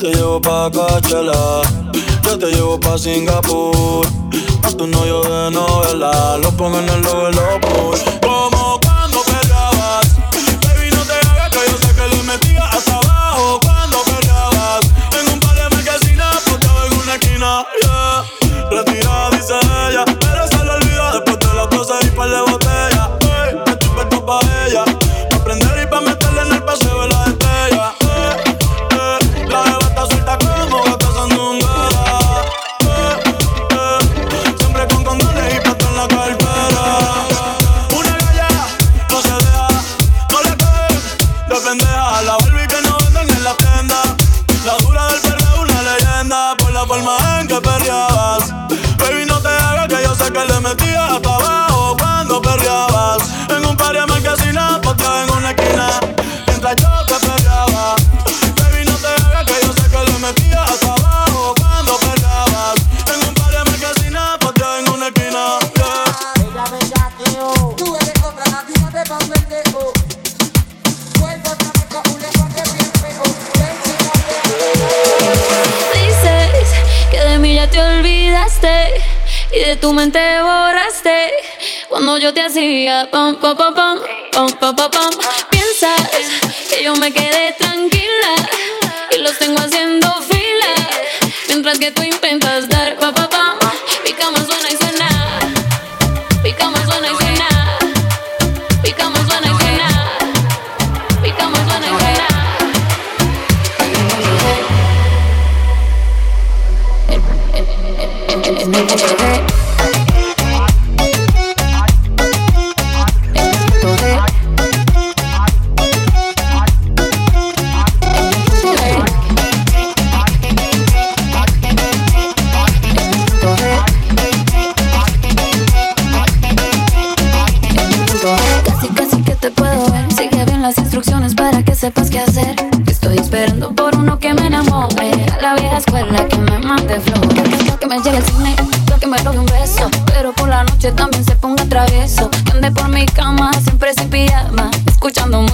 te 0.00 0.14
llevo 0.14 0.40
pa' 0.40 0.70
Coachella, 0.70 1.60
yo 2.24 2.38
te 2.38 2.46
llevo 2.46 2.80
pa' 2.80 2.96
Singapur. 2.96 4.06
A 4.62 4.70
tu 4.70 4.86
novio 4.86 5.20
de 5.20 5.50
novela, 5.50 6.38
lo 6.38 6.50
pongo 6.52 6.78
en 6.78 6.88
el 6.88 7.02
logo 7.02 7.26
de 7.26 7.34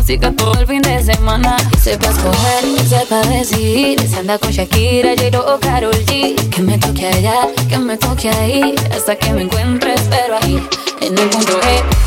música 0.06 0.30
todo 0.30 0.52
el 0.60 0.66
fin 0.68 0.82
de 0.82 1.02
semana. 1.02 1.56
Que 1.72 1.80
sepa 1.80 2.10
escoger, 2.10 2.62
que 2.76 2.84
sepa 2.84 3.20
decidir. 3.22 4.00
Se 4.08 4.20
anda 4.20 4.38
con 4.38 4.52
Shakira, 4.52 5.16
J-Lo 5.16 5.54
o 5.54 5.58
Karol 5.58 5.92
G. 6.06 6.36
Que 6.48 6.62
me 6.62 6.78
toque 6.78 7.08
allá, 7.08 7.48
que 7.68 7.76
me 7.76 7.96
toque 7.96 8.30
ahí. 8.30 8.76
Hasta 8.94 9.16
que 9.16 9.32
me 9.32 9.42
encuentres, 9.42 10.00
pero 10.08 10.36
ahí, 10.40 10.62
en 11.00 11.18
el 11.18 11.28
punto 11.28 11.60
G. 11.60 12.05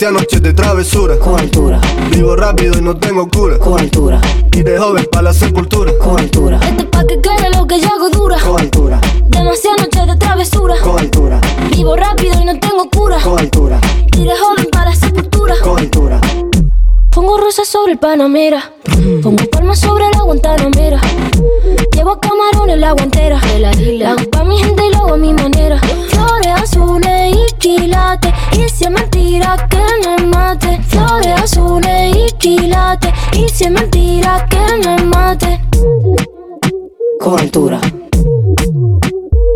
Demasiadas 0.00 0.22
noches 0.22 0.42
de 0.42 0.52
travesura. 0.54 1.18
con 1.18 1.38
altura, 1.38 1.78
Vivo 2.10 2.34
rápido 2.34 2.78
y 2.78 2.80
no 2.80 2.96
tengo 2.96 3.28
cura. 3.28 3.58
con 3.58 3.78
altura, 3.78 4.18
Y 4.56 4.62
de 4.62 4.78
joven 4.78 5.06
para 5.12 5.24
la 5.24 5.34
sepultura. 5.34 5.92
con 5.98 6.18
altura. 6.18 6.58
Esto 6.62 6.82
es 6.84 6.88
pa' 6.88 7.04
que 7.04 7.20
quede 7.20 7.50
lo 7.54 7.66
que 7.66 7.78
yo 7.82 7.88
hago 7.88 8.08
dura. 8.08 8.38
Con 8.40 8.58
altura, 8.58 8.98
Demasiadas 9.28 9.80
noches 9.82 10.06
de 10.06 10.16
travesura. 10.16 10.74
con 10.82 10.98
altura, 10.98 11.38
Vivo 11.70 11.96
rápido 11.96 12.32
y 12.40 12.44
no 12.46 12.58
tengo 12.58 12.88
cura. 12.88 13.18
con 13.22 13.38
altura, 13.38 13.78
Y 14.16 14.24
de 14.24 14.30
joven 14.38 14.68
para 14.72 14.86
la 14.88 14.96
sepultura. 14.96 15.54
con 15.62 15.78
altura. 15.78 16.18
Pongo 17.10 17.36
rosas 17.36 17.68
sobre 17.68 17.92
el 17.92 17.98
Panamera. 17.98 18.72
Pongo 19.22 19.44
palmas 19.50 19.80
sobre 19.80 20.04
la 20.14 20.22
Guantanamera. 20.22 20.98
Si 33.60 33.66
es 33.66 33.72
mentira 33.72 34.46
que 34.48 34.56
me 34.82 35.04
mate. 35.04 35.60
Con 37.20 37.38
altura. 37.38 37.78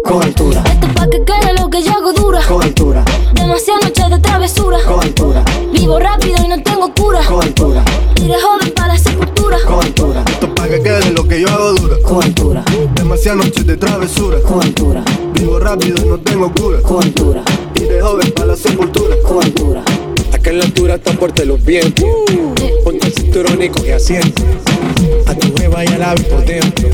Con 0.04 0.22
altura. 0.22 0.62
Esto 0.66 0.86
es 0.86 0.92
pa' 0.92 1.08
que 1.08 1.24
quede 1.24 1.54
lo 1.58 1.70
que 1.70 1.82
yo 1.82 1.90
hago 1.92 2.12
dura. 2.12 2.40
Con 2.46 2.62
altura. 2.62 3.02
Demasiadas 3.32 3.84
noches 3.84 4.10
de 4.10 4.18
travesura. 4.18 4.78
Con 4.86 5.00
altura. 5.00 5.42
Vivo 5.72 5.98
rápido 5.98 6.36
y 6.44 6.48
no 6.48 6.62
tengo 6.62 6.92
cura. 6.94 7.24
Con 7.26 7.42
altura. 7.42 7.82
Y 8.16 8.26
de 8.26 8.34
joven 8.34 8.74
para 8.76 8.88
la 8.88 8.98
sepultura. 8.98 9.56
Con 9.66 9.82
altura. 9.82 10.22
Esto 10.26 10.46
es 10.48 10.52
pa' 10.52 10.68
que 10.68 10.82
quede 10.82 11.10
lo 11.12 11.26
que 11.26 11.40
yo 11.40 11.48
hago 11.48 11.72
dura. 11.72 11.96
Con 12.06 12.22
altura. 12.22 12.62
Demasiadas 12.96 13.46
noches 13.46 13.66
de 13.66 13.76
travesura. 13.78 14.38
Con 14.42 14.60
altura. 14.60 15.02
Vivo 15.32 15.58
rápido 15.58 16.04
y 16.04 16.08
no 16.10 16.18
tengo 16.18 16.52
cura. 16.52 16.82
Con 16.82 17.02
altura. 17.02 17.42
Y 17.76 17.84
de 17.84 18.02
joven 18.02 18.30
para 18.32 18.48
la 18.48 18.56
sepultura. 18.56 19.16
Con 19.26 19.42
altura. 19.42 19.82
Acá 20.30 20.50
en 20.50 20.58
la 20.58 20.64
altura 20.64 20.96
están 20.96 21.16
fuertes 21.16 21.46
los 21.46 21.64
vientos. 21.64 22.04
El 23.34 23.48
cinturón 23.48 23.62
y 23.62 23.68
coge 23.68 23.94
asiento. 23.94 24.42
A 25.26 25.34
tu 25.34 25.54
jeva 25.56 25.84
y 25.84 25.88
a 25.88 25.98
la 25.98 26.14
vi 26.14 26.22
por 26.22 26.44
dentro. 26.44 26.88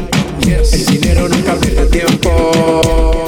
El 0.46 0.87
dinero 0.87 1.28
nunca 1.28 1.54
pierde 1.54 1.87
tiempo. 1.87 3.22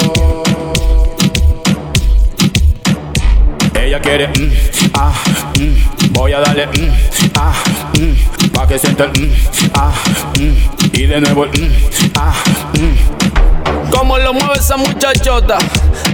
Ella 3.74 4.00
quiere, 4.00 4.28
mm, 4.28 4.52
ah, 4.94 5.12
mm, 5.58 6.12
voy 6.12 6.32
a 6.32 6.40
darle, 6.40 6.66
mm, 6.66 6.92
ah, 7.36 7.52
mm, 7.98 8.48
pa' 8.50 8.66
que 8.66 8.78
siente 8.78 9.02
el 9.02 9.10
mm, 9.10 9.32
ah, 9.74 9.92
mm, 10.38 10.96
y 10.96 11.06
de 11.06 11.20
nuevo 11.20 11.44
el 11.44 11.50
mm, 11.50 12.12
ah, 12.16 12.34
mm. 12.78 13.90
Como 13.90 14.16
lo 14.18 14.32
mueve 14.32 14.54
esa 14.54 14.76
muchachota, 14.78 15.58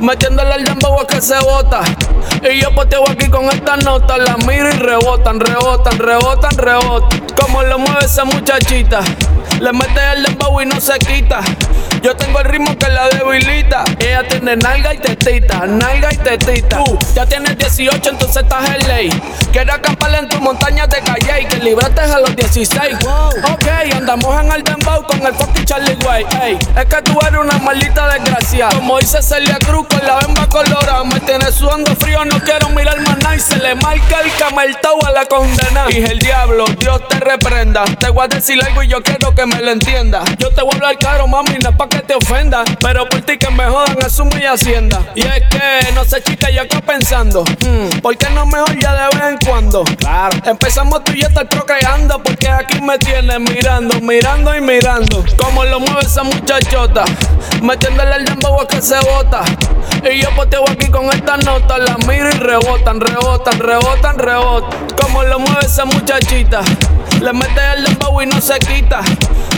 metiéndole 0.03 0.57
el 0.57 0.65
dembow 0.65 1.01
a 1.01 1.07
que 1.07 1.21
se 1.21 1.39
bota. 1.41 1.83
Y 2.43 2.61
yo 2.61 2.75
poteo 2.75 3.09
aquí 3.09 3.29
con 3.29 3.47
esta 3.47 3.77
nota, 3.77 4.17
la 4.17 4.37
miro 4.39 4.69
y 4.69 4.73
rebotan, 4.73 5.41
rebotan, 5.41 5.99
rebotan, 5.99 6.57
rebotan. 6.57 7.21
Como 7.41 7.63
lo 7.63 7.79
mueve 7.79 8.05
esa 8.05 8.25
muchachita, 8.25 9.01
le 9.61 9.73
mete 9.73 10.01
el 10.15 10.23
dembow 10.23 10.61
y 10.61 10.67
no 10.67 10.81
se 10.81 10.99
quita. 10.99 11.41
Yo 12.03 12.15
tengo 12.17 12.39
el 12.41 12.45
ritmo 12.47 12.77
que 12.79 12.89
la 12.89 13.09
debilita. 13.09 13.85
Ella 13.99 14.27
tiene 14.29 14.57
nalga 14.57 14.95
y 14.95 14.99
tetita, 14.99 15.67
nalga 15.67 16.13
y 16.13 16.17
tetita. 16.17 16.85
Tú 16.85 16.99
ya 17.15 17.27
tienes 17.27 17.59
18, 17.59 18.11
entonces 18.11 18.43
estás 18.43 18.71
en 18.71 18.89
ley. 18.89 19.11
Quiero 19.53 19.73
acampar 19.73 20.15
en 20.15 20.29
tu 20.29 20.41
montaña 20.41 20.87
de 20.87 21.01
calle 21.01 21.43
y 21.43 21.47
que 21.47 21.57
libraste 21.57 22.01
a 22.01 22.19
los 22.21 22.37
16. 22.37 22.97
Ok, 23.51 23.67
andamos 23.95 24.41
en 24.41 24.53
el 24.53 24.63
dembow 24.63 25.03
con 25.05 25.25
el 25.27 25.35
fucking 25.35 25.65
Charlie 25.65 25.97
Way. 26.05 26.27
Ey, 26.43 26.59
es 26.77 26.85
que 26.85 27.03
tú 27.03 27.19
eres 27.27 27.41
una 27.41 27.59
maldita 27.59 28.09
desgracia. 28.13 28.69
Como 28.71 28.99
dice 28.99 29.23
Celia 29.23 29.59
Cruz 29.67 29.87
con 29.89 30.07
la 30.07 30.19
bemba 30.19 30.47
colorada. 30.49 31.03
Me 31.05 31.19
tienes 31.21 31.55
sudando 31.55 31.95
frío, 31.97 32.25
no 32.25 32.39
quiero 32.41 32.69
mirar 32.71 33.01
más 33.01 33.19
nada. 33.19 33.37
Y 33.37 33.41
se 33.41 33.57
le 33.57 33.75
marca 33.77 34.21
el 34.23 34.33
cameltao 34.37 35.05
a 35.07 35.13
la 35.13 35.25
condena. 35.27 35.87
Dije 35.87 36.13
el 36.13 36.19
diablo, 36.19 36.65
Dios 36.79 37.01
te 37.09 37.19
reprenda. 37.19 37.85
Te 37.99 38.11
voy 38.11 38.25
a 38.25 38.29
decir 38.29 38.63
algo 38.63 38.83
y 38.83 38.89
yo 38.89 39.03
quiero 39.03 39.35
que 39.35 39.47
me 39.47 39.61
lo 39.61 39.71
entienda. 39.71 40.23
Yo 40.39 40.51
te 40.51 40.63
voy 40.63 40.73
a 40.73 40.77
hablar 40.77 40.99
caro, 40.99 41.27
mami, 41.27 41.59
no 41.63 41.71
es 41.71 41.77
pa' 41.77 41.89
que 41.89 42.01
te 42.01 42.15
ofenda. 42.15 42.65
Pero 42.81 43.09
por 43.09 43.23
ti 43.23 43.39
que 43.39 43.51
me 43.51 43.65
jodan, 43.65 43.97
asumo 44.05 44.37
y 44.39 44.45
hacienda. 44.45 45.01
Y 45.15 45.23
es 45.23 45.43
que, 45.51 45.93
no 45.95 46.05
sé, 46.05 46.23
chica, 46.23 46.51
yo 46.51 46.63
acá 46.63 46.81
pensando. 46.81 47.45
Hmm, 47.45 48.01
¿Por 48.01 48.17
qué 48.17 48.29
no 48.31 48.47
mejor 48.47 48.79
ya 48.79 48.95
de 48.95 49.17
vez 49.17 49.29
en 49.29 49.39
cuando? 49.49 49.85
Claro. 49.85 50.37
Empezamos 50.45 51.03
tú 51.05 51.13
y 51.13 51.23
yo 51.23 51.29
estar 51.29 51.49
procreando. 51.49 52.23
Porque 52.23 52.49
aquí 52.49 52.81
me 52.81 52.99
tienes 52.99 53.41
mirando, 53.41 54.01
mirando 54.01 54.55
y 54.55 54.61
mirando. 54.61 55.25
Como 55.37 55.65
lo 55.65 55.81
mueve 55.81 56.01
esa 56.03 56.23
muchachota. 56.23 57.05
Metiéndole 57.63 58.17
el 58.17 58.25
dembow 58.25 58.61
a 58.61 58.69
que 58.69 58.81
se 58.83 58.99
bota. 59.01 59.43
Y 60.11 60.21
yo 60.21 60.31
poteo 60.37 60.65
aquí 60.69 60.89
con 60.89 61.07
esta 61.07 61.37
nota. 61.39 61.79
La 61.79 61.97
miro 62.07 62.29
y 62.29 62.33
rebotan, 62.33 63.01
rebotan, 63.01 63.59
rebotan, 63.59 64.19
rebotan. 64.19 64.87
Como 65.01 65.23
lo 65.23 65.39
mueve 65.39 65.65
esa 65.65 65.85
muchachita. 65.85 66.61
Le 67.21 67.33
mete 67.33 67.61
el 67.77 67.85
dembow 67.85 68.21
y 68.23 68.27
no 68.27 68.41
se 68.41 68.59
quita. 68.59 69.01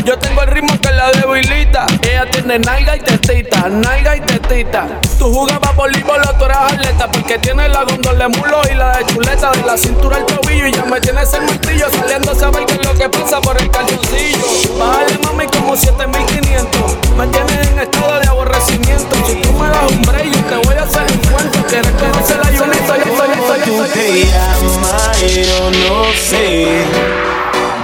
Yo 0.04 0.18
tengo 0.18 0.42
el 0.42 0.48
ritmo 0.48 0.80
que 0.80 0.92
la 0.92 1.10
debilita. 1.10 1.86
Ella 2.02 2.30
tiene 2.30 2.58
nalga 2.58 2.96
y 2.96 3.00
tetita, 3.00 3.68
nalga 3.68 4.16
y 4.16 4.20
tetita. 4.20 4.86
Tú 5.20 5.30
jugabas 5.30 5.76
voleibol 5.76 6.22
tú 6.38 6.46
eras 6.46 6.72
atleta. 6.72 7.06
Porque 7.12 7.38
tiene 7.40 7.68
la 7.68 7.84
gondola 7.84 8.26
de 8.26 8.38
mulo 8.38 8.62
y 8.72 8.74
la 8.74 8.96
de 8.96 9.04
chuleta. 9.04 9.50
De 9.50 9.62
la 9.64 9.76
cintura 9.76 10.16
al 10.16 10.24
tobillo 10.24 10.66
y 10.66 10.72
ya 10.72 10.86
me 10.86 10.98
tienes 10.98 11.30
el 11.34 11.42
martillo. 11.42 11.90
Saliendo 11.90 12.32
a 12.32 12.34
saber 12.34 12.64
qué 12.64 12.72
es 12.72 12.86
lo 12.86 12.94
que 12.94 13.06
pasa 13.10 13.38
por 13.42 13.60
el 13.60 13.70
calzoncillo. 13.70 14.78
Bájale 14.78 15.18
mami 15.22 15.46
como 15.48 15.76
7500. 15.76 16.80
Me 17.18 17.26
tienes 17.26 17.68
en 17.68 17.78
estado 17.80 18.18
de 18.18 18.28
aborrecimiento. 18.28 19.16
Si 19.26 19.34
tú 19.42 19.52
me 19.52 19.68
das 19.68 19.92
un 19.92 20.00
break, 20.00 20.24
yo 20.24 20.40
te 20.40 20.66
voy 20.66 20.76
a 20.78 20.82
hacer 20.84 21.02
un 21.02 21.30
cuento. 21.30 21.58
Quieres 21.68 21.92
conocer 21.92 22.36
la 22.38 22.48
ayunita, 22.48 22.96
yo 22.96 23.16
soy, 23.18 23.60
yo 23.66 23.84
Tú 23.84 23.92
te 23.92 24.24
llamas, 24.24 25.20
yo 25.20 25.70
no 25.70 26.04
sé 26.14 26.86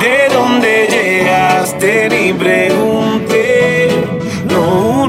de 0.01 0.35
dónde 0.35 0.87
llegaste 0.89 2.09
ni. 2.09 2.33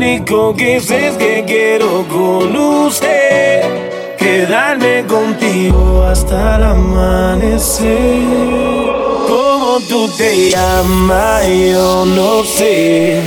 Único 0.07 0.55
que 0.55 0.79
sé 0.79 1.09
es 1.09 1.17
que 1.17 1.43
quiero 1.45 2.05
con 2.07 2.55
usted 2.55 3.61
quedarme 4.17 5.03
contigo 5.05 6.03
hasta 6.03 6.55
el 6.55 6.63
amanecer. 6.63 8.23
Como 9.27 9.81
tú 9.89 10.07
te 10.17 10.49
llamas, 10.49 11.45
yo 11.49 12.05
no 12.05 12.41
sé. 12.45 13.19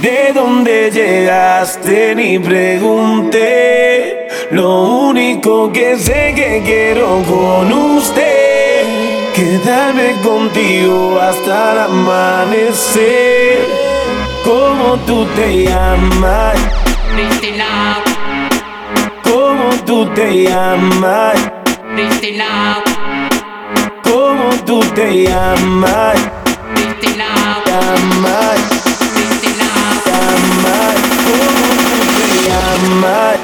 De 0.00 0.32
dónde 0.34 0.90
llegaste 0.90 2.14
ni 2.14 2.38
pregunté. 2.38 4.26
Lo 4.52 5.10
único 5.10 5.70
que 5.70 5.98
sé 5.98 6.32
que 6.34 6.62
quiero 6.64 7.22
con 7.28 7.70
usted. 7.70 8.86
Quedarme 9.34 10.12
contigo 10.22 11.20
hasta 11.20 11.72
el 11.72 11.78
amanecer. 11.80 13.89
Como 14.44 14.96
tú 15.06 15.26
te 15.36 15.64
llamas. 15.64 16.56
Cristina, 17.14 17.98
Como 19.22 19.70
tú 19.84 20.06
te 20.14 20.44
llamas. 20.44 21.36
Cristina, 21.94 22.82
Como 24.02 24.50
tú 24.64 24.80
te 24.94 25.24
llamas. 25.24 26.16
Cristina, 26.74 27.26
Llamas. 27.66 28.60
Cristina. 29.14 29.68
Llamas. 30.06 30.96
Como 31.26 31.68
tú 31.86 31.98
te 32.18 32.48
llamas. 32.48 33.36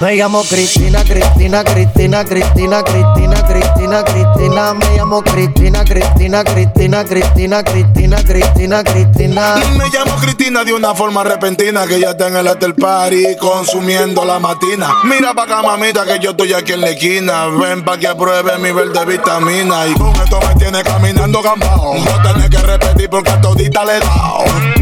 Me 0.00 0.16
llamo 0.16 0.42
Cristina, 0.44 1.04
Cristina, 1.04 1.64
Cristina, 1.64 2.24
Cristina, 2.24 2.82
Cristina, 2.84 3.29
Cristina, 3.50 4.04
Cristina. 4.04 4.74
Me 4.74 4.96
llamo 4.96 5.22
Cristina, 5.22 5.84
Cristina, 5.84 6.44
Cristina, 6.44 7.04
Cristina, 7.04 7.64
Cristina, 7.64 8.22
Cristina, 8.22 8.84
Cristina. 8.84 9.54
Me 9.76 9.88
llamo 9.92 10.14
Cristina 10.20 10.62
de 10.64 10.72
una 10.72 10.94
forma 10.94 11.24
repentina 11.24 11.86
que 11.86 11.98
ya 11.98 12.10
está 12.10 12.28
en 12.28 12.36
el 12.36 12.46
hotel 12.46 12.74
party 12.74 13.36
consumiendo 13.40 14.24
la 14.24 14.38
matina. 14.38 14.88
Mira 15.04 15.34
pa' 15.34 15.44
acá, 15.44 15.62
mamita, 15.62 16.04
que 16.04 16.20
yo 16.20 16.30
estoy 16.30 16.52
aquí 16.52 16.72
en 16.74 16.80
la 16.80 16.90
esquina. 16.90 17.46
Ven 17.46 17.84
pa' 17.84 17.98
que 17.98 18.06
apruebe 18.06 18.56
mi 18.58 18.70
verde 18.70 19.04
vitamina. 19.04 19.88
Y 19.88 19.94
con 19.94 20.14
esto 20.14 20.38
me 20.46 20.54
tiene 20.54 20.82
caminando 20.84 21.42
gambao. 21.42 21.96
No 21.96 22.22
tenés 22.22 22.50
que 22.50 22.58
repetir 22.58 23.10
porque 23.10 23.30
a 23.30 23.40
todita 23.40 23.84
le 23.84 23.96
he 23.96 24.00
dao. 24.00 24.79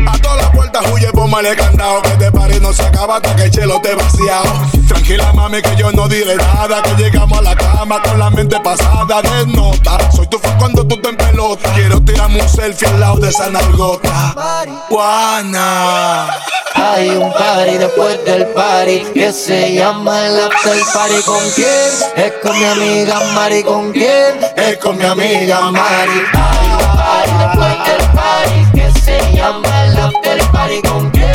Huye, 0.93 1.11
póngale 1.13 1.57
candado. 1.57 2.03
Que 2.03 2.11
este 2.11 2.33
party 2.33 2.61
no 2.61 2.73
se 2.73 2.83
acaba 2.83 3.17
hasta 3.17 3.35
que 3.37 3.45
el 3.45 3.51
chelo 3.51 3.81
te 3.81 3.95
vaciado. 3.95 4.67
Tranquila, 4.89 5.33
mami, 5.33 5.63
que 5.63 5.77
yo 5.77 5.91
no 5.93 6.09
diré 6.09 6.37
nada. 6.37 6.83
Que 6.83 6.95
llegamos 7.03 7.39
a 7.39 7.43
la 7.43 7.57
cama 7.57 8.03
con 8.03 8.19
la 8.19 8.31
mente 8.31 8.59
pasada 8.61 9.23
de 9.23 9.47
nota. 9.47 10.11
Soy 10.13 10.27
tu 10.29 10.39
fan 10.39 10.59
cuando 10.59 10.87
tú 10.87 10.97
te 11.01 11.13
pelota. 11.13 11.73
Quiero 11.75 12.01
tirarme 12.03 12.43
un 12.43 12.49
selfie 12.49 12.89
al 12.89 13.01
lado 13.01 13.17
de 13.17 13.29
esa 13.31 13.51
nalgota. 13.51 14.35
Juana. 14.89 16.29
Hay 16.75 17.11
un 17.11 17.33
party 17.33 17.79
después 17.79 18.25
del 18.25 18.47
party 18.49 19.01
que 19.13 19.33
se 19.33 19.75
llama 19.75 20.27
el 20.27 20.41
after 20.41 20.79
party. 20.95 21.23
¿Con 21.25 21.51
quién? 21.55 21.91
Es 22.17 22.33
con 22.43 22.59
mi 22.59 22.65
amiga 22.65 23.21
Mari. 23.35 23.63
¿Con 23.65 23.93
quién? 23.93 24.39
Es 24.57 24.77
con 24.79 24.97
mi 24.97 25.05
amiga 25.05 25.61
Mari. 25.71 26.23
Hay 26.35 26.71
un 26.71 26.97
party 26.97 27.33
después 27.39 27.75
del 27.89 28.11
party 28.13 28.61
que 28.75 29.01
se 29.01 29.35
llama 29.35 29.85
el 29.87 29.99
after 29.99 30.28
party. 30.59 30.83
¿Con 30.83 31.11
quién? 31.11 31.27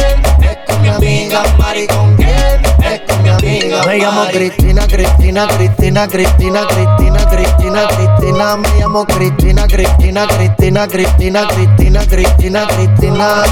Es 0.42 0.58
con 0.68 0.82
mi 0.82 0.90
amiga 0.90 1.44
Mari. 1.58 1.88
¿Con 1.88 2.16
quién? 2.16 2.62
Es 2.84 3.02
con 3.08 3.24
mi 3.24 3.30
amiga 3.30 3.84
Me 3.86 3.98
llamo 3.98 4.26
Cristina, 4.32 4.88
Cristina, 4.88 5.48
Cristina, 5.48 6.08
Cristina, 6.08 6.68
Cristina, 6.68 7.26
Cristina, 7.30 7.88
Cristina. 7.88 8.58
Me 8.58 8.70
llamo 8.80 9.06
Cristina, 9.06 9.68
Cristina, 9.68 10.28
Cristina, 10.28 10.88
Cristina, 10.88 11.48
Cristina, 11.48 12.06
Cristina, 12.06 12.68
Cristina. 12.68 13.44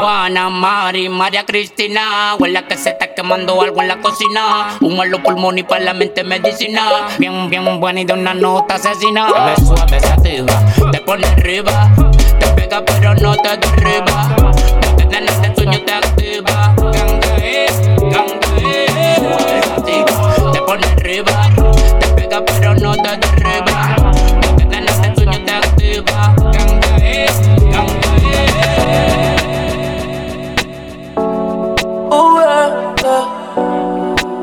Juana, 0.00 0.50
Mari, 0.50 1.08
María 1.08 1.44
Cristina. 1.44 2.36
Huele 2.38 2.64
que 2.66 2.76
se 2.76 2.90
está 2.90 3.12
quemando 3.14 3.60
algo 3.60 3.82
en 3.82 3.88
la 3.88 4.00
cocina. 4.00 4.78
Humo 4.80 5.02
en 5.02 5.10
los 5.10 5.20
pulmones 5.20 5.64
y 5.64 5.66
para 5.66 5.84
la 5.84 5.94
mente 5.94 6.22
medicina. 6.22 7.08
Bien, 7.18 7.50
bien 7.50 7.80
buena 7.80 8.00
y 8.00 8.04
de 8.04 8.12
una 8.12 8.34
nota 8.34 8.76
asesina. 8.76 9.26
Me 9.26 9.56
suave, 9.56 10.00
se 10.00 10.08
activa, 10.08 10.54
te 10.92 11.00
pone 11.00 11.26
arriba. 11.26 11.90
Te 12.38 12.46
pega 12.48 12.84
pero 12.84 13.14
no 13.14 13.34
te 13.36 13.56
derriba. 13.56 14.81
Te 15.62 15.68
tener 15.68 15.78
este 15.78 15.84
sueño 15.84 15.84
te 15.86 15.92
activa. 15.92 16.74
Ganga 16.76 17.36
es, 17.36 17.74
Te 20.52 20.60
pone 20.62 20.84
arriba. 20.86 21.36
Te 22.00 22.06
pega 22.08 22.38
pero 22.44 22.74
no 22.74 22.92
te 22.96 23.16
derriba. 23.16 23.80
Te 24.56 24.64
tener 24.64 24.90
este 24.90 25.14
sueño 25.14 25.38
te 25.44 25.52
activa. 25.52 26.34
Ganga 26.36 26.96
es, 26.96 27.34
ganga 27.70 28.12
es. 28.26 29.42
Ooh, 32.10 32.40
yeah. 32.40 32.72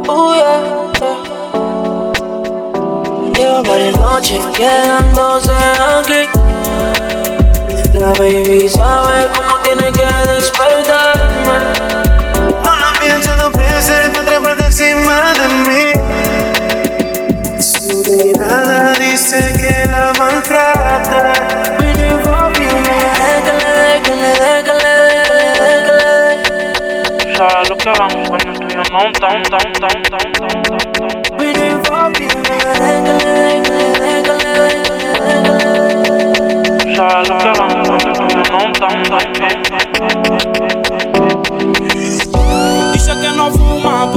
Ooh, 0.07 0.33
yeah, 0.35 0.59
yeah. 1.01 1.17
Lleva 3.35 3.59
varias 3.63 3.95
noches 3.99 4.41
quedándose 4.55 5.51
aquí. 5.51 6.21
La 7.99 8.13
baby 8.13 8.69
sabe 8.69 9.27
cómo 9.35 9.58
tiene 9.91 10.11
que 10.11 10.31
despertarme. 10.31 11.55
Lo 12.63 12.99
pienso 12.99 13.35
dos 13.37 13.51
veces, 13.53 14.11
me 14.11 14.19
atrapa 14.19 14.55
de 14.55 14.65
encima 14.65 15.33
de 15.33 15.47
mí. 15.67 15.83
Su 17.61 18.03
mirada 18.05 18.93
dice 18.93 19.37
que 19.53 19.89
la 19.89 20.13
maltrata. 20.17 21.33
Sabes 27.37 27.69
lo 27.69 27.77
que 27.77 27.89
vamos 27.97 28.27
cuando 28.27 28.53
tú 28.59 28.67
y 28.67 28.73
yo 28.73 28.83
monta, 28.91 29.29
monta, 29.29 29.57
monta, 29.57 29.87
monta, 29.87 29.87
monta, 29.87 30.17
monta, 30.39 30.47
monta. 30.69 31.09
Waiting 31.37 31.79
for 31.85 32.11
you, 32.19 32.29
sabes 36.99 37.29
lo 37.29 37.37
que 37.37 37.51
vamos 37.57 37.87
como 37.99 38.19
Dice 39.33 39.68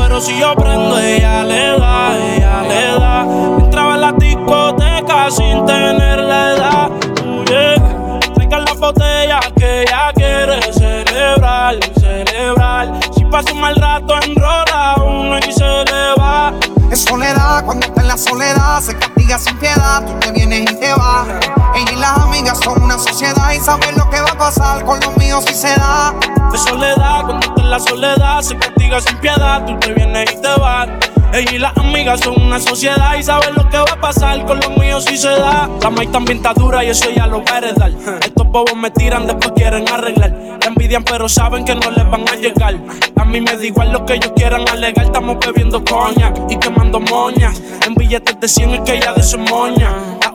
pero 0.03 0.21
si 0.21 0.37
yo 0.39 0.55
prendo, 0.57 0.99
ella 0.99 1.45
le 1.45 1.79
da, 1.79 2.19
ella 2.19 2.63
le 2.63 2.99
da. 2.99 3.23
Entraba 3.61 3.95
en 3.95 4.01
la 4.01 4.13
discoteca 4.13 5.31
sin 5.31 5.65
tener 5.65 6.19
la 6.19 6.55
edad. 6.55 6.91
Uh, 7.25 7.45
yeah. 7.45 8.59
la 8.59 8.75
botella 8.75 9.41
que 9.57 9.83
ella 9.83 10.13
quiere 10.15 10.61
celebrar, 10.73 11.77
celebrar. 12.01 13.01
Si 13.15 13.25
pasa 13.27 13.53
un 13.53 13.61
mal 13.61 13.77
rato, 13.77 14.15
enrola 14.23 14.97
uno 14.97 15.39
y 15.39 15.53
se 15.53 15.85
le 15.85 16.21
va. 16.21 16.53
Es 16.91 17.05
soledad, 17.05 17.65
cuando 17.65 17.87
está 17.87 18.01
en 18.03 18.09
la 18.09 18.19
soledad, 18.19 18.81
se 18.81 18.99
castiga 18.99 19.39
sin 19.39 19.57
piedad, 19.59 20.05
tú 20.05 20.19
te 20.19 20.33
vienes 20.33 20.63
y 20.63 20.81
te 20.81 20.93
vas. 20.95 21.29
Ella 21.75 21.93
y 21.93 21.97
las 21.97 22.19
amigas 22.19 22.59
son 22.59 22.83
una 22.83 22.99
sociedad 22.99 23.53
y 23.53 23.61
saben 23.61 23.97
lo 23.97 24.11
que 24.11 24.21
va 24.21 24.31
a 24.31 24.39
pasar 24.39 24.85
con 24.85 24.99
los 25.01 25.17
míos 25.17 25.45
si 25.47 25.55
se 25.55 25.69
da. 25.69 26.13
Es 26.53 26.61
soledad, 26.63 27.25
cuando 27.25 27.47
está 27.47 27.63
en 27.63 27.71
la 27.71 27.81
soledad, 27.81 28.43
se 28.43 28.59
castiga 28.59 28.82
sin 29.01 29.17
piedad, 29.19 29.65
tú 29.65 29.79
te 29.79 29.93
vienes 29.93 30.33
y 30.33 30.43
te 30.43 30.49
vas. 30.61 30.89
Ella 31.33 31.53
y 31.53 31.59
las 31.59 31.75
amigas 31.79 32.21
son 32.21 32.41
una 32.43 32.61
sociedad 32.61 33.17
y 33.19 33.23
saben 33.23 33.55
lo 33.55 33.67
que 33.71 33.79
va 33.79 33.93
a 33.93 34.01
pasar 34.01 34.45
con 34.45 34.59
los 34.61 34.77
míos 34.77 35.05
si 35.07 35.17
se 35.17 35.31
da. 35.31 35.69
La 35.81 35.89
maíz 35.89 36.13
también 36.13 36.39
está 36.39 36.53
dura 36.53 36.85
y 36.85 36.89
eso 36.89 37.09
ya 37.11 37.27
lo 37.27 37.43
va 37.43 37.55
a 37.55 37.59
heredar. 37.59 37.91
Estos 38.21 38.47
bobos 38.49 38.77
me 38.77 38.91
tiran, 38.91 39.27
después 39.27 39.53
quieren 39.57 39.89
arreglar. 39.89 40.31
La 40.61 40.67
envidian, 40.67 41.05
pero 41.05 41.27
saben 41.29 41.65
que 41.65 41.75
no 41.75 41.91
les 41.91 42.11
van 42.11 42.29
a 42.29 42.37
llegar. 42.37 42.77
A 43.17 43.25
mí 43.25 43.41
me 43.41 43.57
da 43.57 43.65
igual 43.65 43.93
lo 43.93 44.05
que 44.05 44.15
ellos 44.15 44.33
quieran 44.37 44.69
alegar. 44.69 45.07
Estamos 45.07 45.39
bebiendo 45.39 45.83
coña 45.83 46.35
y 46.51 46.57
quemando 46.57 47.01
moñas. 47.01 47.63
En 47.87 47.95
billetes 47.95 48.39
de 48.39 48.49
100 48.49 48.71
es 48.73 48.81
que 48.81 48.97
ella 48.99 49.15
de 49.15 49.23
su 49.23 49.39
moña. 49.39 49.91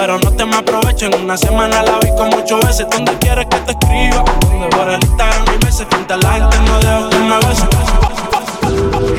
Pero 0.00 0.16
no 0.16 0.30
te 0.30 0.44
me 0.44 0.54
aprovechen. 0.54 1.12
Una 1.20 1.36
semana 1.36 1.82
la 1.82 1.98
vi 1.98 2.10
como 2.16 2.36
ocho 2.36 2.58
veces. 2.58 2.86
¿Dónde 2.88 3.12
quieres 3.18 3.46
que 3.50 3.56
te 3.58 3.72
escriba? 3.72 4.24
Por 4.70 4.88
el 4.90 5.02
Instagram 5.02 5.44
hay 5.48 5.58
meses. 5.58 5.86
Frente 5.90 6.14
a 6.14 6.16
la 6.18 6.32
gente 6.34 6.56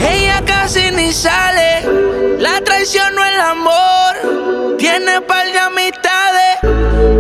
ella 0.10 0.42
casi 0.46 0.92
ni 0.92 1.12
sale, 1.12 1.82
la 2.40 2.62
traición 2.62 3.14
no 3.14 3.26
el 3.26 3.42
amor. 3.42 4.78
Tiene 4.78 5.20
par 5.20 5.46
de 5.52 5.60
amistades, 5.60 6.60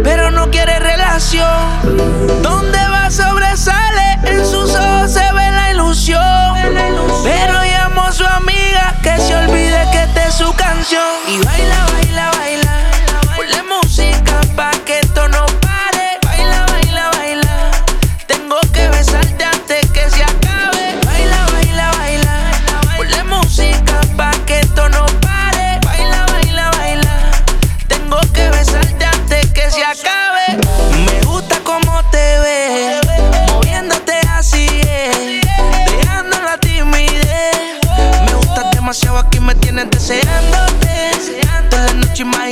pero 0.03 0.31
no 0.31 0.49
quiere 0.49 0.79
relación. 0.79 2.41
Donde 2.41 2.88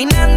la 0.06 0.37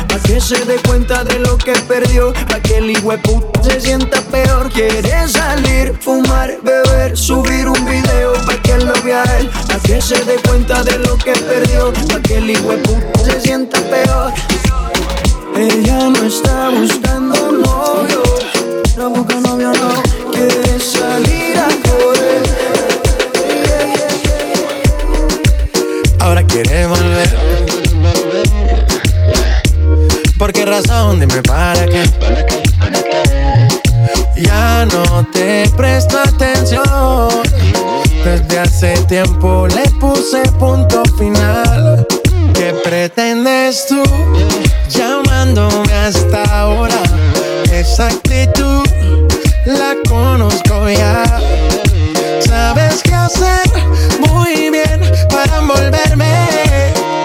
que 0.31 0.39
se 0.39 0.63
dé 0.63 0.77
cuenta 0.87 1.25
de 1.25 1.39
lo 1.39 1.57
que 1.57 1.73
perdió, 1.89 2.31
pa' 2.47 2.61
que 2.61 2.77
el 2.77 2.93
puta 3.21 3.63
se 3.63 3.81
sienta 3.81 4.21
peor. 4.21 4.71
Quiere 4.71 5.27
salir, 5.27 5.93
fumar, 5.99 6.57
beber, 6.63 7.17
subir 7.17 7.67
un 7.67 7.83
video 7.85 8.31
pa' 8.45 8.55
que 8.63 8.77
lo 8.77 8.93
vea 9.03 9.23
él, 9.39 9.49
pa' 9.67 9.79
que 9.79 10.01
se 10.01 10.23
dé 10.23 10.35
cuenta 10.47 10.83
de 10.83 10.99
lo 10.99 11.17
que 11.17 11.33
perdió, 11.33 11.91
pa' 12.07 12.21
que 12.21 12.37
el 12.37 12.53
puta 12.53 13.25
se 13.25 13.41
sienta 13.41 13.77
peor. 13.81 14.31
Ella 15.53 16.09
no 16.09 16.23
está 16.23 16.69
buscando 16.69 17.40
tiempo 39.11 39.67
le 39.67 39.83
puse 39.99 40.41
punto 40.57 41.03
final. 41.17 42.07
¿Qué 42.53 42.73
pretendes 42.81 43.85
tú 43.85 44.01
llamándome 44.87 45.91
hasta 45.91 46.43
ahora? 46.43 47.03
Esa 47.73 48.07
actitud 48.07 48.85
la 49.65 49.95
conozco 50.07 50.89
ya. 50.89 51.25
Sabes 52.39 53.03
qué 53.03 53.13
hacer 53.13 53.69
muy 54.31 54.69
bien 54.69 55.01
para 55.29 55.57
envolverme, 55.57 56.47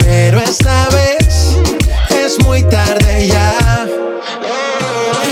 pero 0.00 0.40
esta 0.40 0.88
vez 0.88 1.56
es 2.10 2.44
muy 2.44 2.64
tarde 2.64 3.28
ya. 3.28 3.86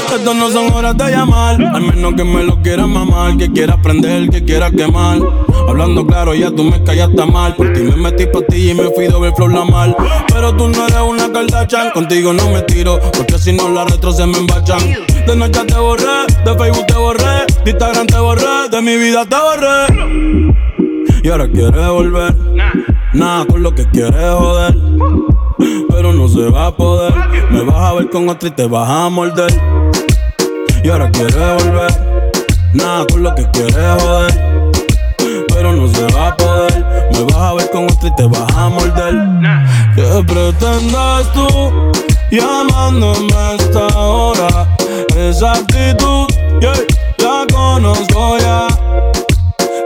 Estas 0.06 0.36
no 0.36 0.48
son 0.52 0.72
horas 0.72 0.96
de 0.96 1.10
llamar, 1.10 1.60
al 1.60 1.82
menos 1.82 2.14
que 2.14 2.22
me 2.22 2.44
lo 2.44 2.62
quieras 2.62 2.86
mamar, 2.86 3.36
que 3.38 3.50
quiera 3.50 3.76
prender, 3.76 4.30
que 4.30 4.44
quiera 4.44 4.70
quemar. 4.70 5.18
Hablando 5.68 6.06
claro, 6.06 6.34
ya 6.34 6.50
tú 6.50 6.64
me 6.64 6.82
callaste 6.82 7.24
mal. 7.26 7.54
Por 7.56 7.72
ti 7.72 7.80
me 7.80 7.96
metí 7.96 8.26
pa' 8.26 8.42
ti 8.42 8.70
y 8.70 8.74
me 8.74 8.84
fui 8.90 9.06
doble 9.06 9.32
flor 9.34 9.52
la 9.52 9.64
mal. 9.64 9.96
Pero 10.32 10.54
tú 10.54 10.68
no 10.68 10.86
eres 10.86 11.00
una 11.00 11.32
Kardashian, 11.32 11.90
contigo 11.90 12.32
no 12.32 12.50
me 12.50 12.62
tiro, 12.62 13.00
porque 13.16 13.38
si 13.38 13.52
no 13.52 13.68
la 13.68 13.84
retro 13.84 14.12
se 14.12 14.26
me 14.26 14.38
embachan. 14.38 14.80
De 15.26 15.36
noche 15.36 15.64
te 15.66 15.74
borré, 15.74 16.26
de 16.44 16.58
Facebook 16.58 16.86
te 16.86 16.94
borré, 16.94 17.46
de 17.64 17.70
Instagram 17.70 18.06
te 18.06 18.18
borré, 18.18 18.68
de 18.70 18.82
mi 18.82 18.96
vida 18.96 19.24
te 19.24 19.36
borré. 19.36 20.24
Y 21.22 21.28
ahora 21.30 21.48
quieres 21.48 21.88
volver, 21.88 22.34
nada 23.14 23.46
con 23.46 23.62
lo 23.62 23.74
que 23.74 23.88
quieres 23.88 24.34
joder. 24.34 24.76
Pero 25.88 26.12
no 26.12 26.28
se 26.28 26.50
va 26.50 26.66
a 26.66 26.76
poder, 26.76 27.14
me 27.50 27.62
vas 27.62 27.76
a 27.76 27.94
ver 27.94 28.10
con 28.10 28.28
otra 28.28 28.48
y 28.48 28.52
te 28.52 28.66
vas 28.66 28.88
a 28.88 29.08
morder. 29.08 29.52
Y 30.82 30.90
ahora 30.90 31.10
quieres 31.10 31.64
volver, 31.64 31.90
nada 32.74 33.06
con 33.10 33.22
lo 33.22 33.34
que 33.34 33.48
quieres 33.50 34.02
joder 34.02 34.53
pero 35.64 35.76
no 35.76 35.88
se 35.88 36.04
va 36.14 36.28
a 36.28 36.36
poder. 36.36 36.84
Me 37.12 37.22
vas 37.24 37.36
a 37.36 37.54
ver 37.54 37.70
con 37.70 37.84
otra 37.84 38.08
y 38.08 38.14
te 38.16 38.26
vas 38.26 38.52
a 38.54 38.68
morder. 38.68 39.14
¿Qué 39.94 40.24
pretendes 40.26 41.32
tú 41.32 41.92
llamándome 42.30 43.34
a 43.34 43.54
esta 43.54 43.86
hora? 43.98 44.76
Esa 45.16 45.52
actitud, 45.52 46.26
yeah, 46.60 46.74
la 47.18 47.46
conozco 47.50 48.36
ya. 48.38 48.68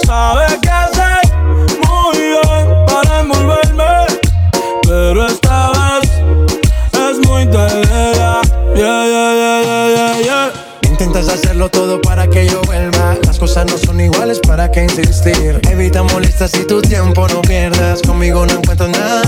Sabes 0.04 0.58
qué 0.62 0.68
hacer 0.68 1.20
muy 1.86 2.18
bien 2.18 2.84
para 2.86 3.20
envolverme, 3.20 4.06
pero 4.82 5.26
esta 5.26 5.70
vez 5.70 6.10
es 6.92 7.28
muy 7.28 7.46
tarde 7.46 8.12
ya. 8.16 8.40
Yeah, 8.74 9.06
yeah, 9.06 9.34
yeah, 9.34 9.62
yeah, 9.62 9.88
yeah, 9.94 10.20
yeah. 10.24 10.52
Intentas 10.90 11.28
hacerlo 11.28 11.68
todo 11.68 12.00
para 12.00 12.26
que 12.26 12.48
yo 12.48 12.62
vuelva. 12.62 13.27
Cosas 13.38 13.66
no 13.66 13.78
son 13.78 14.00
iguales, 14.00 14.40
¿para 14.40 14.68
qué 14.68 14.82
insistir? 14.82 15.60
Evita 15.70 16.02
molestas 16.02 16.52
y 16.54 16.64
tu 16.66 16.82
tiempo 16.82 17.28
no 17.28 17.40
pierdas. 17.42 18.02
Conmigo 18.02 18.44
no 18.44 18.54
encuentro 18.54 18.88
nada. 18.88 19.22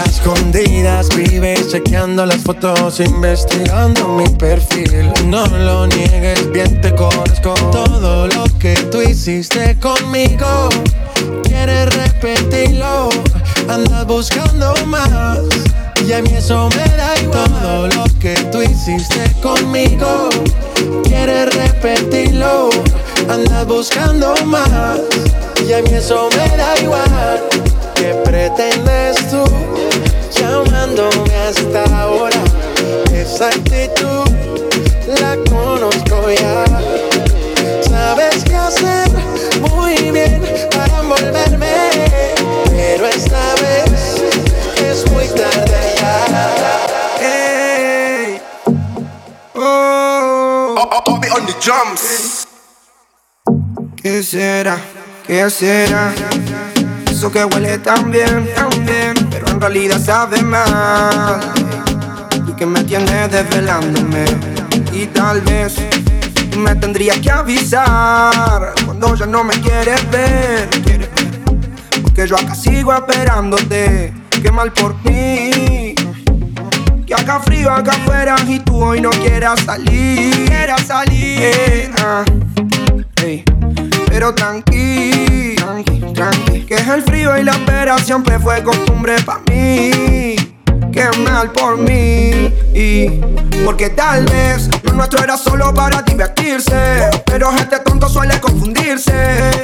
A 0.00 0.08
escondidas 0.08 1.08
vives 1.14 1.68
chequeando 1.68 2.24
las 2.24 2.38
fotos, 2.38 3.00
investigando 3.00 4.08
mi 4.08 4.26
perfil. 4.30 5.12
No 5.26 5.46
lo 5.46 5.86
niegues, 5.88 6.50
bien 6.52 6.80
te 6.80 6.94
conozco. 6.94 7.52
Todo 7.70 8.28
lo 8.28 8.44
que 8.58 8.74
tú 8.90 9.02
hiciste 9.02 9.78
conmigo, 9.78 10.70
quieres 11.42 11.94
repetirlo. 11.94 13.10
Andas 13.68 14.06
buscando 14.06 14.74
más. 14.86 15.38
Y 16.06 16.14
a 16.14 16.22
mí 16.22 16.30
eso 16.34 16.70
me 16.70 16.96
da 16.96 17.20
igual. 17.20 17.44
Todo 17.60 17.88
lo 17.88 18.04
que 18.18 18.34
tú 18.50 18.62
hiciste 18.62 19.30
conmigo, 19.42 20.30
quieres 21.04 21.54
repetirlo. 21.54 22.70
Andas 23.30 23.64
buscando 23.64 24.34
más. 24.44 24.98
Y 25.64 25.72
a 25.72 25.82
mí 25.82 25.94
eso 25.94 26.28
me 26.30 26.56
da 26.56 26.76
igual. 26.80 27.40
¿Qué 27.94 28.12
pretendes 28.24 29.30
tú 29.30 29.44
llamándome 30.34 31.36
hasta 31.36 31.84
ahora? 32.02 32.42
Esa 33.12 33.46
actitud 33.46 34.28
la 35.20 35.36
conozco 35.48 36.28
ya. 36.28 36.64
Sabes 37.88 38.42
qué 38.42 38.56
hacer 38.56 39.08
muy 39.60 39.94
bien 40.10 40.42
para 40.72 40.98
envolverme. 40.98 41.90
Pero 42.68 43.06
esta 43.06 43.54
vez 43.62 44.24
es 44.84 45.08
muy 45.12 45.28
tarde 45.28 45.94
ya. 46.00 46.86
Hey. 47.20 48.40
Oh, 49.54 50.74
on 51.32 51.46
the 51.46 51.54
drums. 51.60 52.39
¿Qué 54.02 54.22
será? 54.22 54.78
¿Qué 55.26 55.50
será? 55.50 56.10
Eso 57.10 57.30
que 57.30 57.44
huele 57.44 57.76
tan 57.76 58.10
bien, 58.10 58.48
tan 58.54 58.70
bien, 58.86 59.12
pero 59.30 59.48
en 59.48 59.60
realidad 59.60 60.00
sabe 60.02 60.42
mal. 60.42 61.38
Y 62.48 62.52
que 62.54 62.64
me 62.64 62.82
tiene 62.84 63.28
desvelándome. 63.28 64.24
Y 64.94 65.04
tal 65.08 65.42
vez 65.42 65.74
me 66.56 66.74
tendrías 66.76 67.18
que 67.18 67.30
avisar 67.30 68.72
cuando 68.86 69.14
ya 69.14 69.26
no 69.26 69.44
me 69.44 69.52
quieres 69.60 70.10
ver. 70.10 70.70
Porque 72.00 72.26
yo 72.26 72.36
acá 72.36 72.54
sigo 72.54 72.94
esperándote. 72.94 74.14
Qué 74.30 74.50
mal 74.50 74.72
por 74.72 74.94
mí. 75.04 75.94
Que 77.06 77.14
acá 77.14 77.38
frío, 77.40 77.70
acá 77.70 77.92
afuera 77.92 78.36
y 78.48 78.60
tú 78.60 78.82
hoy 78.82 79.02
no 79.02 79.10
quieras 79.10 79.60
salir. 79.60 80.46
Quieras 80.46 80.86
salir. 80.86 81.38
Eh, 81.42 81.90
ah. 81.98 82.24
Pero 84.10 84.34
tranqui, 84.34 85.54
tranqui, 85.56 86.00
tranqui. 86.12 86.66
Que 86.66 86.74
es 86.74 86.88
el 86.88 87.02
frío 87.02 87.38
y 87.38 87.44
la 87.44 87.52
espera 87.52 87.96
siempre 87.98 88.40
fue 88.40 88.62
costumbre 88.62 89.14
para 89.24 89.40
mí. 89.48 90.36
Qué 90.92 91.08
mal 91.18 91.52
por 91.52 91.78
mí. 91.78 92.52
Y 92.74 93.08
porque 93.64 93.90
tal 93.90 94.24
vez 94.24 94.68
lo 94.82 94.92
nuestro 94.92 95.22
era 95.22 95.36
solo 95.36 95.72
para 95.74 96.02
divertirse. 96.02 97.10
Pero 97.26 97.50
este 97.52 97.78
tonto 97.80 98.08
suele 98.08 98.40
confundirse. 98.40 99.12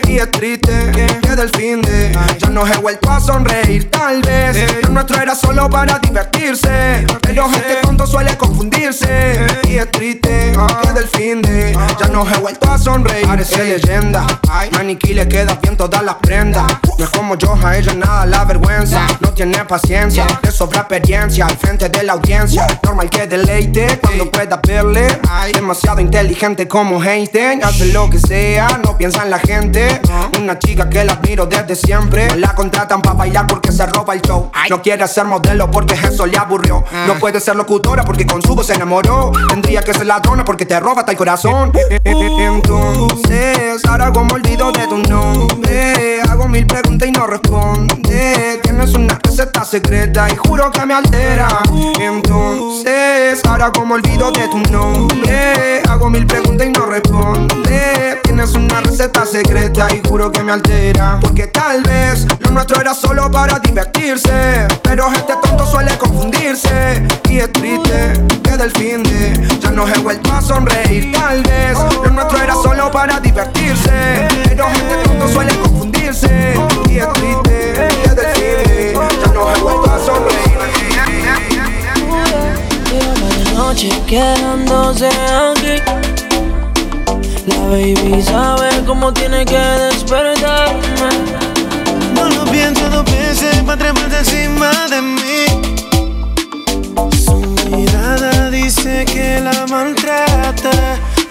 Y 0.06 0.18
es 0.18 0.30
triste 0.30 0.92
que 1.22 1.36
del 1.36 1.50
fin 1.50 1.82
de 1.82 2.12
ya 2.38 2.48
no 2.50 2.66
he 2.66 2.76
vuelto 2.76 3.10
a 3.10 3.20
sonreír. 3.20 3.90
Tal 3.90 4.22
vez 4.22 4.82
lo 4.82 4.90
nuestro 4.90 5.20
era 5.20 5.34
solo 5.34 5.68
para 5.70 5.98
divertirse. 5.98 7.06
Pero 7.22 7.46
este 7.46 7.76
tonto 7.82 8.06
suele 8.06 8.36
confundirse. 8.36 9.46
Y 9.64 9.76
es 9.76 9.90
triste 9.90 10.52
que 10.82 10.92
del 10.92 11.08
fin 11.08 11.42
de 11.42 11.76
ya 11.98 12.08
no 12.08 12.28
he 12.28 12.38
vuelto 12.38 12.70
a 12.70 12.78
sonreír. 12.78 13.26
Parece 13.26 13.64
leyenda. 13.64 14.26
Maniquí 14.72 15.14
le 15.14 15.26
queda 15.26 15.58
bien 15.62 15.76
todas 15.76 16.02
las 16.02 16.16
prendas. 16.16 16.64
No 16.98 17.04
es 17.04 17.10
como 17.10 17.36
yo, 17.36 17.56
a 17.64 17.76
ella 17.76 17.94
nada 17.94 18.26
la 18.26 18.44
vergüenza. 18.44 19.06
No 19.20 19.32
tiene 19.32 19.64
paciencia, 19.64 20.26
le 20.42 20.50
sobra 20.50 20.80
experiencia 20.80 21.15
al 21.16 21.56
frente 21.56 21.88
de 21.88 22.02
la 22.02 22.12
audiencia. 22.12 22.66
Normal 22.82 23.08
que 23.08 23.26
deleite 23.26 23.98
cuando 24.00 24.30
pueda 24.30 24.60
verle. 24.66 25.08
Demasiado 25.52 26.00
inteligente 26.00 26.68
como 26.68 27.02
Einstein. 27.02 27.64
Hace 27.64 27.86
lo 27.86 28.10
que 28.10 28.18
sea, 28.18 28.80
no 28.84 28.96
piensa 28.98 29.22
en 29.22 29.30
la 29.30 29.38
gente. 29.38 30.00
Una 30.38 30.58
chica 30.58 30.88
que 30.90 31.04
la 31.04 31.14
admiro 31.14 31.46
desde 31.46 31.74
siempre. 31.74 32.36
La 32.36 32.54
contratan 32.54 33.00
para 33.00 33.16
bailar 33.16 33.46
porque 33.46 33.72
se 33.72 33.86
roba 33.86 34.14
el 34.14 34.20
show. 34.22 34.50
No 34.68 34.82
quiere 34.82 35.08
ser 35.08 35.24
modelo 35.24 35.70
porque 35.70 35.94
eso 35.94 36.26
le 36.26 36.36
aburrió. 36.36 36.84
No 37.06 37.14
puede 37.14 37.40
ser 37.40 37.56
locutora 37.56 38.04
porque 38.04 38.26
con 38.26 38.42
su 38.42 38.54
voz 38.54 38.66
se 38.66 38.74
enamoró. 38.74 39.32
Tendría 39.48 39.80
que 39.82 39.94
ser 39.94 40.06
ladrona 40.06 40.44
porque 40.44 40.66
te 40.66 40.78
roba 40.78 41.00
hasta 41.00 41.12
el 41.12 41.18
corazón. 41.18 41.72
Entonces, 42.04 43.84
ahora 43.86 44.12
como 44.12 44.34
olvido 44.34 44.70
de 44.70 44.86
tu 44.86 44.98
nombre. 44.98 46.20
Hago 46.28 46.46
mil 46.46 46.66
preguntas 46.66 47.08
y 47.08 47.12
no 47.12 47.26
responde. 47.26 48.60
Tienes 48.62 48.92
una 48.94 49.18
receta 49.22 49.64
secreta 49.64 50.28
y 50.30 50.36
juro 50.36 50.70
que 50.70 50.84
me 50.84 50.94
Entonces, 52.00 53.40
ahora 53.48 53.72
como 53.72 53.94
olvido 53.94 54.30
de 54.30 54.48
tu 54.48 54.58
nombre. 54.70 55.82
Hago 55.88 56.10
mil 56.10 56.26
preguntas 56.26 56.66
y 56.66 56.70
no 56.70 56.86
responde. 56.86 58.20
Tienes 58.22 58.54
una 58.54 58.80
receta 58.80 59.24
secreta 59.26 59.88
y 59.94 60.06
juro 60.06 60.30
que 60.30 60.42
me 60.42 60.52
altera. 60.52 61.18
Porque 61.20 61.46
tal 61.48 61.82
vez 61.82 62.26
lo 62.40 62.50
nuestro 62.50 62.80
era 62.80 62.94
solo 62.94 63.30
para 63.30 63.58
divertirse. 63.58 64.66
Pero 64.82 65.12
este 65.12 65.34
tonto 65.42 65.66
suele 65.66 65.96
confundirse. 65.98 67.06
Y 67.28 67.38
es 67.38 67.52
triste 67.52 68.12
que 68.42 68.56
del 68.56 68.70
fin 68.72 69.02
de 69.02 69.58
ya 69.60 69.70
no 69.70 69.86
he 69.88 69.98
vuelto 69.98 70.32
a 70.32 70.40
sonreír. 70.40 71.12
Tal 71.12 71.42
vez 71.42 71.78
lo 72.02 72.10
nuestro 72.10 72.42
era 72.42 72.54
solo 72.54 72.90
para 72.90 73.20
divertirse. 73.20 74.28
Pero 74.44 74.66
este 74.68 74.96
tonto 75.04 75.28
suele 75.28 75.56
confundirse. 75.58 76.54
Y 76.88 76.98
es 76.98 77.12
triste 77.12 78.05
noche 83.66 83.88
quedándose 84.06 85.08
aquí. 85.08 85.82
La 87.48 87.58
baby 87.70 88.22
sabe 88.22 88.68
cómo 88.86 89.12
tiene 89.12 89.44
que 89.44 89.58
despertarme. 89.58 91.08
No 92.14 92.28
lo 92.28 92.44
pienso 92.44 92.88
dos 92.90 93.04
veces 93.04 93.56
para 93.66 93.78
treparse 93.78 94.18
encima 94.18 94.70
de 94.92 95.02
mí. 95.02 95.44
Su 97.24 97.36
mirada 97.70 98.50
dice 98.50 99.04
que 99.04 99.40
la 99.40 99.66
maltrata. 99.66 100.70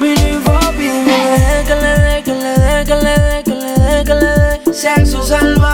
Mini 0.02 0.38
papi, 0.44 0.88
deje 1.08 1.64
que 1.68 1.76
le 1.84 1.94
dé, 2.04 2.24
que 2.26 2.34
le 2.34 2.54
dé, 2.64 2.84
que 2.86 2.96
le 2.96 3.14
dé, 3.28 3.44
que 3.46 3.56
le 3.62 3.74
dé, 3.84 4.04
que 4.04 4.14
le 4.14 4.32
dé. 4.42 4.74
Sexo 4.74 5.24
salvaje. 5.24 5.65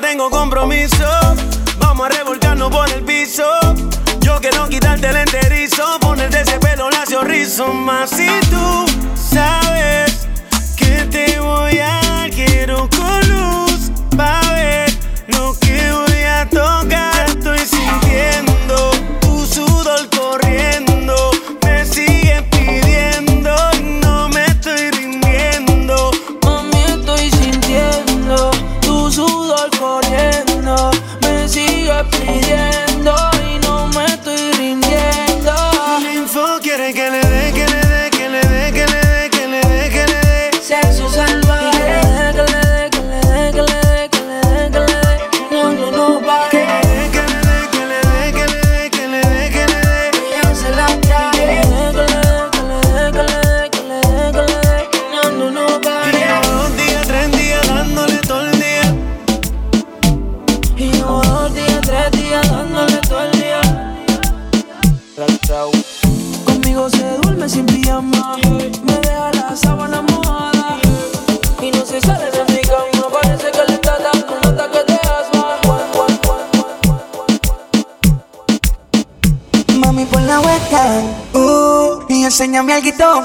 tengo 0.00 0.30
compromiso. 0.30 1.04
Vamos 1.78 2.06
a 2.06 2.08
revolcarnos 2.10 2.70
por 2.70 2.88
el 2.90 3.02
piso. 3.04 3.44
Yo 4.20 4.40
quiero 4.40 4.68
quitarte 4.68 5.08
el 5.08 5.16
enterizo, 5.16 5.98
ponerte 6.00 6.40
ese 6.40 6.58
pelo 6.58 6.90
lacio 6.90 7.22
rizo. 7.22 7.66
Más 7.68 8.10
si 8.10 8.28
tú 8.50 8.86
sabes 9.14 9.59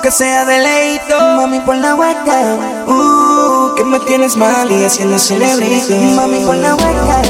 que 0.05 0.11
sea 0.11 0.45
deleito. 0.45 1.19
Mami, 1.35 1.59
por 1.61 1.75
la 1.77 1.95
hueca, 1.95 2.57
uh, 2.85 3.73
que 3.75 3.83
me 3.83 3.99
tienes 4.01 4.37
mal 4.37 4.71
y 4.71 4.83
haciendo 4.83 5.17
celebrito. 5.17 5.95
Mami, 6.15 6.45
por 6.45 6.57
la 6.57 6.75
hueca, 6.75 7.21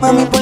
mami, 0.00 0.26
por 0.26 0.39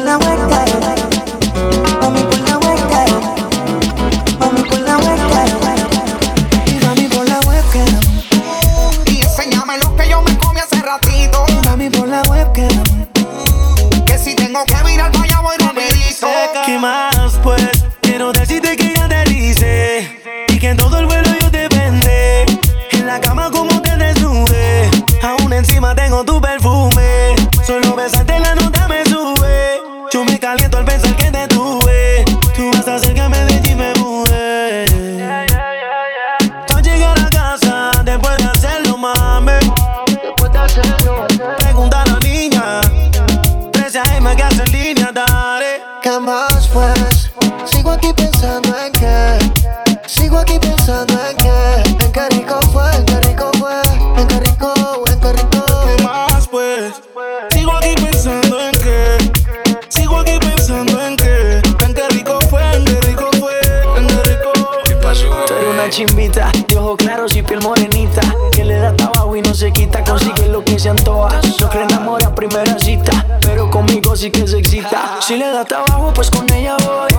De 65.98 66.76
ojos 66.76 66.96
claros 66.96 67.34
y 67.34 67.42
piel 67.42 67.61
morenita. 67.61 68.20
Que 68.52 68.64
le 68.64 68.78
da 68.78 68.94
trabajo 68.94 69.34
y 69.34 69.42
no 69.42 69.52
se 69.52 69.72
quita. 69.72 70.04
Consigue 70.04 70.46
lo 70.46 70.62
que 70.62 70.78
se 70.78 70.90
antoja. 70.90 71.40
No 71.61 71.68
cree 71.68 71.92
amor 71.92 72.22
a 72.24 72.32
primera 72.32 72.78
cita. 72.78 73.26
Pero 73.40 73.68
conmigo 73.68 74.14
sí 74.14 74.30
que 74.30 74.46
se 74.46 74.58
excita. 74.58 75.18
Si 75.20 75.37
le 75.37 75.50
da 75.50 75.64
trabajo, 75.64 76.12
pues 76.14 76.30
con 76.30 76.48
ella 76.52 76.76
voy. 76.84 77.11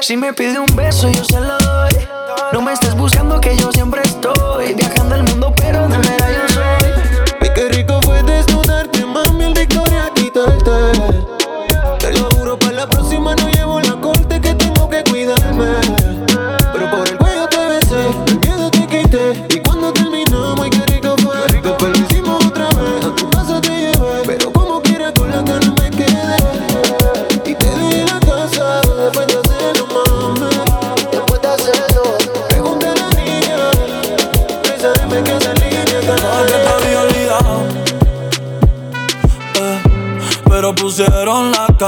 Si 0.00 0.16
me 0.16 0.32
pide 0.32 0.58
un 0.58 0.74
beso, 0.74 1.08
yo 1.12 1.22
se 1.22 1.38
lo 1.38 1.56
doy. 1.58 1.92
No 2.52 2.60
me 2.60 2.72
estés 2.72 2.96
buscando 2.96 3.40
que 3.40 3.56
yo 3.56 3.70
siempre 3.70 4.02
estoy. 4.02 4.74
Viajando 4.74 5.14
el 5.14 5.22
mundo, 5.22 5.54
pero 5.56 5.86
de 5.86 5.98
verdad 5.98 6.23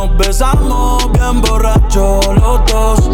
nos 0.00 0.16
besamos 0.16 1.12
bien 1.12 1.42
borrachos 1.42 2.24
los 2.28 2.64
dos. 2.64 3.10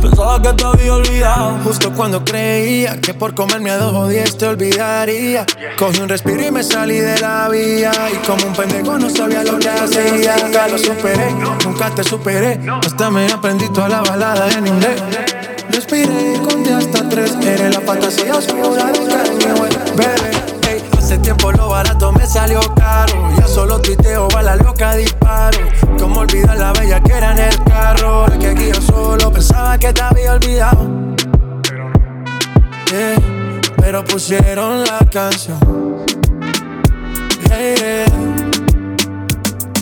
Pensaba 0.00 0.40
que 0.40 0.54
te 0.54 0.64
había 0.64 0.94
olvidado. 0.94 1.58
Justo 1.64 1.92
cuando 1.92 2.24
creía 2.24 2.98
que 2.98 3.12
por 3.12 3.34
comerme 3.34 3.70
a 3.70 3.76
dos 3.76 3.94
o 3.94 4.38
te 4.38 4.46
olvidaría. 4.46 5.44
Cogí 5.76 6.00
un 6.00 6.08
respiro 6.08 6.46
y 6.46 6.50
me 6.50 6.62
salí 6.62 6.98
de 6.98 7.20
la 7.20 7.46
vía. 7.50 7.92
Y 8.10 8.26
como 8.26 8.46
un 8.46 8.54
pendejo 8.54 8.98
no 8.98 9.10
sabía 9.10 9.44
lo 9.44 9.58
que 9.58 9.68
hacía. 9.68 10.36
Nunca 10.42 10.66
lo 10.66 10.78
superé, 10.78 11.30
nunca 11.62 11.90
te 11.90 12.04
superé. 12.04 12.58
Hasta 12.86 13.10
me 13.10 13.30
aprendí 13.30 13.70
toda 13.74 13.90
la 13.90 14.00
balada 14.00 14.50
en 14.50 14.66
inglés. 14.66 15.02
Respiré 15.68 16.36
y 16.36 16.38
conté 16.38 16.72
hasta 16.72 17.06
tres. 17.06 17.36
Eres 17.42 17.74
la 17.74 17.82
fantasía 17.82 18.34
oscura 18.34 18.86
del 18.86 19.08
cariño, 19.08 19.54
bebé. 19.94 20.41
Hace 21.12 21.20
tiempo 21.20 21.52
lo 21.52 21.68
barato 21.68 22.10
me 22.10 22.26
salió 22.26 22.58
caro. 22.74 23.12
Ya 23.38 23.46
solo 23.46 23.78
tuiteo, 23.82 24.28
bala 24.28 24.56
loca, 24.56 24.94
disparo. 24.94 25.58
Como 25.98 26.20
olvidar 26.20 26.56
la 26.56 26.72
bella 26.72 27.02
que 27.02 27.12
era 27.12 27.32
en 27.32 27.38
el 27.38 27.64
carro. 27.64 28.26
La 28.28 28.38
que 28.38 28.46
aquí 28.46 28.68
yo 28.72 28.80
solo 28.80 29.30
pensaba 29.30 29.76
que 29.76 29.92
te 29.92 30.00
había 30.00 30.32
olvidado. 30.32 30.88
Pero 31.68 31.90
no. 31.90 32.00
Yeah, 32.90 33.60
pero 33.76 34.02
pusieron 34.04 34.84
la 34.84 35.00
canción. 35.10 35.58
Yeah, 37.46 37.74
yeah. 37.74 38.06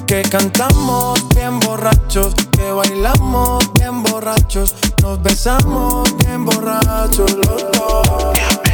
Que 0.08 0.22
cantamos 0.22 1.28
bien 1.36 1.60
borrachos, 1.60 2.34
que 2.50 2.72
bailamos 2.72 3.72
bien 3.74 4.02
borrachos, 4.02 4.74
nos 5.00 5.22
besamos 5.22 6.12
bien 6.26 6.44
borrachos 6.44 7.36
los 7.36 7.70
dos. 7.70 8.69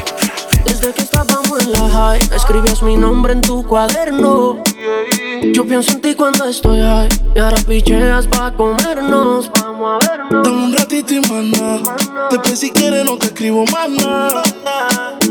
Desde 0.79 0.93
que 0.93 1.03
estábamos 1.03 1.63
en 1.63 1.73
la 1.73 1.89
high, 1.89 2.21
escribías 2.35 2.83
mi 2.83 2.97
nombre 2.97 3.33
en 3.33 3.41
tu 3.41 3.67
cuaderno. 3.67 4.63
Yo 5.55 5.67
pienso 5.67 5.93
en 5.93 6.03
ti 6.03 6.15
cuando 6.15 6.45
estoy 6.45 6.81
high. 6.81 7.09
Y 7.35 7.39
ahora 7.39 7.57
picheas 7.67 8.27
pa' 8.27 8.53
comernos. 8.53 9.51
Vamos 9.59 10.05
a 10.05 10.07
vernos. 10.07 10.43
Dame 10.45 10.65
un 10.65 10.77
ratito 10.77 11.15
y 11.15 11.21
mana. 11.23 11.81
Después 12.31 12.59
si 12.59 12.71
quieres 12.71 13.07
no 13.07 13.17
te 13.17 13.29
escribo 13.29 13.65
más 13.73 13.89
nada. 13.89 14.43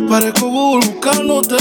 Parezco 0.10 0.48
Google 0.48 0.88
buscándote. 0.88 1.58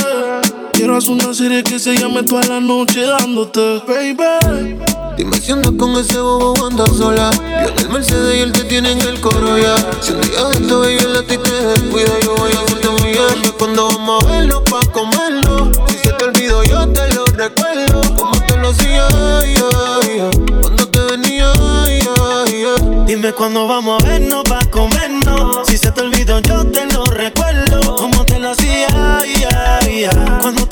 Quiero 0.75 0.97
hacer 0.97 1.13
una 1.13 1.33
serie 1.33 1.63
que 1.63 1.79
se 1.79 1.97
llame 1.97 2.25
toda 2.25 2.45
la 2.47 2.61
noche 2.61 3.03
dándote, 3.03 3.81
baby. 3.87 4.77
Dime 5.17 5.41
si 5.41 5.53
andas 5.53 5.73
con 5.79 5.97
ese 5.97 6.19
bobo 6.19 6.67
andas 6.67 6.97
sola. 6.97 7.31
Yo 7.63 7.69
en 7.69 7.79
el 7.79 7.89
Mercedes 7.91 8.37
y 8.37 8.41
él 8.41 8.53
te 8.53 8.65
tiene 8.65 8.91
en 8.91 9.01
el 9.03 9.21
coro 9.21 9.57
ya. 9.57 9.77
Si 10.01 10.13
un 10.13 10.21
día 10.21 10.43
de 10.43 10.53
esto 10.55 10.85
ella 10.85 11.09
la 11.09 11.23
ti 11.23 11.39
te 11.39 11.53
descuida, 11.53 12.13
yo 12.25 12.35
voy 12.35 12.51
a 12.53 12.61
hacerte 12.61 12.89
muy 12.89 13.13
bien. 13.13 13.53
Cuando 13.57 13.87
vamos 13.87 14.25
a 14.25 14.27
vernos 14.27 14.63
pa' 14.69 14.81
comerlo. 14.91 15.71
Si 15.87 15.99
se 15.99 16.13
te 16.13 16.25
olvidó, 16.25 16.65
yo 16.65 16.89
te 16.89 17.15
lo 17.15 17.25
recuerdo. 17.27 18.01
Como 18.17 18.41
te 18.45 18.57
lo 18.57 18.71
hacía, 18.71 19.07
ay, 19.41 19.55
ay. 20.03 20.31
cuando 20.61 20.89
te 20.89 21.01
venía, 21.05 21.53
ay. 21.87 22.01
Dime 23.07 23.33
cuándo 23.33 23.69
vamos 23.69 24.03
a 24.03 24.07
vernos 24.09 24.43
pa' 24.43 24.65
comernos. 24.71 25.69
Si 25.69 25.79
se 25.79 25.93
te 25.93 26.01
olvidó, 26.01 26.41
yo 26.41 26.67
te 26.67 26.85
lo 26.93 27.05
recuerdo. 27.05 27.95
Como 27.97 28.25
te 28.25 28.41
lo 28.41 28.51
hacía, 28.51 28.89
cuando 30.41 30.64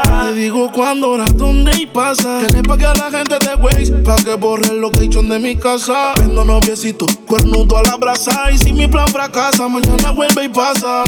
Te 0.00 0.32
digo 0.32 0.72
cuándo, 0.72 1.10
hora, 1.10 1.26
dónde 1.34 1.72
y 1.78 1.84
pasa. 1.84 2.38
Tienes 2.38 2.62
pa' 2.66 2.78
que 2.78 2.86
a 2.86 2.94
la 2.94 3.10
gente 3.10 3.38
te 3.38 3.54
waste. 3.56 3.92
Pa' 4.04 4.16
que 4.16 4.34
borre 4.34 4.66
el 4.70 4.80
location 4.80 5.28
de 5.28 5.38
mi 5.38 5.56
casa. 5.56 6.14
Vendo 6.18 6.44
noviecito, 6.44 7.06
cuernudo 7.26 7.76
a 7.76 7.82
la 7.82 7.96
brasa. 7.96 8.50
Y 8.50 8.56
si 8.56 8.72
mi 8.72 8.86
plan 8.88 9.06
fracasa, 9.08 9.68
mañana 9.68 10.12
vuelve 10.12 10.44
y 10.44 10.48
pasa. 10.48 11.04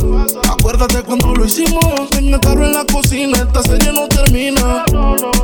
Acuérdate 0.51 1.03
cuando 1.03 1.35
lo 1.35 1.47
hicimos. 1.47 1.83
En 2.19 2.35
el 2.35 2.41
carro 2.41 2.67
en 2.67 2.75
la 2.75 2.85
cocina, 2.85 3.39
esta 3.39 3.63
serie 3.63 3.93
no 3.93 4.07
termina. 4.09 4.85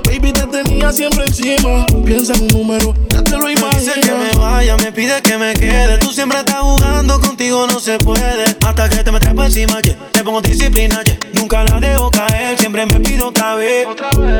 Baby, 0.04 0.32
te 0.32 0.46
tenía 0.46 0.92
siempre 0.92 1.24
encima. 1.24 1.86
Piensa 2.04 2.34
en 2.34 2.42
un 2.42 2.48
número, 2.48 2.94
ya 3.08 3.24
te 3.24 3.38
lo 3.38 3.46
Me 3.46 3.54
dice 3.54 3.92
que 4.00 4.12
me 4.12 4.30
imaginas. 4.32 4.38
vaya, 4.38 4.76
me 4.76 4.92
pide 4.92 5.22
que 5.22 5.38
me 5.38 5.54
quede. 5.54 5.98
Tú 5.98 6.12
siempre 6.12 6.38
estás 6.40 6.60
jugando, 6.60 7.20
contigo 7.20 7.66
no 7.66 7.80
se 7.80 7.96
puede. 7.98 8.44
Hasta 8.66 8.88
que 8.88 9.02
te 9.02 9.10
metes 9.10 9.32
por 9.32 9.44
encima, 9.46 9.80
yeah. 9.80 9.96
te 10.12 10.22
pongo 10.22 10.42
disciplina, 10.42 11.02
yeah. 11.04 11.18
nunca 11.34 11.64
la 11.64 11.80
dejo 11.80 12.10
caer. 12.10 12.58
Siempre 12.58 12.84
me 12.86 13.00
pido 13.00 13.29
otra 13.30 13.54
vez, 13.54 13.86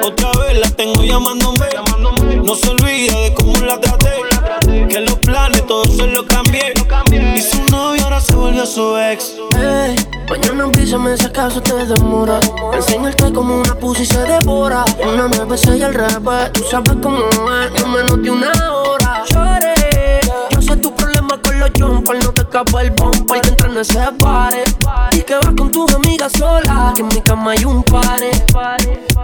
otra 0.03 0.31
vez, 0.41 0.59
la 0.59 0.69
tengo 0.71 1.03
llamándome. 1.03 1.67
No 2.45 2.55
se 2.55 2.71
olvida 2.71 3.19
de 3.21 3.35
cómo 3.35 3.57
la 3.59 3.81
traté. 3.81 4.11
Que 4.89 5.01
los 5.01 5.15
planes 5.17 5.65
todos 5.67 5.97
se 5.97 6.07
los 6.09 6.25
cambié. 6.25 6.75
Y 7.35 7.41
su 7.41 7.63
novio 7.71 8.03
ahora 8.05 8.21
se 8.21 8.35
volvió 8.35 8.67
su 8.67 8.97
ex. 8.99 9.37
Ey, 9.57 9.95
mañana 10.29 10.65
avísame 10.65 11.17
si 11.17 11.27
acaso 11.27 11.61
te 11.63 11.75
demora. 11.87 12.41
Enseñarte 12.73 13.33
como 13.33 13.61
una 13.61 13.75
pussy 13.75 14.05
se 14.05 14.23
devora. 14.25 14.85
Una 15.03 15.29
nueve 15.29 15.57
seis 15.57 15.83
al 15.83 15.95
revés. 15.95 16.53
Tú 16.53 16.65
sabes 16.71 16.97
cómo 17.01 17.21
es, 17.21 17.83
en 17.83 17.93
menos 17.93 18.23
de 18.23 18.31
una 18.31 18.53
hora. 18.73 19.25
Lloré. 19.33 20.21
Los 21.61 21.71
jumpers. 21.79 22.25
No 22.25 22.33
te 22.33 22.41
escapa 22.43 22.83
el 22.83 22.91
bumper 22.91 23.41
que 23.43 23.49
entra 23.51 23.69
en 23.69 23.77
ese 23.79 24.01
pare. 24.19 24.65
Y 25.13 25.21
que 25.21 25.35
vas 25.35 25.55
con 25.57 25.71
tus 25.71 25.95
amigas 25.95 26.33
solas. 26.33 26.95
Que 26.95 27.03
en 27.03 27.09
mi 27.09 27.21
cama 27.21 27.53
hay 27.53 27.65
un 27.65 27.83
pare. 27.85 28.31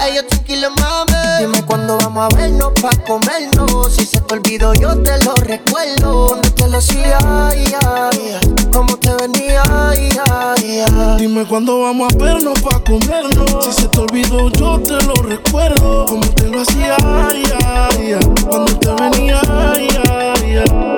Ey, 0.00 0.14
yo 0.14 0.26
tranquilo, 0.26 0.68
mami. 0.78 1.12
Dime 1.40 1.64
cuándo 1.64 1.96
vamos 1.98 2.32
a 2.32 2.36
vernos 2.36 2.72
pa' 2.80 2.96
comernos. 3.06 3.92
Si 3.92 4.04
se 4.06 4.20
te 4.20 4.34
olvidó, 4.34 4.74
yo 4.74 4.96
te 5.02 5.22
lo 5.24 5.34
recuerdo. 5.34 6.28
Cuando 6.28 6.50
te 6.52 6.68
lo 6.68 6.78
hacía, 6.78 7.18
ay, 7.48 7.74
ay. 7.84 8.38
Como 8.72 8.96
te 8.98 9.14
venía, 9.14 9.62
ay, 9.70 10.10
ay, 10.30 10.84
ay. 10.92 11.16
Dime 11.18 11.44
cuándo 11.46 11.80
vamos 11.80 12.12
a 12.12 12.16
vernos 12.18 12.60
pa' 12.60 12.80
comernos. 12.80 13.64
Si 13.64 13.72
se 13.82 13.88
te 13.88 14.00
olvidó, 14.00 14.50
yo 14.50 14.78
te 14.80 15.02
lo 15.04 15.14
recuerdo. 15.14 16.06
Como 16.06 16.26
te 16.34 16.48
lo 16.48 16.60
hacía, 16.60 16.96
ay, 17.02 17.42
ay, 17.64 18.12
ay. 18.12 18.44
Cuando 18.48 18.78
te 18.78 18.92
venía, 18.92 19.40
ay, 19.48 19.88
ay, 20.08 20.56
ay. 20.58 20.95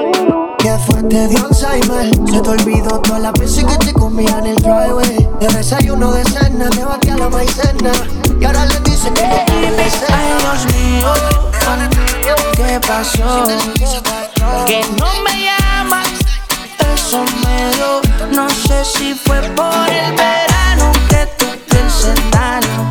¿Qué 0.59 0.77
fue? 0.87 1.03
Te 1.05 1.29
dio 1.29 1.47
Alzheimer 1.47 2.11
Se 2.31 2.41
te 2.41 2.51
olvidó 2.51 3.01
todas 3.01 3.23
las 3.23 3.33
veces 3.33 3.65
que 3.65 3.77
te 3.79 3.93
comía 3.93 4.39
en 4.39 4.47
el 4.49 4.57
driveway 4.57 5.29
De 5.41 5.49
desayuno 5.49 6.13
de 6.13 6.25
cena, 6.25 6.69
te 6.71 6.85
batía 6.85 7.17
la 7.17 7.29
maicena 7.29 7.93
Y 8.41 8.45
ahora 8.45 8.67
le 8.67 8.81
dice 8.81 9.13
que 9.13 9.23
no 9.23 9.45
quiere 9.47 9.91
ser 9.91 10.13
Ay, 10.13 10.33
Dios 10.39 10.75
mío, 10.75 11.13
¿qué 12.57 12.81
pasó? 12.87 13.45
Que 14.67 14.81
no 14.99 15.07
me 15.23 15.45
llamas, 15.45 16.09
eso 16.95 17.25
me 17.45 17.75
dio. 17.75 18.01
No 18.33 18.49
sé 18.49 18.85
si 18.85 19.15
fue 19.15 19.41
por 19.57 19.89
el 19.89 20.13
verano 20.13 20.93
que 21.09 21.27
tú 21.39 21.47
piensas 21.71 22.15
daño. 22.31 22.91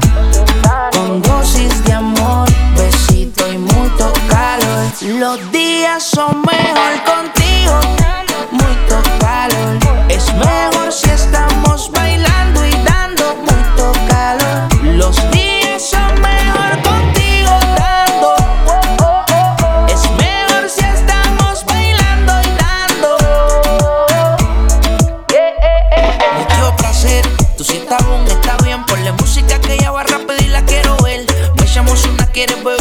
Con 0.92 1.22
dosis 1.22 1.84
de 1.84 1.87
Los 5.02 5.52
días 5.52 6.04
son 6.04 6.42
mejor 6.42 7.04
contigo, 7.06 7.80
mucho 8.50 9.02
calor. 9.20 9.78
Es 10.10 10.34
mejor 10.34 10.92
si 10.92 11.12
estamos 11.12 11.92
bailando 11.92 12.66
y 12.66 12.72
dando 12.84 13.36
mucho 13.36 13.92
calor. 14.10 14.68
Los 14.84 15.16
días 15.32 15.84
son 15.88 16.20
mejor 16.20 16.82
contigo 16.82 17.52
dando. 17.78 18.36
Es 19.88 20.02
mejor 20.18 20.68
si 20.68 20.84
estamos 20.84 21.64
bailando 21.66 22.34
y 22.42 22.50
dando. 22.58 23.18
Dio 26.58 26.76
placer, 26.76 27.24
tú 27.56 27.64
si 27.64 27.78
estás 27.78 28.02
está 28.30 28.58
bien. 28.64 28.84
Ponle 28.88 29.12
música 29.12 29.62
que 29.62 29.76
ella 29.76 29.92
va 29.92 30.02
rápido 30.04 30.38
y 30.44 30.48
la 30.48 30.64
quiero 30.66 30.98
ver. 31.04 31.24
Me 31.60 31.68
llamo 31.68 31.94
una 32.16 32.26
quieres 32.32 32.64
beber. 32.64 32.77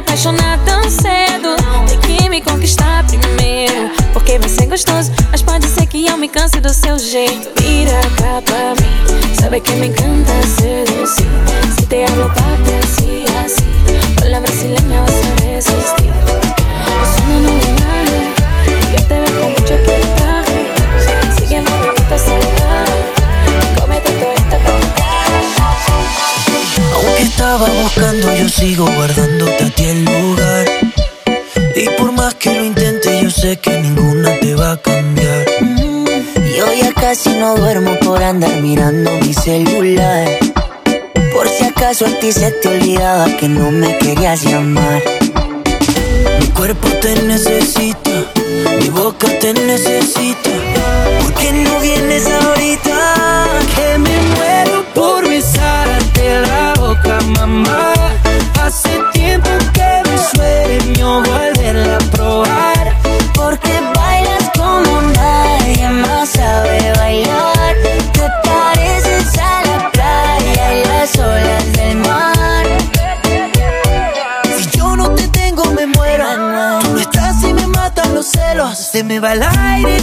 Apaixonar 0.00 0.58
tão 0.64 0.82
cedo. 0.90 1.56
Tem 1.86 2.18
que 2.18 2.28
me 2.28 2.40
conquistar 2.40 3.06
primeiro. 3.06 3.90
Porque 4.12 4.38
vai 4.38 4.48
ser 4.48 4.66
gostoso, 4.66 5.12
mas 5.30 5.42
pode 5.42 5.66
ser 5.66 5.86
que 5.86 6.06
eu 6.06 6.16
me 6.16 6.28
canse 6.28 6.60
do 6.60 6.72
seu 6.72 6.98
jeito. 6.98 7.48
Vira 7.60 8.00
cá 8.16 8.42
pra 8.44 8.74
mim. 8.74 9.34
Sabe 9.40 9.60
que 9.60 9.72
me 9.72 9.88
encanta 9.88 10.32
seducir. 10.46 10.89
Buscando, 27.94 28.34
yo 28.34 28.48
sigo 28.48 28.86
guardándote 28.94 29.64
a 29.64 29.70
ti 29.70 29.84
el 29.84 30.04
lugar. 30.04 30.66
Y 31.74 31.88
por 31.98 32.12
más 32.12 32.34
que 32.34 32.54
lo 32.54 32.64
intente, 32.64 33.20
yo 33.22 33.30
sé 33.30 33.56
que 33.56 33.78
ninguna 33.78 34.38
te 34.40 34.54
va 34.54 34.72
a 34.72 34.76
cambiar. 34.76 35.46
Yo 36.56 36.72
ya 36.72 36.92
casi 36.92 37.30
no 37.30 37.56
duermo 37.56 37.98
por 38.00 38.22
andar 38.22 38.60
mirando 38.60 39.10
mi 39.20 39.34
celular. 39.34 40.28
Por 41.32 41.48
si 41.48 41.64
acaso 41.64 42.06
a 42.06 42.18
ti 42.18 42.32
se 42.32 42.50
te 42.50 42.68
olvidaba 42.68 43.26
que 43.36 43.48
no 43.48 43.70
me 43.70 43.96
querías 43.98 44.42
llamar. 44.44 45.02
Mi 46.40 46.46
cuerpo 46.48 46.88
te 47.00 47.22
necesita, 47.22 48.10
mi 48.78 48.88
boca 48.88 49.26
te 49.38 49.52
necesita. 49.54 50.50
¿Por 51.22 51.34
qué 51.34 51.52
no 51.52 51.80
vienes 51.80 52.26
ahorita? 52.26 52.89
Hace 58.62 58.90
tiempo 59.12 59.50
que 59.72 60.02
mi 60.10 60.18
sueño 60.34 61.22
volverla 61.22 61.96
a 61.96 62.10
probar. 62.10 62.96
Porque 63.34 63.80
bailas 63.94 64.50
como 64.56 65.02
nadie 65.02 65.88
más 65.90 66.28
sabe 66.30 66.92
bailar. 66.96 67.74
Te 68.12 68.28
pareces 68.44 69.38
a 69.38 69.62
la 69.66 69.90
playa 69.90 70.74
y 70.74 70.84
las 70.84 71.18
olas 71.18 71.72
del 71.72 71.96
mar. 71.96 72.66
Si 74.56 74.78
yo 74.78 74.96
no 74.96 75.10
te 75.10 75.26
tengo, 75.28 75.64
me 75.72 75.86
muero. 75.86 76.24
Tú 76.82 76.92
no 76.92 76.98
estás 76.98 77.42
y 77.42 77.52
me 77.52 77.66
matan 77.66 78.14
los 78.14 78.26
celos. 78.26 78.78
Se 78.78 79.02
me 79.02 79.18
va 79.20 79.32
el 79.32 79.42
aire 79.42 79.99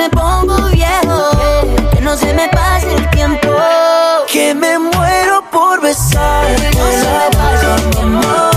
me 0.00 0.08
pongo 0.10 0.56
viejo. 0.70 1.20
Que 1.92 2.00
no 2.00 2.16
se 2.16 2.32
me 2.32 2.48
pase 2.48 2.90
el 2.94 3.10
tiempo. 3.10 3.48
Que 4.32 4.54
me 4.54 4.78
muero 4.78 5.42
por 5.50 5.80
besarte 5.82 6.70
la 6.78 7.26
boca, 7.36 7.72
mamá. 7.96 8.50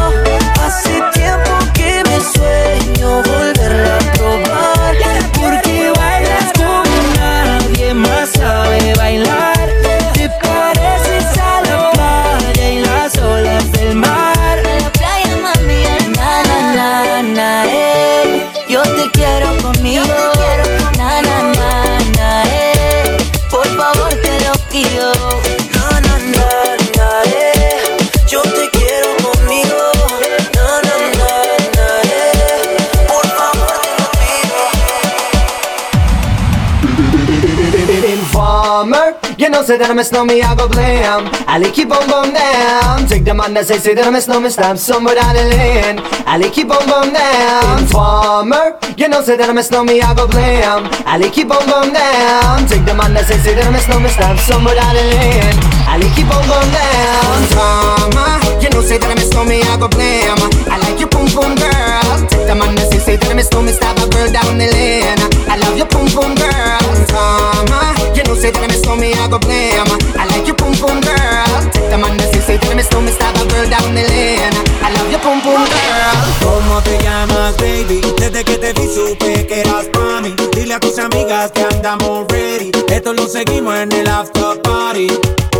Hace 0.63 0.95
tiempo 1.19 1.51
que 1.73 1.91
me 2.09 2.17
sueño 2.33 3.09
volverla 3.29 3.95
a 3.95 4.13
probar. 4.17 4.95
Porque 5.37 5.91
bailas 5.99 6.49
como 6.61 6.95
nadie 7.19 7.93
más 7.93 8.29
sabe 8.29 8.93
bailar. 8.95 9.67
Te 10.13 10.29
pareces 10.45 11.27
a 11.51 11.53
la 11.67 11.91
playa 11.91 12.69
y 12.69 12.79
las 12.79 13.17
olas 13.17 13.71
del 13.73 13.95
mar. 13.95 14.57
En 14.59 14.83
la 14.83 14.91
playa, 14.97 15.35
mami, 15.45 15.83
na, 16.15 16.31
na, 16.75 17.21
na, 17.37 17.65
eh. 17.65 18.49
Yo 18.69 18.81
te 18.81 19.11
quiero 19.11 19.47
conmigo. 19.61 20.32
That 39.83 39.91
I 39.91 39.93
miss 39.93 40.11
know 40.13 40.23
me, 40.23 40.41
I 40.41 40.55
go 40.55 40.67
blam. 40.69 41.27
I 41.45 41.57
like 41.59 41.73
keep 41.73 41.91
on 41.91 42.07
bum 42.07 42.31
down. 42.31 43.05
Take 43.05 43.25
the 43.25 43.33
man 43.33 43.53
that 43.53 43.67
say 43.67 43.77
say 43.77 43.93
that 43.93 44.07
I 44.07 44.11
miss 44.11 44.27
know 44.27 44.39
me, 44.39 44.49
stab 44.49 44.77
somewhere 44.77 45.15
down 45.15 45.35
the 45.35 45.43
lane. 45.43 45.99
I 46.23 46.37
like 46.39 46.53
keep 46.53 46.71
on 46.71 46.87
bum 46.87 47.11
down. 47.11 47.83
Informer, 47.83 48.79
you 48.95 49.09
know 49.09 49.21
say 49.21 49.35
that 49.35 49.49
I 49.49 49.53
miss 49.53 49.71
know 49.71 49.83
me, 49.83 49.99
I 49.99 50.15
go 50.15 50.27
blam. 50.27 50.87
I 51.03 51.17
like 51.17 51.33
keep 51.33 51.51
on 51.51 51.65
bum 51.67 51.91
down. 51.91 52.63
Take 52.67 52.85
the 52.87 52.95
man 52.95 53.13
that 53.13 53.27
say 53.27 53.37
say 53.43 53.55
that 53.55 53.67
I 53.67 53.71
miss 53.71 53.87
know 53.89 53.99
me, 53.99 54.07
stab 54.07 54.39
somewhere 54.39 54.75
down 54.75 54.95
the 54.95 55.03
lane. 55.03 55.72
I 55.93 55.97
like 56.01 56.15
keep 56.17 56.25
on 56.25 56.41
bum 56.49 56.65
down. 56.73 57.37
Informer, 57.45 58.33
you 58.57 58.69
know 58.73 58.81
say 58.81 58.97
that 58.97 59.13
I 59.13 59.13
miss 59.13 59.29
me, 59.45 59.61
I 59.61 59.77
go 59.77 59.85
blam. 59.85 60.41
I 60.65 60.81
like 60.81 60.97
your 60.97 61.05
pum 61.05 61.29
pum 61.29 61.53
girl. 61.53 62.17
Take 62.25 62.49
the 62.49 62.57
man 62.57 62.73
that 62.73 62.89
say 62.89 62.97
say 62.97 63.15
that 63.21 63.29
I 63.29 63.37
miss 63.37 63.53
me, 63.53 63.69
stab 63.69 64.01
a 64.01 64.09
girl 64.09 64.25
down 64.33 64.57
the 64.57 64.73
lane. 64.73 65.21
I 65.45 65.61
love 65.61 65.77
your 65.77 65.85
pum 65.85 66.09
pum 66.09 66.33
girl. 66.33 66.81
Informer, 66.97 67.93
you 68.17 68.25
know 68.25 68.33
say 68.33 68.49
that 68.49 68.65
I 68.65 68.73
miss 68.73 68.81
me, 68.89 69.13
I 69.13 69.29
go 69.29 69.37
blam. 69.37 69.85
I 70.17 70.25
like 70.33 70.49
your 70.49 70.57
pum 70.57 70.73
pum 70.81 70.97
girl. 70.97 71.61
Take 71.69 71.85
the 71.93 71.97
man 72.01 72.17
that 72.17 72.33
say 72.33 72.41
say 72.41 72.57
that 72.57 72.73
I 72.73 72.73
miss 72.73 72.89
me, 72.89 73.13
stab 73.13 73.37
a 73.37 73.45
girl 73.53 73.69
down 73.69 73.93
the 73.93 74.01
lane. 74.01 74.57
I 74.81 74.89
love 74.97 75.13
your 75.13 75.21
pum 75.21 75.45
pum 75.45 75.61
girl. 75.61 76.17
¿Cómo 76.41 76.81
te 76.81 76.97
llamas, 77.05 77.53
baby? 77.61 78.01
Desde 78.17 78.41
que 78.41 78.57
te 78.57 78.73
vi 78.73 78.89
supe 78.89 79.45
que 79.45 79.61
eras 79.61 79.93
pa' 79.93 80.25
mí. 80.25 80.33
Dile 80.57 80.73
a 80.73 80.79
tus 80.81 80.97
amigas 80.97 81.53
que 81.53 81.61
andamos 81.61 82.25
ready. 82.33 82.73
Esto 82.89 83.13
lo 83.13 83.29
seguimos 83.29 83.77
en 83.77 83.91
el 83.93 84.09
after 84.09 84.57
party. 84.65 85.52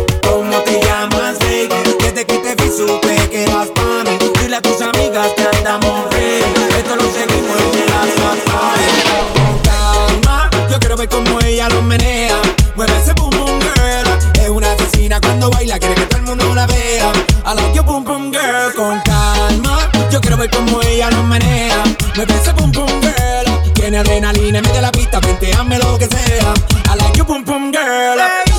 ¿Cómo 0.74 0.80
te 0.80 0.90
llamas, 0.90 1.38
baby? 1.38 1.68
Desde 2.00 2.26
que 2.26 2.38
te 2.38 2.54
vi 2.56 2.68
supe 2.68 3.28
que 3.30 3.44
eras 3.44 3.68
pa' 3.68 4.02
mí. 4.04 4.18
Dile 4.40 4.56
a 4.56 4.62
tus 4.62 4.80
amigas 4.80 5.28
que 5.36 5.56
andamos 5.56 6.10
ready. 6.10 6.42
Esto 6.76 6.96
lo 6.96 7.02
seguimos 7.12 7.56
el 7.76 7.92
after 7.92 8.52
party. 8.52 8.88
Con 9.34 9.58
calma, 9.60 10.50
yo 10.70 10.78
quiero 10.80 10.96
ver 10.96 11.08
cómo 11.08 11.40
ella 11.40 11.68
lo 11.68 11.82
menea. 11.82 12.40
Mueve 12.74 12.92
ese 13.00 13.12
boom 13.12 13.30
boom 13.30 13.60
girl. 13.60 14.42
Es 14.42 14.48
una 14.48 14.72
asesina 14.72 15.20
cuando 15.20 15.48
baila, 15.50 15.78
quiere 15.78 15.94
que 15.94 16.06
todo 16.06 16.18
el 16.18 16.26
mundo 16.26 16.54
la 16.54 16.66
vea. 16.66 17.12
I 17.46 17.54
like 17.54 17.74
your 17.74 17.84
boom 17.84 18.04
boom 18.04 18.32
girl. 18.32 18.74
Con 18.74 19.00
calma, 19.02 19.90
yo 20.10 20.20
quiero 20.20 20.36
ver 20.36 20.50
cómo 20.50 20.82
ella 20.82 21.10
lo 21.10 21.22
menea. 21.22 21.84
Mueve 22.16 22.34
ese 22.34 22.52
boom 22.52 22.72
boom 22.72 23.00
girl. 23.00 23.72
Tiene 23.74 23.98
adrenalina, 23.98 24.60
mete 24.60 24.80
la 24.80 24.90
pista, 24.90 25.18
hazme 25.18 25.78
lo 25.78 25.98
que 25.98 26.06
sea. 26.06 26.54
I 26.92 26.96
like 26.96 27.16
your 27.16 27.26
boom 27.26 27.44
boom 27.44 27.70
girl. 27.70 28.53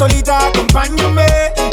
Solita, 0.00 0.46
acompáñame. 0.46 1.26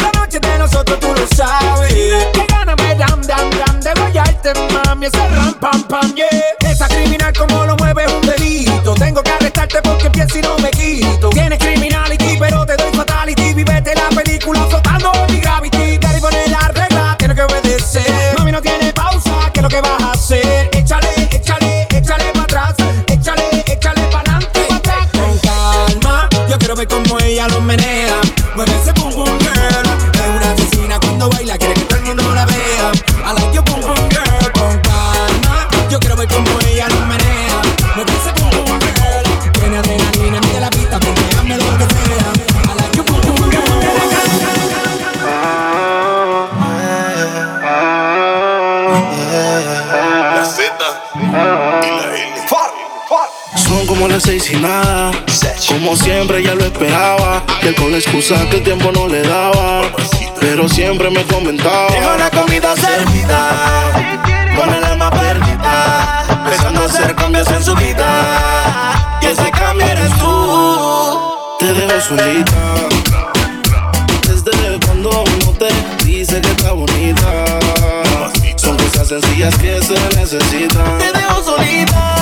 La 0.03 0.11
noche 0.19 0.39
de 0.41 0.57
nosotros 0.57 0.99
tú 0.99 1.07
lo 1.07 1.25
sabes. 1.33 1.93
Que 2.33 2.45
gana 2.49 2.75
me 2.75 2.93
dam 2.95 3.21
dam 3.21 3.49
dam 3.51 3.79
de 3.79 3.93
guayarte, 3.93 4.51
mami. 4.73 5.05
Ese 5.05 5.27
ram 5.29 5.53
pam 5.53 5.81
pam, 5.83 6.13
yeah. 6.13 6.27
Esa 6.69 6.89
criminal 6.89 7.31
como 7.37 7.65
lo 7.65 7.77
mueve 7.77 8.03
es 8.03 8.11
un 8.11 8.21
delito. 8.21 8.93
Tengo 8.95 9.23
que 9.23 9.31
arrestarte 9.31 9.81
porque 9.81 10.09
pienso 10.09 10.39
y 10.39 10.41
no 10.41 10.57
me 10.57 10.71
quito. 10.71 11.29
Tienes 11.29 11.57
criminality, 11.57 12.37
pero 12.37 12.65
te 12.65 12.75
doy 12.75 12.91
fatality. 12.91 13.53
Vivete 13.53 13.95
la 13.95 14.09
película 14.09 14.59
flotando 14.65 15.09
en 15.13 15.33
mi 15.33 15.39
gravity. 15.39 15.97
Daddy 15.97 16.19
pone 16.19 16.47
la 16.49 16.67
regla, 16.67 17.15
tiene 17.17 17.33
que 17.33 17.43
obedecer. 17.43 18.35
Mami 18.37 18.51
no 18.51 18.61
tiene 18.61 18.91
pausa, 18.91 19.49
¿qué 19.53 19.61
es 19.61 19.63
lo 19.63 19.69
que 19.69 19.79
vas 19.79 20.03
a 20.03 20.11
hacer? 20.11 20.69
Échale, 20.73 21.29
échale, 21.31 21.87
échale 21.91 22.25
para 22.33 22.43
atrás. 22.43 22.75
Échale, 23.07 23.63
échale 23.65 24.01
para 24.11 24.35
adelante. 24.35 24.67
Con 25.13 25.37
calma, 25.39 26.27
yo 26.49 26.57
quiero 26.57 26.75
ver 26.75 26.87
cómo 26.89 27.19
ella 27.19 27.47
lo 27.47 27.61
menea. 27.61 27.86
Mueve 28.55 28.71
ese 28.81 28.91
girl. 28.93 29.87
Es 30.13 30.29
una 30.35 30.51
asesina 30.51 30.99
cuando 30.99 31.29
baila, 31.29 31.57
quiere 31.57 31.73
que 31.73 31.81
todo 31.81 31.99
el 31.99 32.05
mundo 32.05 32.23
la 32.33 32.45
vea. 32.45 32.91
I 33.25 33.33
like 33.33 33.53
your 33.53 33.63
boom 33.65 33.81
boom 33.81 34.09
girl. 34.09 34.51
Con 34.53 34.79
calma, 34.81 35.67
yo 35.89 35.99
quiero 35.99 36.15
ver 36.15 36.27
cómo 36.27 36.47
ella 36.67 36.87
lo 36.89 37.05
menea. 37.05 37.61
Mueve 37.95 38.11
ese 38.13 38.31
girl. 38.33 38.47
Tiene 39.53 39.77
adrenalina, 39.77 40.39
mide 40.41 40.59
la 40.59 40.69
pista, 40.69 40.97
hazme 40.97 41.57
lo 41.57 41.77
que 41.77 41.85
sea. 41.93 42.31
I 42.63 42.75
like 42.75 42.95
your 42.95 43.05
boom 43.05 43.21
boom 43.21 43.37
La 50.35 50.45
Z 50.45 50.63
y 51.15 51.89
la 51.89 52.05
L. 52.15 52.47
Son 53.55 53.85
como 53.85 54.07
las 54.07 54.23
seis 54.23 54.49
y 54.51 54.55
nada. 54.57 54.96
Como 55.77 55.95
siempre 55.95 56.41
ya 56.41 56.55
lo 56.55 56.65
esperaba. 56.65 57.43
Que 57.61 57.75
con 57.75 57.91
la 57.91 57.97
excusa 57.99 58.35
que 58.49 58.57
el 58.57 58.63
tiempo 58.63 58.91
no 58.91 59.07
le 59.07 59.21
daba. 59.21 59.83
Pero 60.39 60.67
siempre 60.67 61.07
me 61.11 61.23
comentaba. 61.25 61.87
Deja 61.91 62.17
la 62.17 62.31
comida 62.31 62.75
servida, 62.75 63.91
con 64.57 64.73
el 64.73 64.83
alma 64.83 65.11
perdida. 65.11 66.25
empezando 66.29 66.81
a 66.81 66.85
hacer 66.85 67.13
cambios 67.13 67.47
en 67.51 67.63
su 67.63 67.75
vida. 67.75 69.19
Y 69.21 69.27
ese 69.27 69.51
cambio 69.51 69.85
eres 69.85 70.09
tú. 70.17 71.21
Te 71.59 71.71
dejo 71.71 72.01
solita. 72.01 72.55
Desde 74.27 74.79
cuando 74.83 75.09
uno 75.11 75.57
te 75.59 76.05
dice 76.05 76.41
que 76.41 76.49
está 76.49 76.71
bonita. 76.71 77.45
Son 78.55 78.75
cosas 78.77 79.09
sencillas 79.09 79.55
que 79.59 79.79
se 79.83 79.93
necesitan. 80.15 80.97
Te 80.97 81.11
dejo 81.11 81.43
solita. 81.43 82.16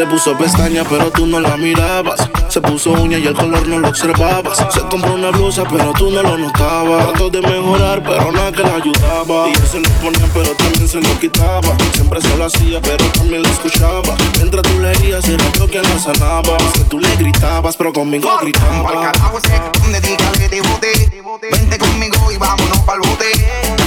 Se 0.00 0.06
puso 0.06 0.34
pestaña, 0.38 0.82
pero 0.88 1.10
tú 1.10 1.26
no 1.26 1.40
la 1.40 1.58
mirabas. 1.58 2.26
Se 2.48 2.58
puso 2.62 2.92
uña 2.92 3.18
y 3.18 3.26
el 3.26 3.34
color 3.34 3.68
no 3.68 3.80
lo 3.80 3.88
observabas. 3.88 4.56
Se 4.72 4.80
compró 4.80 5.12
una 5.12 5.28
blusa, 5.28 5.64
pero 5.70 5.92
tú 5.92 6.10
no 6.10 6.22
lo 6.22 6.38
notabas. 6.38 7.08
Trató 7.08 7.28
de 7.28 7.42
mejorar, 7.42 8.02
pero 8.02 8.32
nada 8.32 8.50
que 8.50 8.62
la 8.62 8.76
ayudaba. 8.76 9.48
Y 9.50 9.52
él 9.52 9.66
se 9.70 9.78
lo 9.78 9.90
ponía, 10.00 10.26
pero 10.32 10.54
también 10.54 10.88
se 10.88 11.02
lo 11.02 11.18
quitaba. 11.18 11.76
Siempre 11.92 12.22
se 12.22 12.34
lo 12.34 12.46
hacía, 12.46 12.80
pero 12.80 13.04
también 13.12 13.42
lo 13.42 13.48
escuchaba. 13.50 14.16
Mientras 14.36 14.62
tú 14.62 14.80
leías, 14.80 15.28
era 15.28 15.44
yo 15.58 15.68
quien 15.68 15.82
la 15.82 15.98
sanaba. 15.98 16.56
Que 16.72 16.80
tú 16.88 16.98
le 16.98 17.16
gritabas, 17.16 17.76
pero 17.76 17.92
conmigo 17.92 18.26
gritaba. 18.40 19.02
carajo 19.02 19.36
ese, 19.36 19.60
dedícale 19.92 20.48
de 20.48 20.62
bote. 20.62 21.10
Vente 21.52 21.76
conmigo 21.76 22.32
y 22.32 22.38
vámonos 22.38 22.78
pa'l 22.86 23.00
bote. 23.00 23.30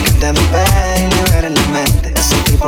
Que 0.05 0.11
te 0.11 0.27
y 0.29 1.62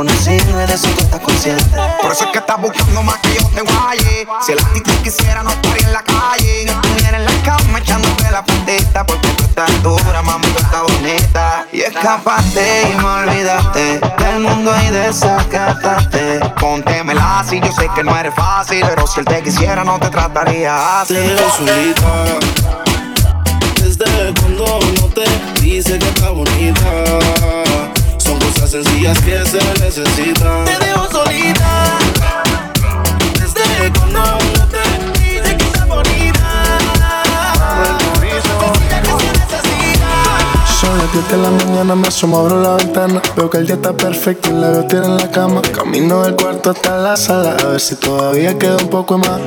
de 0.04 0.74
eso 0.74 0.88
tú 0.88 1.00
estás 1.00 1.20
consciente. 1.20 1.64
Por 2.02 2.12
eso 2.12 2.24
es 2.24 2.30
que 2.30 2.38
estás 2.38 2.60
buscando 2.60 3.02
más 3.02 3.16
que 3.18 3.34
yo 3.34 3.48
te 3.48 3.62
guaye. 3.62 4.26
Si 4.44 4.52
el 4.52 4.58
actitud 4.58 4.92
quisiera, 5.02 5.42
no 5.42 5.50
estaría 5.50 5.86
en 5.86 5.92
la 5.94 6.02
calle. 6.02 6.66
No 6.66 6.72
estuviera 6.72 7.16
en 7.16 7.24
la 7.24 7.42
cama 7.42 7.78
echándote 7.78 8.30
la 8.30 8.44
puntita. 8.44 9.06
Porque 9.06 9.28
tú 9.28 9.44
estás 9.44 9.82
dura, 9.82 10.20
mami, 10.22 10.46
tú 10.48 10.58
estás 10.58 10.82
bonita. 10.82 11.66
Y 11.72 11.80
escapaste 11.80 12.90
y 12.92 12.96
me 12.96 13.04
olvidaste 13.04 14.00
del 14.18 14.40
mundo 14.40 14.74
y 14.86 14.90
desacataste. 14.90 16.40
Póntemela 16.60 17.40
así, 17.40 17.58
yo 17.60 17.72
sé 17.72 17.88
que 17.94 18.04
no 18.04 18.14
eres 18.18 18.34
fácil. 18.34 18.84
Pero 18.86 19.06
si 19.06 19.20
él 19.20 19.26
te 19.26 19.42
quisiera, 19.42 19.82
no 19.82 19.98
te 19.98 20.10
trataría 20.10 21.00
así. 21.00 21.14
Te 21.14 21.38
solita. 21.56 22.38
Desde 23.82 24.34
cuando 24.40 24.78
no 25.00 25.06
te 25.14 25.24
dice 25.62 25.98
que 25.98 26.08
está 26.08 26.28
bonita. 26.28 27.65
Cosas 28.58 28.70
sencillas 28.70 29.20
que 29.20 29.44
se 29.44 29.58
necesitan. 29.84 30.64
Te 30.64 30.78
dejo 30.78 31.10
solita. 31.10 31.98
Desde 33.38 33.92
cuando 33.92 34.45
10 41.16 41.30
de 41.30 41.36
la 41.38 41.50
mañana, 41.50 41.94
me 41.94 42.08
asomo, 42.08 42.40
abro 42.40 42.60
la 42.60 42.76
ventana. 42.76 43.22
Veo 43.36 43.48
que 43.48 43.56
el 43.56 43.66
día 43.66 43.76
está 43.76 43.94
perfecto 43.94 44.50
y 44.50 44.52
la 44.52 44.68
veo 44.68 44.86
tirada 44.86 45.06
en 45.06 45.16
la 45.16 45.30
cama. 45.30 45.62
Camino 45.62 46.24
del 46.24 46.36
cuarto 46.36 46.72
hasta 46.72 46.98
la 46.98 47.16
sala, 47.16 47.56
a 47.58 47.68
ver 47.68 47.80
si 47.80 47.94
todavía 47.94 48.58
queda 48.58 48.76
un 48.76 48.90
poco 48.90 49.16
más. 49.16 49.40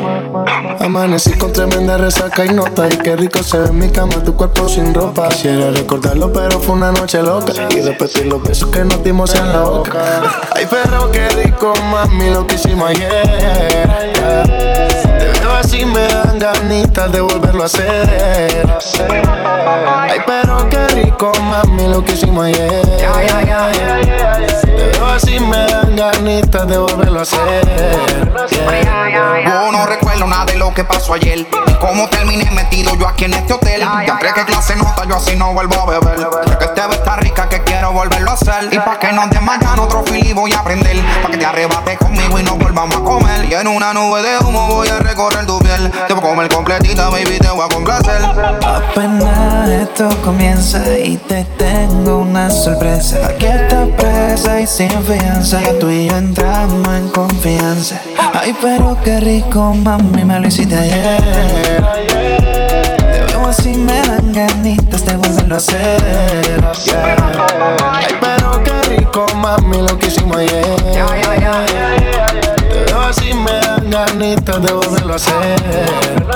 Amanecí 0.80 1.34
con 1.34 1.54
tremenda 1.54 1.98
resaca 1.98 2.44
y 2.44 2.50
nota. 2.50 2.88
Y 2.88 2.98
qué 2.98 3.16
rico 3.16 3.44
se 3.44 3.60
ve 3.60 3.68
en 3.68 3.78
mi 3.78 3.90
cama, 3.90 4.16
tu 4.24 4.36
cuerpo 4.36 4.68
sin 4.68 4.96
ropa. 4.96 5.30
Quisiera 5.30 5.70
recordarlo, 5.70 6.34
pero 6.34 6.60
fue 6.60 6.74
una 6.74 6.92
noche 6.92 7.22
loca. 7.22 7.54
Y 7.70 7.82
repetir 7.82 8.26
los 8.26 8.42
besos 8.42 8.72
que 8.72 8.84
nos 8.84 9.04
dimos 9.04 9.36
en 9.36 9.54
la 9.54 9.62
boca. 9.62 10.24
Ay, 10.56 10.66
pero 10.68 11.12
qué 11.12 11.30
rico, 11.30 11.76
mami, 11.92 12.32
lo 12.32 12.48
que 12.48 12.56
hicimos 12.56 12.90
ayer. 12.90 13.10
Así, 15.60 15.84
me 15.86 16.08
dan 16.08 16.40
ganitas 16.40 17.12
de 17.12 17.20
volverlo 17.20 17.64
a 17.64 17.66
hacer. 17.66 18.66
Ay, 19.88 20.20
pero 20.26 20.70
qué 20.70 20.88
rico, 20.88 21.34
mami, 21.42 21.88
lo 21.90 22.02
que 22.04 22.14
hicimos 22.14 22.46
ayer. 22.46 22.82
Te 24.64 24.98
veo 24.98 25.06
así, 25.06 25.38
me 25.40 25.66
dan 25.66 25.96
ganitas 25.98 26.66
de 26.66 26.78
volverlo 26.78 27.20
a 27.20 27.24
hacer. 27.24 28.32
No 29.44 29.86
recuerdo 30.10 30.28
nada 30.28 30.46
de 30.46 30.56
lo 30.56 30.74
que 30.74 30.84
pasó 30.84 31.14
ayer. 31.14 31.46
Cómo 31.80 32.08
terminé 32.10 32.50
metido 32.52 32.96
yo 32.96 33.08
aquí 33.08 33.26
en 33.26 33.34
este 33.34 33.54
hotel. 33.54 33.82
Ya 33.82 34.18
crees 34.18 34.34
que 34.34 34.46
clase 34.46 34.76
nota, 34.76 35.06
yo 35.08 35.18
así 35.18 35.36
no 35.36 35.54
vuelvo 35.54 35.76
a 35.76 35.86
beber. 35.86 36.28
Que 36.58 36.66
este 36.66 36.82
ve 36.88 36.96
está 36.96 37.16
rica, 37.18 37.48
que 37.48 37.62
quiero 37.64 37.92
volverlo 37.92 38.32
a 38.32 38.34
hacer. 38.34 38.70
Y 38.72 38.80
pa' 38.80 39.00
que 39.00 39.12
no 39.14 39.30
te 39.30 39.40
mañana 39.40 39.82
otro 39.82 40.04
fili 40.04 40.34
voy 40.34 40.52
a 40.54 40.60
aprender. 40.60 40.98
Pa' 41.22 41.30
que 41.30 41.38
te 41.38 41.46
arrebates 41.46 41.98
conmigo 42.00 42.40
y 42.40 42.44
nos 42.44 42.58
volvamos 42.58 42.96
a 42.96 43.00
comer. 43.02 43.46
Y 43.46 43.54
en 43.54 43.68
una 43.68 43.94
nube 43.94 44.22
de 44.24 44.40
humo 44.40 44.68
voy 44.68 44.88
a 44.88 44.98
recorrer 45.00 45.46
tu 45.46 45.60
piel. 45.60 45.92
Te 46.08 46.14
voy 46.14 46.24
a 46.24 46.30
comer 46.30 46.50
completita, 46.50 47.10
baby, 47.10 47.38
te 47.40 47.50
voy 47.50 47.66
a 47.66 47.74
complacer. 47.74 48.22
Apenas 48.66 49.70
esto 49.70 50.10
comienza 50.24 50.82
y 50.98 51.18
te 51.18 51.46
tengo 51.58 52.20
una 52.20 52.50
sorpresa. 52.50 53.28
Aquí 53.28 53.46
está 53.46 53.86
presa 53.96 54.60
y 54.60 54.68
sin 54.68 54.90
fianza. 55.04 55.62
Ya 55.62 55.78
tú 55.80 55.90
y 55.90 56.08
yo 56.08 56.18
entramos 56.18 56.88
en 56.88 57.10
confianza. 57.10 58.02
Ay, 58.34 58.56
pero 58.62 58.98
qué 59.04 59.20
rico, 59.20 59.74
mami, 60.04 60.24
me 60.24 60.40
lo 60.40 60.48
hiciste 60.48 60.76
ayer. 60.76 61.22
Te 62.98 63.26
veo 63.26 63.48
así, 63.48 63.70
me 63.70 64.02
dan 64.02 64.34
ganitas 64.34 65.06
de 65.06 65.16
volverlo 65.18 65.56
a 65.56 65.58
hacer. 65.58 66.02
Ay, 67.92 68.16
pero 68.20 68.64
qué 68.64 68.82
rico, 68.96 69.26
mami, 69.36 69.78
lo 69.82 69.98
que 69.98 70.08
hicimos 70.08 70.38
ayer. 70.38 70.76
Te 72.70 72.84
veo 72.86 73.02
así, 73.02 73.34
me 73.34 73.52
dan 73.52 73.90
ganitas 73.90 74.62
de 74.62 74.74
volverlo 74.74 75.14
a 75.14 75.16
hacer. 75.16 75.64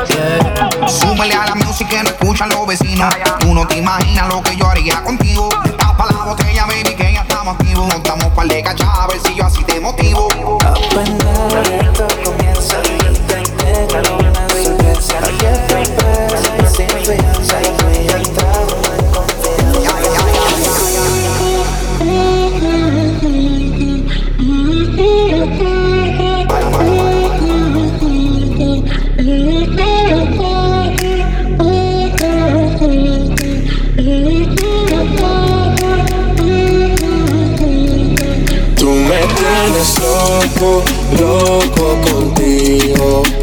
Yeah. 0.08 0.88
Súmele 0.88 1.34
a 1.34 1.46
la 1.46 1.56
música 1.56 2.04
no 2.04 2.10
escuchan 2.10 2.50
los 2.50 2.68
vecinos. 2.68 3.14
Tú 3.40 3.54
no 3.54 3.66
te 3.68 3.78
imaginas 3.78 4.28
lo 4.28 4.42
que 4.42 4.56
yo 4.56 4.68
haría 4.68 5.02
contigo. 5.04 5.50
Tapa 5.78 6.08
la 6.12 6.26
botella, 6.26 6.66
baby, 6.66 6.96
que 6.96 7.14
ya 7.14 7.22
estamos 7.22 7.56
activos. 7.56 7.88
Nos 7.88 8.04
damos 8.04 8.28
par 8.34 8.48
de 8.48 8.62
cachá, 8.62 9.04
a 9.04 9.08
ver 9.08 9.20
si 9.26 9.36
yo 9.36 9.46
así 9.46 9.64
te 9.64 9.80
motivo. 9.80 10.28
Apenas 10.62 11.70
esto 11.70 12.08
comienza 12.24 12.78
presa 17.04 17.62
y 17.62 17.68
confianza. 17.82 18.64
Tú 38.78 38.90
me 38.90 39.22
tienes 39.36 40.00
loco, 40.00 40.84
loco 41.20 41.86
contigo. 42.02 43.43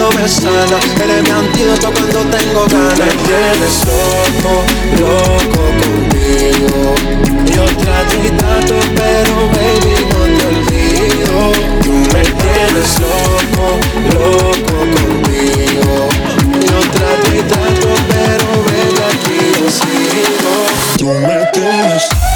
todo 0.00 0.10
me 0.12 0.28
sana. 0.28 0.78
Eres 1.02 1.22
mi 1.22 1.30
antídoto 1.30 1.92
cuando 1.92 2.20
tengo 2.36 2.64
ganas. 2.66 2.98
Me 2.98 3.10
tienes 3.26 3.76
loco, 3.88 4.52
loco 5.00 5.62
contigo. 5.82 6.94
Yo 7.54 7.64
trato 7.82 8.16
y 8.24 8.30
trato, 8.40 8.76
pero 8.96 9.34
baby 9.54 9.94
no 10.10 10.20
te 10.36 10.44
olvido. 10.52 11.36
Tú 11.84 11.92
me 12.12 12.22
tienes 12.40 12.90
loco, 13.04 13.66
loco 14.14 14.76
contigo. 14.96 16.08
Yo 16.66 16.78
trato 16.94 17.28
y 17.34 17.42
trato, 17.50 17.88
pero 18.10 18.48
baby 18.68 19.00
aquí 19.10 19.40
yo 19.58 19.68
sigo. 19.80 20.52
Tú 20.96 21.08
me 21.26 21.38
tienes 21.52 22.29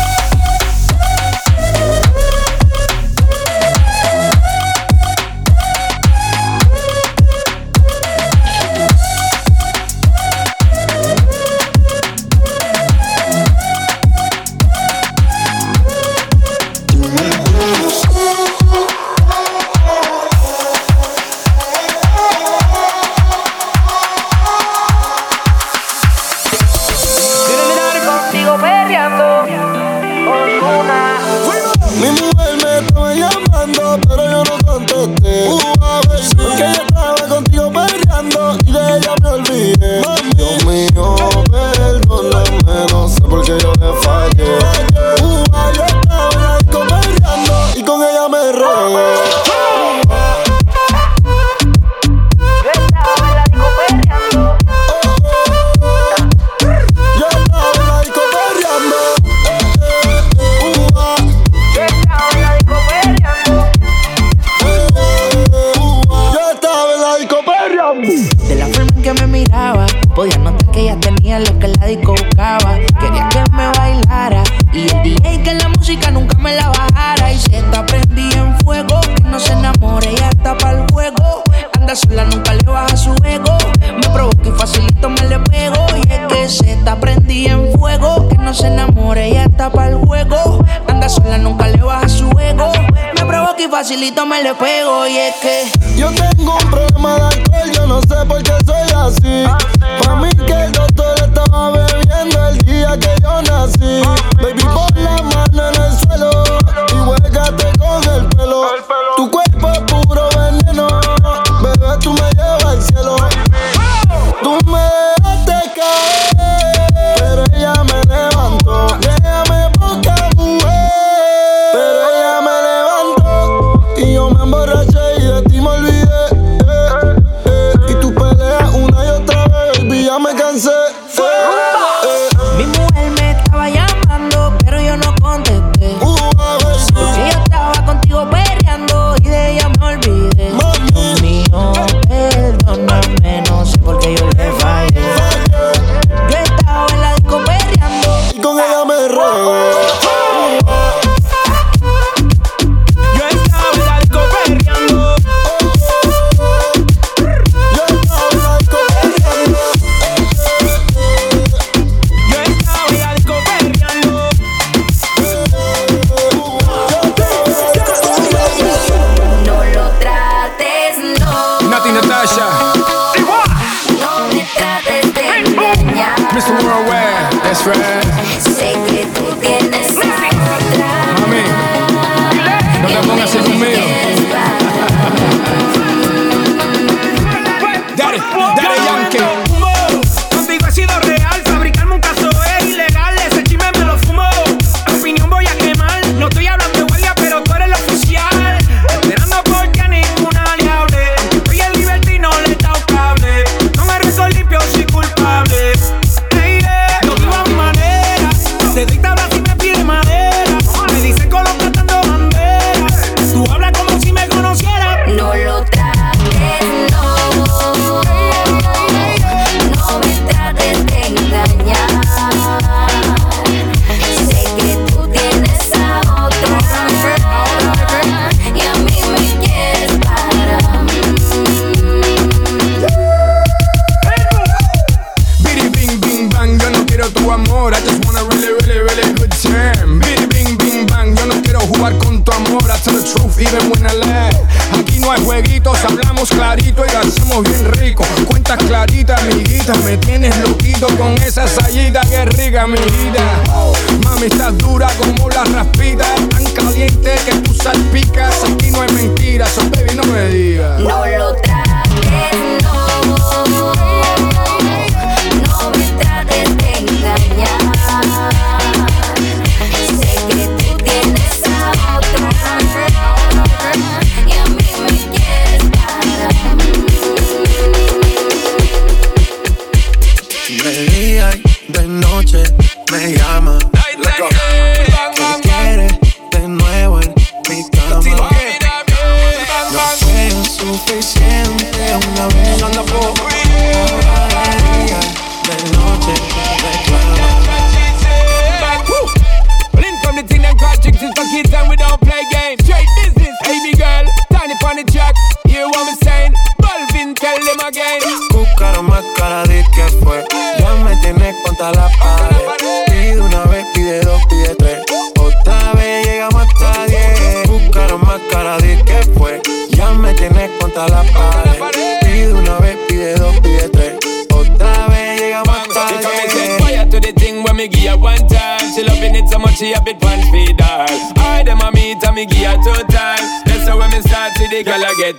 me 94.35 94.43
le 94.43 94.55
pego 94.55 95.07
y 95.07 95.17
es 95.17 95.35
que 95.37 95.54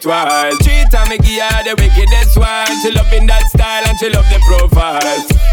wild. 0.05 0.53
Three 0.63 0.85
time 0.91 1.09
me 1.09 1.17
give 1.17 1.41
her 1.41 1.63
the 1.65 1.73
wickedest 1.81 2.37
one. 2.37 2.69
She 2.81 2.91
love 2.91 3.11
in 3.13 3.25
that 3.27 3.43
style 3.49 3.83
and 3.85 3.97
she 3.97 4.09
love 4.09 4.25
the 4.29 4.39
profile. 4.45 5.01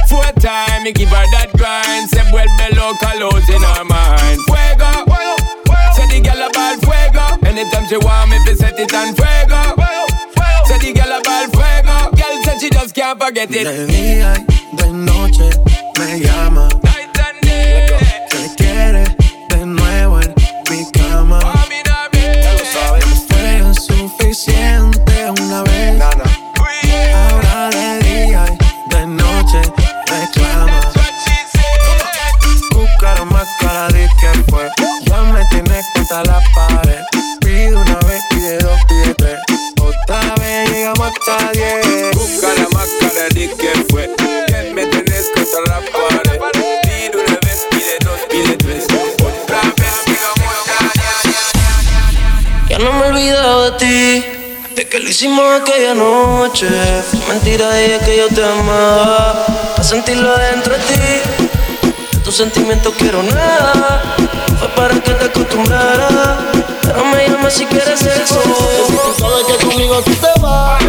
Four 0.09 0.29
time 0.41 0.85
me 0.85 0.93
give 0.93 1.09
her 1.09 1.27
that 1.35 1.51
grind. 1.57 2.11
Say 2.11 2.23
well 2.33 2.49
below 2.61 2.93
colors 3.01 3.49
in 3.49 3.63
her 3.63 3.85
mind. 3.85 4.39
Fuego, 4.47 5.09
fuego, 5.09 5.33
fuego. 5.65 5.97
Say 5.97 6.07
the 6.13 6.19
girl 6.21 6.43
about 6.47 6.77
fuego. 6.85 7.25
Anytime 7.49 7.87
she 7.89 7.97
want 7.97 8.31
me, 8.31 8.39
fi 8.45 8.53
set 8.55 8.79
it 8.79 8.93
on 8.93 9.15
fuego. 9.17 9.61
fuego, 9.81 10.15
fuego. 10.37 10.69
Say 10.69 10.79
the 10.85 10.91
girl 10.93 11.13
about 11.17 11.49
fuego. 11.51 11.97
Girl 12.13 12.37
said 12.45 12.61
she 12.61 12.69
just 12.71 12.95
can't 12.95 13.19
forget 13.21 13.49
it. 13.51 14.52
Aquella 55.63 55.95
noche. 55.95 56.69
Mentira 57.29 57.69
de 57.71 57.99
que 58.05 58.17
yo 58.17 58.29
te 58.29 58.45
amaba, 58.45 59.45
para 59.73 59.85
sentirlo 59.85 60.37
dentro 60.37 60.75
de 60.75 60.81
ti. 60.81 61.01
De 62.13 62.19
tus 62.19 62.37
sentimientos 62.37 62.93
quiero 62.99 63.23
nada, 63.23 64.15
fue 64.59 64.69
para 64.69 64.95
que 64.95 65.13
te 65.13 65.25
acostumbrara. 65.25 66.39
Pero 66.83 67.05
me 67.05 67.29
llama 67.29 67.51
si 67.51 67.65
quieres 67.67 68.01
sexo. 68.01 68.41
Tú 68.41 69.15
sabes 69.19 69.47
que 69.47 69.67
conmigo 69.67 70.03
tú 70.03 70.13
te 70.15 70.41
vas, 70.41 70.83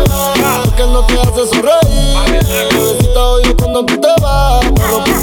porque 0.63 0.83
no 0.83 1.05
te 1.05 1.13
hace 1.21 1.47
sonreír. 1.47 2.43
Bebecita 2.71 3.19
odio 3.21 3.55
cuando 3.57 3.85
tú 3.85 3.97
te 3.99 4.21
vas, 4.21 4.65
pero 4.75 5.03
por 5.03 5.21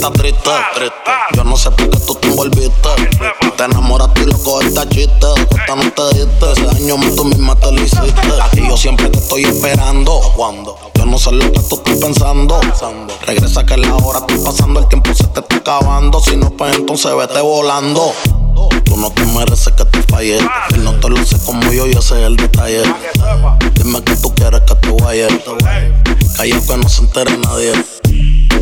estás 0.00 0.12
triste, 0.14 0.50
triste. 0.74 1.10
Yo 1.36 1.44
no 1.44 1.56
sé 1.56 1.70
por 1.72 1.90
qué 1.90 1.98
tú 1.98 2.14
te 2.14 2.28
envolviste. 2.28 2.88
Te 3.56 3.64
enamoraste 3.64 4.22
y 4.22 4.24
loco 4.26 4.62
esta 4.62 4.88
chiste. 4.88 5.26
Cuesta 5.50 5.76
no 5.76 5.92
te 5.92 6.18
diste. 6.18 6.52
Ese 6.52 6.68
año 6.68 6.96
tú 7.14 7.24
misma 7.24 7.54
te 7.56 7.70
lo 7.70 7.82
hiciste. 7.82 8.28
Y 8.54 8.68
yo 8.68 8.76
siempre 8.78 9.10
te 9.10 9.18
estoy 9.18 9.44
esperando. 9.44 10.20
Cuando 10.34 10.78
yo 10.94 11.04
no 11.04 11.18
sé 11.18 11.32
lo 11.32 11.52
que 11.52 11.60
tú 11.60 11.76
estás 11.76 11.96
pensando. 11.96 12.60
Regresa 13.26 13.66
que 13.66 13.76
la 13.76 13.94
hora 13.96 14.20
está 14.20 14.42
pasando. 14.42 14.80
El 14.80 14.88
tiempo 14.88 15.14
se 15.14 15.26
te 15.26 15.40
está 15.40 15.56
acabando. 15.56 16.20
Si 16.20 16.36
no, 16.36 16.50
pues 16.50 16.76
entonces 16.76 17.14
vete 17.14 17.40
volando. 17.42 18.12
Tú 18.84 18.96
no 18.96 19.10
te 19.12 19.26
mereces 19.26 19.72
que 19.74 19.84
te 19.84 20.02
falle. 20.04 20.38
Él 20.38 20.84
no 20.84 20.94
te 20.94 21.10
lo 21.10 21.18
hace 21.18 21.38
como 21.44 21.70
yo 21.72 21.86
y 21.86 21.90
ese 21.90 22.20
es 22.20 22.26
el 22.26 22.36
detalle. 22.36 22.82
Dime 23.74 24.02
que 24.02 24.16
tú 24.16 24.34
quieres 24.34 24.62
que 24.62 24.74
te 24.76 25.02
vaya. 25.02 25.28
Calla 26.36 26.60
que 26.66 26.76
no 26.78 26.88
se 26.88 27.02
entere 27.02 27.36
nadie. 27.36 27.72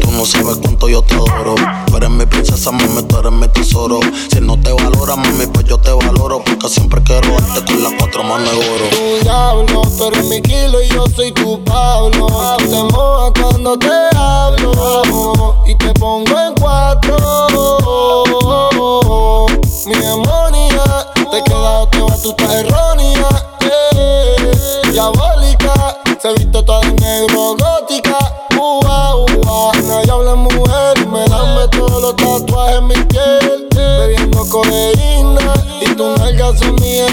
Tú 0.08 0.14
no 0.14 0.24
sabes 0.24 0.56
cuánto 0.62 0.88
yo 0.88 1.02
te 1.02 1.12
adoro. 1.14 1.54
Tú 1.86 1.96
eres 1.98 2.08
mi 2.08 2.24
princesa, 2.24 2.70
mami, 2.72 3.02
tú 3.02 3.18
eres 3.18 3.30
mi 3.30 3.46
tesoro. 3.48 4.00
Si 4.32 4.40
no 4.40 4.58
te 4.58 4.72
valora, 4.72 5.16
mami, 5.16 5.44
pues 5.52 5.66
yo 5.66 5.76
te 5.76 5.90
valoro. 5.92 6.42
Porque 6.42 6.66
siempre 6.70 7.02
quiero 7.02 7.28
darte 7.38 7.62
con 7.66 7.82
las 7.82 7.92
cuatro 7.98 8.24
manos 8.24 8.50
de 8.50 8.56
oro. 8.56 8.88
Tu 8.88 9.22
diablo, 9.24 9.82
tú 9.98 10.04
eres 10.06 10.24
mi 10.24 10.40
kilo 10.40 10.80
y 10.82 10.88
yo 10.88 11.04
soy 11.14 11.30
tu 11.32 11.62
Pablo. 11.62 12.26
Te 12.56 12.82
mojas 12.84 13.32
cuando 13.38 13.78
te 13.78 13.90
hablo 14.16 15.56
y 15.66 15.74
te 15.74 15.92
pongo 15.92 16.40
en 16.40 16.54
cuatro. 16.54 17.16
Mi 19.84 19.94
demonia, 19.94 21.06
te 21.30 21.42
queda 21.44 21.80
o 21.80 21.86
te 21.88 22.00
va, 22.00 22.16
tú 22.22 22.30
estás 22.30 22.50
errónea. 22.54 23.28
eh. 23.60 24.52
Diabólica, 24.90 25.98
se 26.20 26.32
viste 26.32 26.62
toda 26.62 26.80
de 26.80 26.92
negro, 26.94 27.56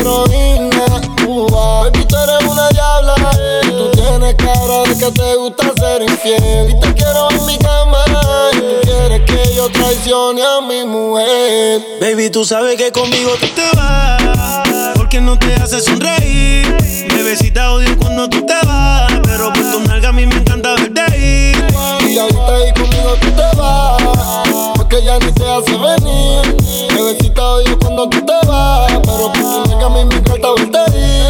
heroína. 0.05 0.85
Ua, 1.27 1.83
baby, 1.83 2.05
tú 2.05 2.15
eres 2.15 2.49
una 2.49 2.69
diabla. 2.69 3.15
Y 3.63 3.69
tú 3.69 3.91
tienes 3.91 4.35
cara 4.35 4.83
de 4.83 4.97
que 4.97 5.11
te 5.11 5.35
gusta 5.35 5.73
ser 5.77 6.01
infiel. 6.03 6.69
Y 6.69 6.79
te 6.79 6.93
quiero 6.93 7.29
en 7.31 7.45
mi 7.45 7.57
cama. 7.57 8.03
Y 8.53 8.59
tú 8.59 8.81
quieres 8.83 9.21
que 9.25 9.55
yo 9.55 9.69
traicione 9.71 10.43
a 10.43 10.61
mi 10.61 10.85
mujer. 10.85 11.81
Baby, 11.99 12.29
tú 12.29 12.45
sabes 12.45 12.77
que 12.77 12.91
conmigo 12.91 13.31
tú 13.39 13.47
te 13.55 13.75
vas, 13.75 14.93
porque 14.95 15.19
no 15.19 15.37
te 15.37 15.55
hace 15.55 15.81
sonreír. 15.81 16.77
Bebecita 17.09 17.71
odio 17.71 17.97
cuando 17.97 18.29
tú 18.29 18.45
te 18.45 18.53
vas, 18.65 19.11
pero 19.23 19.51
por 19.53 19.71
tu 19.71 19.79
nalga 19.81 20.09
a 20.09 20.11
mí 20.11 20.25
me 20.25 20.35
encanta 20.35 20.75
verte 20.75 21.17
ir. 21.17 21.65
Y 22.07 22.17
ahorita 22.17 22.55
ahí 22.55 22.73
conmigo 22.73 23.15
tú 23.21 23.31
te 23.31 23.57
vas, 23.57 24.01
porque 24.75 25.03
ya 25.03 25.17
ni 25.19 25.31
te 25.31 25.43
hace 25.49 25.71
venir. 25.71 26.57
Bebecita 26.93 27.24
odio 27.55 27.77
cuando 27.79 28.09
tú 28.09 28.25
te 28.25 28.47
vas, 28.47 28.91
pero 29.03 29.31
tu 29.31 29.69
nega 29.69 29.85
a 29.85 29.89
mí 29.89 30.05
me 30.05 30.15
encanta 30.15 30.47
verte 30.57 30.79
ir. 30.97 31.25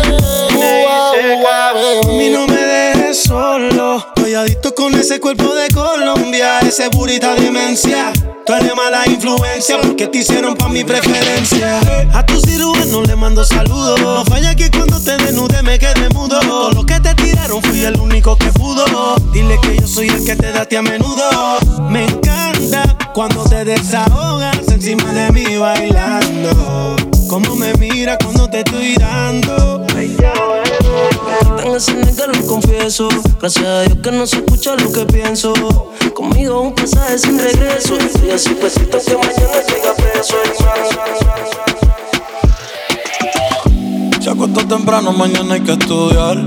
Mí 2.17 2.29
no 2.29 2.47
me 2.47 2.55
dejes 2.55 3.23
solo. 3.23 3.97
Estoy 4.15 4.33
adicto 4.33 4.73
con 4.73 4.95
ese 4.95 5.19
cuerpo 5.19 5.53
de 5.53 5.69
Colombia, 5.69 6.59
ese 6.59 6.89
burita 6.89 7.35
demencia. 7.35 8.11
Tú 8.45 8.53
eres 8.53 8.75
mala 8.75 9.07
influencia 9.07 9.79
porque 9.81 10.07
te 10.07 10.19
hicieron 10.19 10.55
pa' 10.55 10.69
mi 10.69 10.83
preferencia. 10.83 11.79
A 12.13 12.25
tu 12.25 12.39
cirujano 12.39 13.03
le 13.03 13.15
mando 13.15 13.43
saludos. 13.43 13.99
No 14.01 14.23
falla 14.25 14.55
que 14.55 14.69
cuando 14.69 14.99
te 14.99 15.17
desnude 15.17 15.63
me 15.63 15.79
quede 15.79 16.09
mudo. 16.09 16.39
Todo 16.39 16.71
lo 16.71 16.85
que 16.85 16.99
te 16.99 17.13
tiraron 17.15 17.61
fui 17.61 17.83
el 17.83 17.99
único 17.99 18.35
que 18.35 18.51
pudo. 18.51 18.85
Dile 19.31 19.59
que 19.61 19.77
yo 19.77 19.87
soy 19.87 20.09
el 20.09 20.23
que 20.23 20.35
te 20.35 20.51
date 20.51 20.77
a 20.77 20.81
menudo. 20.81 21.23
Me 21.89 22.05
encanta 22.05 22.54
cuando 23.15 23.45
te 23.45 23.63
desahogas 23.63 24.67
encima 24.67 25.09
de 25.13 25.31
mí 25.31 25.55
bailando. 25.55 26.97
Como 27.29 27.55
me 27.55 27.73
mira 27.75 28.17
cuando 28.17 28.49
te 28.49 28.59
estoy 28.59 28.95
dando. 28.95 29.85
Tan 29.87 31.75
ese 31.75 31.93
nigga 31.93 32.27
lo 32.27 32.45
confieso. 32.45 33.07
Gracias 33.39 33.65
a 33.65 33.81
Dios 33.83 33.99
que 34.03 34.11
no 34.11 34.27
se 34.27 34.35
escucha 34.35 34.75
lo 34.75 34.91
que 34.91 35.05
pienso. 35.05 35.53
Conmigo 36.13 36.59
un 36.59 36.75
pasaje 36.75 37.17
sin 37.17 37.39
regreso. 37.39 37.97
Y 38.27 38.31
así 38.31 38.49
pesito 38.49 38.97
que 38.97 39.15
mañana 39.15 39.61
llega 39.65 39.93
preso. 39.95 40.35
Se 44.19 44.29
acostó 44.29 44.67
temprano, 44.67 45.13
mañana 45.13 45.53
hay 45.53 45.61
que 45.61 45.71
estudiar. 45.71 46.37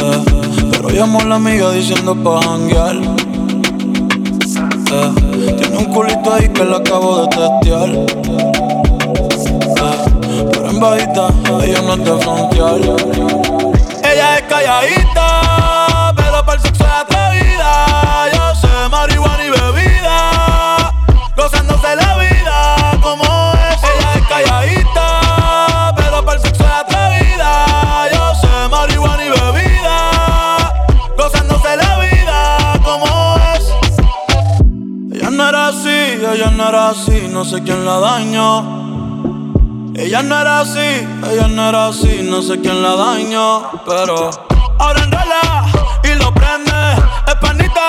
Eh, 0.00 0.24
pero 0.70 0.90
llamó 0.90 1.22
a 1.22 1.24
la 1.24 1.34
amiga 1.34 1.72
diciendo 1.72 2.14
pa' 2.22 2.40
janguear. 2.40 3.35
Tiene 4.86 5.78
un 5.78 5.86
culito 5.86 6.32
ahí 6.32 6.48
que 6.48 6.64
la 6.64 6.76
acabo 6.76 7.22
de 7.22 7.28
testear. 7.28 7.88
Eh, 9.78 10.48
pero 10.52 10.70
en 10.70 10.78
bajita, 10.80 11.28
ella 11.64 11.82
no 11.82 11.94
es 11.94 12.04
de 12.04 12.18
frontear. 12.18 12.80
Ella 14.04 14.38
es 14.38 14.42
calladita, 14.42 16.12
pero 16.16 16.44
para 16.44 16.58
el 16.58 16.60
sexo 16.62 16.84
es 16.84 16.90
no 36.56 36.68
era 36.68 36.88
así, 36.88 37.28
no 37.30 37.44
sé 37.44 37.62
quién 37.62 37.84
la 37.84 38.00
dañó. 38.00 39.92
Ella 39.94 40.22
no 40.22 40.40
era 40.40 40.60
así, 40.60 41.06
ella 41.30 41.48
no 41.48 41.68
era 41.68 41.88
así, 41.88 42.20
no 42.22 42.40
sé 42.40 42.60
quién 42.60 42.82
la 42.82 42.96
dañó, 42.96 43.70
pero 43.86 44.30
ahora 44.78 45.04
enrola 45.04 45.66
y 46.04 46.14
lo 46.18 46.32
prende, 46.32 46.72
es 47.26 47.34
panita 47.40 47.88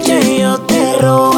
noche 0.00 0.38
yo 0.40 0.58
te 0.66 0.96
robo. 0.98 1.29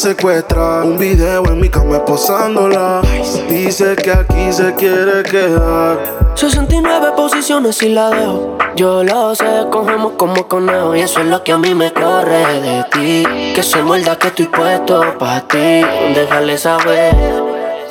Secuestrada. 0.00 0.84
Un 0.84 0.96
video 0.96 1.44
en 1.46 1.60
mi 1.60 1.68
cama 1.68 1.96
esposándola. 1.96 3.02
Dice 3.48 3.96
que 3.96 4.10
aquí 4.10 4.50
se 4.50 4.74
quiere 4.74 5.22
quedar. 5.22 5.98
69 6.34 7.12
posiciones 7.14 7.82
y 7.82 7.90
la 7.90 8.08
dejo. 8.08 8.56
Yo 8.76 9.04
lo 9.04 9.34
sé, 9.34 9.44
cogemos 9.70 10.12
como 10.16 10.48
conejo 10.48 10.96
y 10.96 11.00
eso 11.00 11.20
es 11.20 11.26
lo 11.26 11.44
que 11.44 11.52
a 11.52 11.58
mí 11.58 11.74
me 11.74 11.92
corre 11.92 12.60
de 12.62 12.84
ti. 12.92 13.52
Que 13.54 13.62
se 13.62 13.82
muerda 13.82 14.16
que 14.16 14.28
estoy 14.28 14.46
puesto 14.46 15.02
para 15.18 15.42
ti. 15.42 15.82
Déjale 16.14 16.56
saber. 16.56 17.14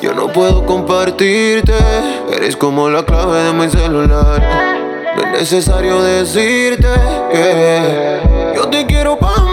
Yo 0.02 0.12
no 0.14 0.32
puedo 0.32 0.64
compartirte, 0.66 1.74
eres 2.32 2.56
como 2.56 2.88
la 2.88 3.04
clave 3.04 3.42
de 3.42 3.52
mi 3.52 3.68
celular. 3.68 4.42
No 5.14 5.22
es 5.22 5.32
necesario 5.32 6.00
decirte 6.02 6.88
que 7.30 8.20
yo 8.56 8.68
te 8.68 8.86
quiero 8.86 9.18
pa' 9.18 9.49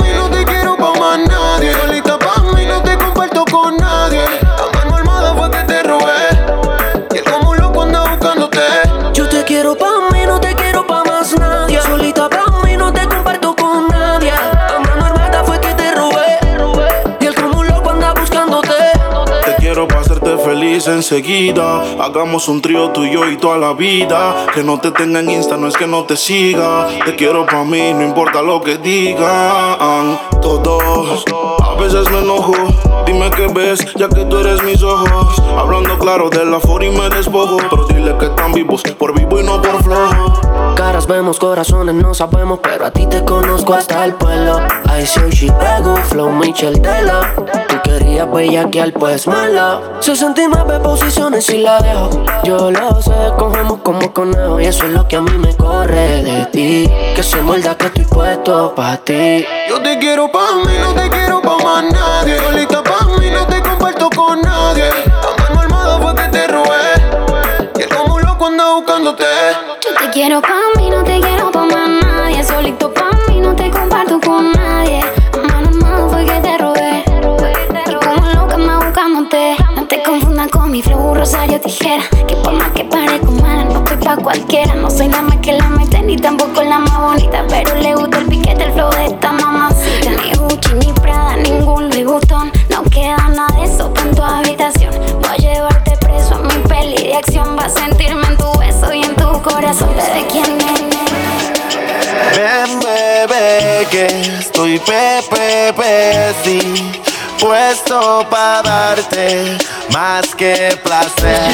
enseguida. 20.86 21.82
Hagamos 21.99 22.47
un 22.47 22.61
trío 22.61 22.91
tú 22.91 23.03
y 23.03 23.11
yo 23.11 23.28
y 23.28 23.38
toda 23.38 23.57
la 23.57 23.73
vida. 23.73 24.45
Que 24.53 24.63
no 24.63 24.80
te 24.80 24.91
tenga 24.91 25.19
en 25.19 25.32
Insta, 25.32 25.57
no 25.57 25.67
es 25.67 25.75
que 25.75 25.88
no 25.88 26.03
te 26.03 26.15
siga. 26.15 26.88
Te 27.05 27.15
quiero 27.15 27.45
para 27.45 27.63
mí, 27.63 27.93
no 27.93 28.03
importa 28.03 28.43
lo 28.43 28.61
que 28.61 28.78
digan. 28.78 30.19
Todos, 30.41 31.25
a 31.63 31.82
veces 31.82 32.09
me 32.11 32.19
enojo. 32.19 32.53
Dime 33.07 33.32
qué 33.32 33.47
ves, 33.47 33.86
ya 33.95 34.07
que 34.09 34.25
tú 34.25 34.38
eres 34.38 34.61
mis 34.63 34.84
ojos. 34.84 35.41
Hablando 35.57 35.97
claro 35.97 36.30
de 36.30 36.45
la 36.45 36.59
for 36.59 36.84
y 36.84 36.91
me 36.91 37.09
despojo. 37.09 37.57
Pero 37.69 37.86
dile 37.88 38.15
que 38.19 38.25
están 38.25 38.53
vivos, 38.53 38.84
por 38.99 39.17
vivo 39.17 39.39
y 39.39 39.43
no 39.43 39.59
por 39.61 39.84
flojo. 39.84 40.75
Caras 40.75 41.07
vemos, 41.07 41.39
corazones 41.39 41.95
no 41.95 42.13
sabemos, 42.13 42.59
pero 42.61 42.86
a 42.86 42.91
ti 42.91 43.07
te 43.07 43.25
conozco 43.25 43.73
hasta 43.73 44.05
el 44.05 44.13
pueblo. 44.13 44.59
I 44.86 45.05
say 45.05 45.30
Chicago, 45.32 45.95
flow 46.09 46.32
Michel 46.32 46.80
Tela. 46.82 47.34
Tú 48.08 48.14
querías 48.14 48.32
bellaquear, 48.32 48.93
pues 48.93 49.28
malo. 49.28 49.82
69 49.99 50.80
posiciones 50.80 51.49
y 51.49 51.58
la 51.58 51.78
dejo. 51.80 52.24
Yo 52.45 52.72
lo 52.72 53.01
sé, 53.01 53.12
cogemos 53.38 53.80
como 53.84 54.14
conejo 54.14 54.62
y 54.62 54.66
eso 54.66 54.86
es 54.86 54.93
lo 54.93 55.05
que 55.10 55.18
a 55.18 55.22
mí 55.22 55.38
me 55.38 55.53
corre 55.58 56.24
de 56.24 56.45
ti. 56.45 56.89
Que 57.14 57.22
se 57.22 57.41
muerda 57.41 57.76
que 57.76 57.88
estoy 57.88 58.05
puesto 58.05 58.74
pa' 58.74 58.95
ti. 58.97 59.45
Yo 59.68 59.82
te 59.82 59.99
quiero 59.99 60.32
pa' 60.32 60.53
mí, 60.66 60.72
no 60.80 60.93
te 60.93 61.10
quiero 61.10 61.41
pa' 61.41 61.58
más 61.58 61.84
nadie. 61.91 62.39
Solita 62.39 62.82
pa' 62.82 63.08
mí, 63.20 63.30
no 63.30 63.45
te 63.45 63.62
comparto 63.62 64.10
con 64.16 64.41
nadie. 64.41 64.89
La 65.05 65.43
mano 65.43 65.60
armada 65.60 65.99
fue 65.99 66.16
que 66.16 66.30
te 66.30 66.47
robé. 66.47 67.78
Y 67.78 67.82
él 67.82 67.89
como 67.89 68.20
loco 68.20 68.45
anda 68.45 68.74
buscándote. 68.74 69.26
Yo 69.84 69.93
te 70.01 70.10
quiero 70.12 70.41
pa' 70.41 70.78
mí, 70.78 70.89
no 70.89 71.03
te 71.03 71.20
quiero 71.20 71.51
pa' 71.51 71.66
rosario 81.28 81.59
tijera. 81.59 82.03
Que 82.25 82.36
por 82.38 82.53
más 82.53 82.71
que 82.71 82.86
parezco 82.86 83.32
mala, 83.32 83.65
no 83.65 83.80
estoy 83.80 83.97
pa' 83.97 84.15
cualquiera. 84.15 84.75
No 84.75 84.89
soy 84.89 85.09
nada 85.09 85.23
más 85.23 85.38
que 85.38 85.51
la 85.51 85.67
mete 85.67 86.01
ni 86.01 86.15
tampoco 86.15 86.61
la 86.63 86.80
más 86.80 86.97
bonita. 86.99 87.43
Pero 87.49 87.75
le 87.75 87.95
gusta 87.95 88.19
el 88.19 88.28
piquete, 88.28 88.63
el 88.63 88.71
flow 88.71 88.89
de 88.91 89.05
esta 89.07 89.34
mamacita. 89.34 90.11
Ni 90.11 90.34
Gucci, 90.38 90.73
ni 90.75 90.93
Prada, 90.93 91.36
ningún 91.36 91.89
Louis 91.89 92.05
Vuitton. 92.05 92.49
No 92.69 92.84
queda 92.84 93.17
nada 93.36 93.47
de 93.57 93.65
eso 93.65 93.93
pa' 93.93 94.01
en 94.03 94.15
tu 94.15 94.23
habitación. 94.23 94.93
Voy 95.21 95.32
a 95.32 95.36
llevarte 95.36 95.97
preso 95.97 96.36
a 96.36 96.39
mi 96.39 96.59
peli 96.69 97.07
de 97.07 97.15
acción. 97.15 97.57
Va 97.59 97.65
a 97.65 97.69
sentirme 97.69 98.25
en 98.25 98.38
tu 98.38 98.57
beso 98.57 98.93
y 98.93 99.03
en 99.03 99.15
tu 99.15 99.41
corazón. 99.41 99.89
Bebé, 99.97 100.25
¿quién 100.32 100.57
es? 100.61 100.78
Ven, 102.38 102.80
bebé, 102.80 103.86
que 103.91 104.05
estoy 104.39 104.80
pepe, 104.80 105.73
pe, 105.73 106.34
sí, 106.43 106.91
puesto 107.39 108.25
para 108.30 108.61
darte 108.61 109.57
más 109.92 110.36
que 110.36 110.78
placer. 110.84 111.52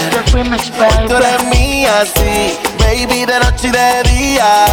Tú 1.08 1.16
eres 1.16 1.44
mía, 1.46 2.04
sí, 2.16 2.58
baby, 2.80 3.26
de 3.26 3.40
noche 3.40 3.68
y 3.68 3.72
de 3.72 4.10
día. 4.12 4.66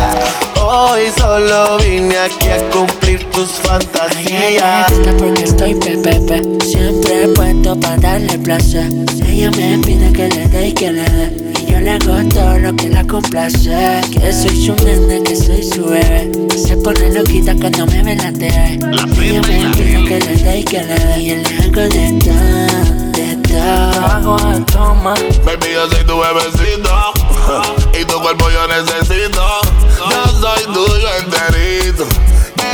Hoy 0.62 1.10
solo 1.16 1.78
vine 1.78 2.16
aquí 2.18 2.48
a 2.48 2.58
cumplir 2.70 3.24
tus 3.30 3.50
fantasías. 3.50 4.90
gusta 4.90 5.16
porque 5.16 5.42
estoy 5.44 5.74
pepepe 5.74 6.42
Siempre 6.64 7.28
puesto 7.28 7.78
para 7.80 7.96
darle 7.96 8.38
placer. 8.38 8.88
Ella 9.26 9.50
me 9.52 9.78
pide 9.78 10.12
que 10.12 10.28
le 10.28 10.48
dé 10.48 10.68
y 10.68 10.72
que 10.72 10.92
le 10.92 11.02
dé. 11.02 11.54
Y 11.60 11.72
yo 11.72 11.80
le 11.80 11.90
hago 11.92 12.28
todo 12.28 12.58
lo 12.58 12.76
que 12.76 12.88
la 12.90 13.04
complace. 13.06 14.00
Que 14.12 14.32
soy 14.32 14.66
su 14.66 14.74
nene, 14.84 15.22
que 15.22 15.34
soy 15.34 15.62
su 15.62 15.86
bebé. 15.86 16.30
Se 16.56 16.76
pone 16.76 17.10
loquita 17.10 17.54
cuando 17.56 17.86
me 17.86 18.02
ve 18.02 18.16
la 18.16 18.32
TV 18.32 18.78
Ella 19.22 19.42
me 19.42 19.70
pide 19.74 20.04
que 20.04 20.20
le 20.20 20.36
dé 20.36 20.58
y 20.58 20.64
que 20.64 20.82
le 20.82 20.94
dé. 20.94 21.20
Y 21.20 21.26
yo 21.28 21.36
le 21.36 21.64
hago 21.64 21.94
de 21.94 22.18
todo, 22.24 22.89
de 23.52 24.64
toma 24.72 25.14
Baby, 25.44 25.72
yo 25.72 25.90
soy 25.90 26.04
tu 26.04 26.18
bebecito. 26.18 26.90
Y 28.00 28.04
tu 28.04 28.20
cuerpo 28.20 28.48
yo 28.50 28.66
necesito. 28.68 29.60
Yo 30.10 30.40
soy 30.40 30.62
tuyo 30.72 31.08
enterito. 31.18 32.06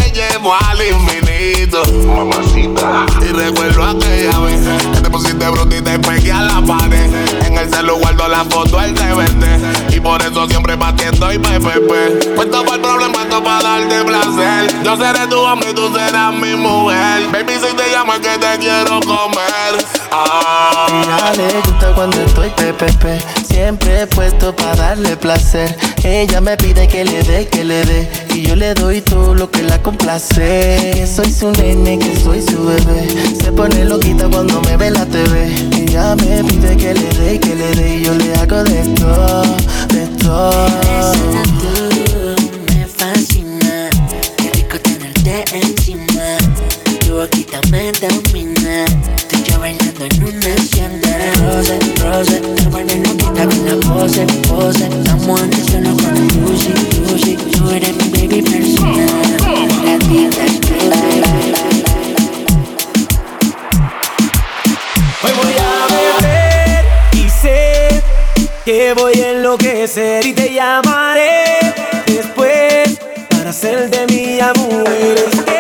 Te 0.07 0.13
llevo 0.13 0.55
al 0.55 0.81
infinito. 0.81 1.83
Mamacita. 2.07 3.07
Y 3.23 3.33
recuerdo 3.33 3.83
aquella 3.83 4.39
vez 4.39 4.61
que 4.95 5.01
te 5.01 5.11
pusiste 5.11 5.49
bruta 5.49 5.77
y 5.77 5.83
te 5.83 5.99
pegué 5.99 6.31
a 6.31 6.43
la 6.43 6.63
pared. 6.63 7.11
En 7.45 7.59
el 7.59 7.69
celu 7.69 7.97
guardo 7.97 8.29
la 8.29 8.45
foto, 8.45 8.81
él 8.81 8.95
te 8.95 9.13
vende. 9.13 9.59
Y 9.91 9.99
por 9.99 10.23
eso 10.23 10.47
siempre 10.47 10.77
batiendo 10.77 11.33
y 11.33 11.39
PPP. 11.39 12.37
Puesto 12.37 12.65
para 12.65 12.77
el 12.77 12.81
problema, 12.83 13.23
esto 13.23 13.43
para 13.43 13.63
darte 13.63 14.05
placer. 14.05 14.83
Yo 14.85 14.97
seré 14.97 15.27
tu 15.27 15.41
hombre 15.41 15.71
y 15.71 15.75
tú 15.75 15.93
serás 15.93 16.33
mi 16.33 16.55
mujer. 16.55 17.27
Baby, 17.33 17.55
si 17.55 17.75
te 17.75 17.91
llamo 17.91 18.15
es 18.15 18.21
que 18.21 18.39
te 18.39 18.59
quiero 18.59 19.01
comer. 19.01 19.85
Ah. 20.13 20.87
Ella 20.89 21.33
le 21.35 21.61
gusta 21.63 21.93
cuando 21.95 22.23
estoy 22.23 22.51
pepepe 22.51 23.46
Siempre 23.57 24.07
puesto 24.09 24.55
para 24.55 24.77
darle 24.77 25.17
placer. 25.17 25.75
Ella 26.05 26.43
me 26.43 26.59
pide 26.59 26.87
que 26.87 27.07
le 27.07 27.23
dé, 27.23 27.49
que 27.49 27.65
le 27.65 27.87
dé 27.87 28.07
Y 28.35 28.43
yo 28.43 28.55
le 28.55 28.75
doy 28.75 29.01
todo 29.01 29.35
lo 29.35 29.51
que 29.51 29.63
la 29.63 29.83
complace. 29.83 31.07
Soy 31.07 31.33
su 31.33 31.51
nene, 31.53 31.99
que 31.99 32.21
soy 32.21 32.43
su 32.43 32.67
bebé. 32.67 33.09
Se 33.43 33.51
pone 33.53 33.87
loquita 33.87 34.29
cuando 34.29 34.61
me 34.61 34.77
ve 34.77 34.91
la 34.91 35.07
TV 35.07 35.55
Ella 35.75 36.15
me 36.17 36.45
pide 36.45 36.77
que 36.77 36.93
le 36.93 37.09
dé, 37.19 37.41
que 37.41 37.55
le 37.55 37.75
dé 37.77 37.97
Y 37.97 38.05
yo 38.05 38.13
le 38.13 38.35
hago 38.35 38.63
de 38.63 38.83
todo, 38.95 39.43
de 39.89 40.07
todo. 40.23 40.67
Tú 41.63 42.75
me 42.75 42.87
fascina. 42.87 43.89
Qué 44.37 44.51
rico 44.53 44.79
tenerte 44.81 45.45
Tu 45.75 45.76
boquita 47.17 47.61
me 47.71 47.93
domina 47.93 48.85
Estoy 49.17 49.43
yo 49.45 49.59
bailando 49.59 50.05
en 50.05 50.25
una 50.25 50.55
hacienda 50.55 51.19
Rose, 51.41 51.79
rose 52.03 52.41
Te 52.41 52.69
vuelve 52.69 52.97
loquita 52.97 53.47
con 53.47 53.65
la 53.65 53.77
pose, 53.89 54.27
pose 54.47 54.85
Estamos 54.85 55.41
antes 55.41 55.65
solo 55.67 55.97
con 55.97 56.17
el 56.17 56.41
Lucy, 56.41 56.73
Lucy 57.09 57.37
Tú 57.37 57.71
eres 57.71 57.97
mi 57.97 58.11
baby 58.11 58.43
persona 58.43 59.07
La 59.85 59.99
tienda 59.99 60.43
exclusive 60.45 61.55
Hoy 65.23 65.33
voy 65.43 65.55
a 65.59 65.87
beber 66.21 66.85
y 67.13 67.29
sé 67.31 68.03
que 68.65 68.93
voy 68.93 69.15
a 69.15 69.31
enloquecer 69.31 70.27
y 70.27 70.33
te 70.35 70.53
llamaré 70.53 71.57
después 72.07 72.99
para 73.31 73.53
ser 73.53 73.91
de 73.91 74.07
mi 74.07 74.41
amor. 74.41 75.56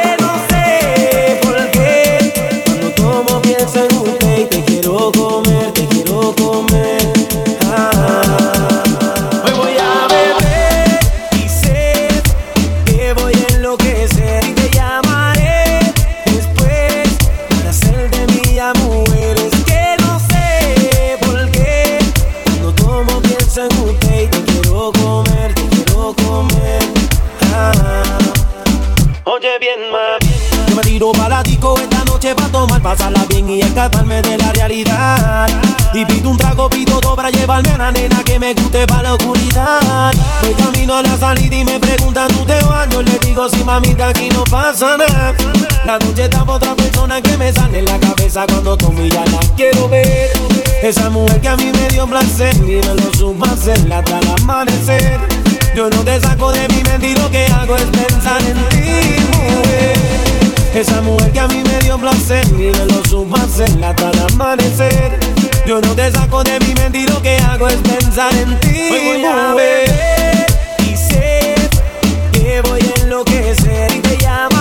Cuando 48.44 48.76
tú 48.76 48.92
ya 49.08 49.24
la 49.24 49.40
quiero 49.56 49.88
ver. 49.88 50.30
Esa 50.82 51.08
mujer 51.08 51.40
que 51.40 51.48
a 51.48 51.56
mí 51.56 51.72
me 51.72 51.88
dio 51.88 52.06
placer 52.06 52.54
y 52.56 52.76
me 52.86 52.94
lo 52.94 53.14
supo 53.16 53.46
hacer 53.46 53.90
hasta 53.90 54.18
el 54.18 54.28
amanecer. 54.42 55.18
Yo 55.74 55.88
no 55.88 56.02
te 56.04 56.20
saco 56.20 56.52
de 56.52 56.68
mi 56.68 56.82
mente 56.82 57.10
y 57.10 57.14
lo 57.14 57.30
que 57.30 57.46
hago 57.46 57.76
es 57.76 57.84
pensar 57.84 58.42
en 58.42 58.56
ti, 58.68 59.22
mujer. 59.32 59.96
Esa 60.74 61.00
mujer 61.00 61.32
que 61.32 61.40
a 61.40 61.48
mí 61.48 61.62
me 61.62 61.78
dio 61.78 61.98
placer 61.98 62.46
y 62.48 62.72
me 62.76 62.84
lo 62.84 63.02
supo 63.06 63.36
hacer 63.36 63.70
hasta 63.82 64.10
el 64.10 64.18
amanecer. 64.32 65.18
Yo 65.66 65.80
no 65.80 65.94
te 65.94 66.10
saco 66.12 66.44
de 66.44 66.60
mi 66.60 66.74
mente 66.74 66.98
y 66.98 67.06
lo 67.06 67.22
que 67.22 67.38
hago 67.38 67.68
es 67.68 67.76
pensar 67.76 68.34
en 68.34 68.58
ti, 68.60 68.90
Hoy 68.92 69.00
voy 69.06 69.24
a 69.24 69.52
mujer. 69.52 70.46
Y 70.80 70.96
sé 70.96 71.54
que 72.32 72.60
voy 72.62 72.80
a 72.82 73.02
enloquecer 73.02 73.94
y 73.94 74.00
te 74.00 74.18
llamaré 74.18 74.55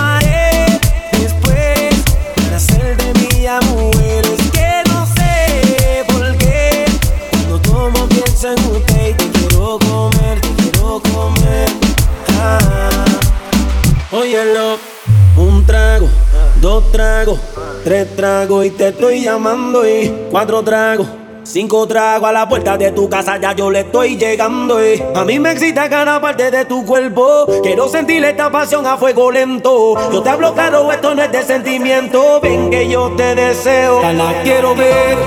tragos, 16.95 17.39
tres 17.83 18.15
tragos 18.15 18.65
y 18.65 18.69
te 18.69 18.87
estoy 18.87 19.21
llamando 19.21 19.85
y 19.85 20.27
cuatro 20.31 20.63
tragos. 20.63 21.05
Cinco 21.43 21.85
tragos 21.85 22.29
a 22.29 22.31
la 22.31 22.47
puerta 22.47 22.77
de 22.77 22.91
tu 22.91 23.09
casa, 23.09 23.37
ya 23.37 23.51
yo 23.51 23.69
le 23.69 23.81
estoy 23.81 24.15
llegando. 24.15 24.83
Y 24.83 25.03
a 25.13 25.25
mí 25.25 25.37
me 25.37 25.51
excita 25.51 25.89
cada 25.89 26.21
parte 26.21 26.49
de 26.49 26.63
tu 26.63 26.85
cuerpo. 26.85 27.47
Quiero 27.61 27.89
sentir 27.89 28.23
esta 28.23 28.49
pasión 28.49 28.87
a 28.87 28.95
fuego 28.95 29.29
lento. 29.29 29.95
Yo 30.11 30.23
te 30.23 30.29
hablo 30.29 30.53
claro, 30.53 30.89
esto 30.89 31.13
no 31.13 31.21
es 31.21 31.31
de 31.33 31.43
sentimiento. 31.43 32.39
Ven 32.41 32.69
que 32.69 32.87
yo 32.89 33.11
te 33.17 33.35
deseo, 33.35 34.01
ya 34.01 34.13
la 34.13 34.41
quiero 34.43 34.73
ver. 34.73 35.17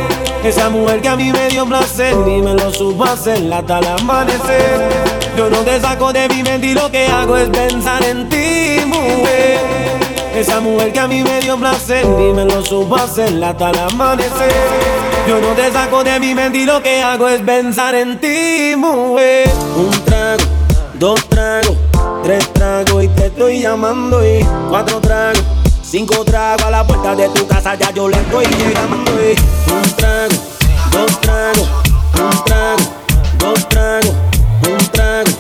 Esa 0.43 0.71
mujer 0.71 1.03
que 1.03 1.09
a 1.09 1.17
mí 1.17 1.31
me 1.31 1.49
dio 1.49 1.67
placer 1.67 2.15
y 2.15 2.41
me 2.41 2.55
lo 2.55 2.73
supo 2.73 3.05
hacer 3.05 3.53
hasta 3.53 3.79
el 3.79 3.87
amanecer. 3.89 4.89
Yo 5.37 5.51
no 5.51 5.59
te 5.59 5.79
saco 5.81 6.15
de 6.15 6.29
mi 6.31 6.43
mente 6.43 6.69
y 6.69 6.75
lo 6.75 6.91
que 6.91 7.07
hago 7.07 7.37
es 7.37 7.51
pensar 7.51 8.03
en 8.05 8.27
ti, 8.31 8.79
mujer. 8.87 9.78
Esa 10.39 10.61
mujer 10.61 10.93
que 10.93 11.01
a 11.01 11.09
mí 11.09 11.21
me 11.25 11.41
dio 11.41 11.57
placer 11.57 12.05
y 12.05 12.33
me 12.33 12.45
lo 12.45 12.65
supo 12.65 12.95
hacer 12.95 13.43
hasta 13.43 13.71
el 13.71 13.79
amanecer. 13.81 14.53
Yo 15.27 15.41
no 15.41 15.49
te 15.49 15.73
saco 15.73 16.05
de 16.05 16.21
mi 16.21 16.33
mente 16.33 16.59
y 16.59 16.65
lo 16.65 16.81
que 16.81 17.03
hago 17.03 17.27
es 17.27 17.41
pensar 17.41 17.97
en 17.97 18.21
ti, 18.21 18.77
mujer. 18.77 19.51
Un 19.75 19.91
trago, 20.05 20.45
dos 20.95 21.29
tragos, 21.29 21.77
tres 22.23 22.53
tragos 22.53 23.03
y 23.03 23.09
te 23.09 23.27
estoy 23.27 23.63
llamando 23.63 24.25
y 24.25 24.47
cuatro 24.71 25.01
tragos. 25.01 25.43
Cinco 25.83 26.25
tragos 26.25 26.63
a 26.63 26.71
la 26.71 26.87
puerta 26.87 27.17
de 27.17 27.29
tu 27.31 27.45
casa, 27.49 27.75
ya 27.75 27.91
yo 27.91 28.09
le 28.09 28.19
estoy 28.19 28.47
llegando 28.47 29.11
y 29.21 29.73
un 29.73 29.97
trago, 29.97 30.35
dos 30.93 31.21
tragos, 31.21 31.69
un 32.15 32.45
trago, 32.45 32.83
dos 33.39 33.69
tragos, 33.69 34.15
un 34.63 34.87
trago, 34.93 35.31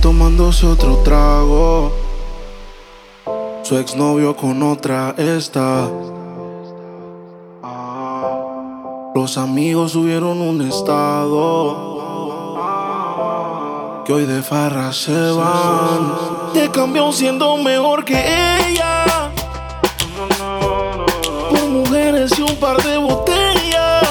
tomándose 0.00 0.66
otro 0.66 0.96
trago. 0.98 1.92
Su 3.62 3.76
exnovio 3.76 4.36
con 4.36 4.62
otra 4.62 5.14
está. 5.16 5.88
Ah, 7.62 9.12
Los 9.14 9.36
amigos 9.38 9.92
subieron 9.92 10.40
un 10.40 10.62
estado. 10.62 11.88
Que 14.04 14.12
hoy 14.12 14.26
de 14.26 14.42
farra 14.42 14.92
se 14.92 15.30
van. 15.32 16.14
Te 16.52 16.70
cambió 16.70 17.12
siendo 17.12 17.56
mejor 17.58 18.04
que 18.04 18.16
ella. 18.16 19.30
Por 21.50 21.68
mujeres 21.68 22.36
y 22.38 22.42
un 22.42 22.56
par 22.56 22.82
de 22.82 22.96
botellas. 22.96 24.08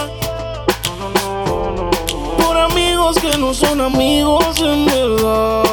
Por 2.37 2.57
amigos 2.57 3.17
que 3.19 3.37
no 3.37 3.53
son 3.53 3.81
amigos 3.81 4.61
en 4.61 4.85
verdad. 4.85 5.68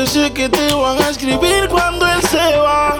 Porque 0.00 0.12
sé 0.12 0.32
que 0.32 0.48
te 0.48 0.72
van 0.72 0.96
a 1.02 1.10
escribir 1.10 1.68
cuando 1.68 2.06
él 2.06 2.22
se 2.22 2.56
va. 2.56 2.96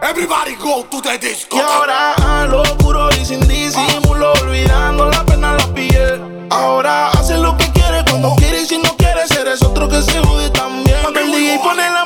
Everybody 0.00 0.54
go 0.54 0.86
to 0.90 1.02
the 1.02 1.18
disco. 1.18 1.58
Y 1.58 1.60
ahora 1.60 2.14
a 2.14 2.46
lo 2.46 2.62
puro 2.78 3.10
y 3.10 3.22
sin 3.26 3.46
disimulo, 3.46 4.32
olvidando 4.40 5.10
la 5.10 5.22
pena 5.22 5.52
la 5.52 5.66
piel. 5.74 6.46
Ahora 6.48 7.10
hace 7.10 7.36
lo 7.36 7.58
que 7.58 7.70
quiere 7.72 8.02
cuando 8.08 8.34
quiere 8.36 8.62
y 8.62 8.66
si 8.66 8.78
no 8.78 8.96
quiere, 8.96 9.20
eres 9.38 9.62
otro 9.62 9.86
que 9.86 10.00
se 10.00 10.18
jode 10.20 10.48
también. 10.48 10.96
Cuando 11.02 11.20
el 11.20 11.30
DJ 11.30 11.58
pone 11.58 11.90
la 11.90 12.01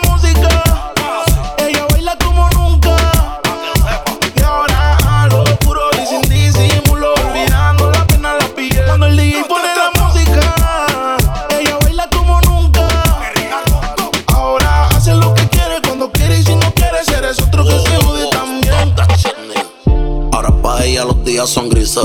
son 21.45 21.68
grises. 21.68 22.05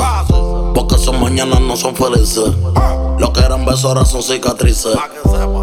Porque 0.74 0.98
sus 0.98 1.14
mañanas 1.18 1.62
no 1.62 1.78
son 1.78 1.96
felices. 1.96 2.52
Lo 3.18 3.32
que 3.32 3.40
eran 3.40 3.64
besos 3.66 3.86
ahora 3.86 4.04
son 4.04 4.24
cicatrices. 4.24 4.98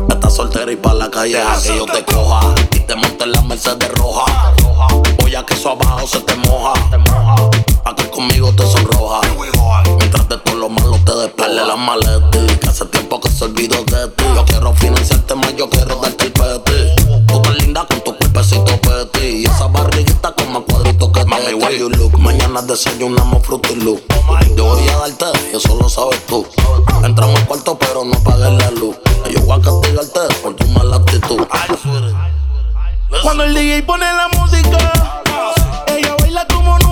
Estás 0.09 0.35
soltera 0.35 0.71
y 0.71 0.77
pa' 0.77 0.95
la 0.95 1.11
calle 1.11 1.41
a 1.41 1.61
que 1.61 1.77
yo 1.77 1.85
te 1.85 2.05
coja. 2.05 2.55
Y 2.73 2.81
te 2.81 2.95
monte 2.95 3.25
en 3.25 3.33
la 3.33 3.43
Mercedes 3.43 3.91
roja. 3.93 4.55
Voy 5.19 5.35
a 5.35 5.45
que 5.45 5.55
eso 5.55 5.71
abajo 5.71 6.07
se 6.07 6.21
te 6.21 6.35
moja. 6.37 6.73
A 7.85 7.95
que 7.95 8.09
conmigo 8.09 8.53
te 8.53 8.65
sonroja. 8.65 9.21
Mientras 9.99 10.29
de 10.29 10.39
todo 10.39 10.55
lo 10.55 10.69
malo 10.69 10.99
te 11.05 11.15
despele 11.17 11.67
la 11.67 11.77
maleta. 11.77 12.47
Que 12.61 12.69
hace 12.69 12.87
tiempo 12.87 13.21
que 13.21 13.29
se 13.29 13.45
olvidó 13.45 13.85
de 13.85 14.09
ti. 14.09 14.25
Yo 14.35 14.45
quiero 14.45 14.73
financiarte 14.75 15.35
más, 15.35 15.55
yo 15.57 15.69
quiero 15.69 15.97
darte 15.97 16.27
el 16.27 16.33
peti. 16.33 16.98
Why 21.59 21.77
you 21.77 21.89
look? 21.91 22.19
Mañana 22.19 22.63
desayunamos 22.63 23.47
look. 23.49 24.03
Yo 24.57 24.65
voy 24.65 24.89
a 24.89 24.97
darte, 24.99 25.57
eso 25.57 25.77
lo 25.81 25.89
sabes 25.89 26.25
tú. 26.27 26.47
Entramos 27.05 27.41
al 27.41 27.47
cuarto, 27.47 27.79
pero 27.79 28.05
no 28.05 28.19
pagues 28.23 28.53
la 28.53 28.71
luz. 28.73 28.97
Yo 29.31 29.41
voy 29.43 29.59
a 29.59 29.63
castigarte 29.63 30.21
por 30.43 30.55
tu 30.55 30.67
mala 30.69 30.97
actitud. 30.97 31.47
Cuando 33.23 33.45
el 33.45 33.55
DJ 33.55 33.83
pone 33.83 34.05
la 34.05 34.29
música, 34.39 34.79
ella 35.87 36.15
baila 36.21 36.47
como 36.47 36.79
nunca. 36.79 36.88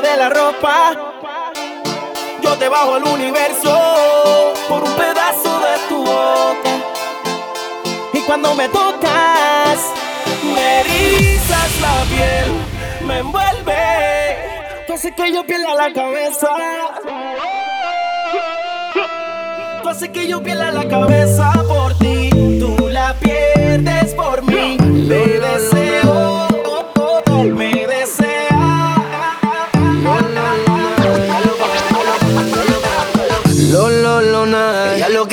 De 0.00 0.16
la 0.16 0.28
ropa. 0.28 0.92
Yo 2.42 2.56
te 2.58 2.68
bajo 2.68 2.96
el 2.96 3.04
universo 3.04 4.52
por 4.68 4.82
un 4.82 4.92
pedazo 4.94 5.60
de 5.60 5.88
tu 5.88 5.98
boca. 6.04 6.70
Y 8.12 8.20
cuando 8.20 8.54
me 8.54 8.68
tocas, 8.68 9.78
me 10.54 10.80
erizas 10.80 11.80
la 11.80 12.04
piel, 12.14 13.06
me 13.06 13.18
envuelve. 13.18 14.84
Tú 14.86 14.94
haces 14.94 15.12
que 15.16 15.32
yo 15.32 15.44
pierda 15.46 15.74
la 15.74 15.92
cabeza. 15.92 16.48
Tú 19.82 19.88
haces 19.88 20.08
que 20.10 20.26
yo 20.26 20.42
pierda 20.42 20.70
la 20.70 20.88
cabeza 20.88 21.52
por 21.68 21.94
ti. 21.98 22.13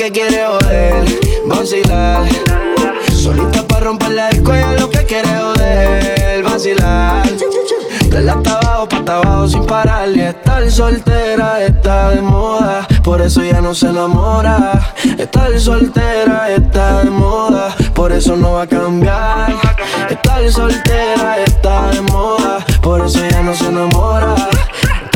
Que 0.02 0.10
quiere 0.10 0.44
joder, 0.44 1.04
vacilar. 1.46 2.26
Solita 3.12 3.62
para 3.68 3.86
romper 3.86 4.10
la 4.10 4.30
disco, 4.30 4.52
lo 4.80 4.90
que 4.90 5.04
quiere 5.04 5.28
joder, 5.28 6.42
vacilar. 6.42 7.22
Que 8.10 8.20
la 8.20 8.32
abajo 8.32 8.88
pata 8.88 9.18
abajo 9.18 9.46
sin 9.46 9.64
parar. 9.64 10.08
Y 10.08 10.20
estar 10.22 10.68
soltera 10.68 11.62
está 11.62 12.10
de 12.10 12.20
moda, 12.20 12.84
por 13.04 13.20
eso 13.20 13.44
ya 13.44 13.60
no 13.60 13.76
se 13.76 13.90
enamora. 13.90 14.92
Estar 15.18 15.56
soltera 15.60 16.50
está 16.50 17.04
de 17.04 17.10
moda, 17.10 17.72
por 17.94 18.10
eso 18.10 18.34
no 18.34 18.54
va 18.54 18.62
a 18.62 18.66
cambiar. 18.66 19.54
Estar 20.10 20.50
soltera 20.50 21.36
está 21.46 21.90
de 21.92 22.00
moda, 22.00 22.66
por 22.80 23.06
eso 23.06 23.20
ya 23.30 23.40
no 23.42 23.54
se 23.54 23.66
enamora. 23.66 24.34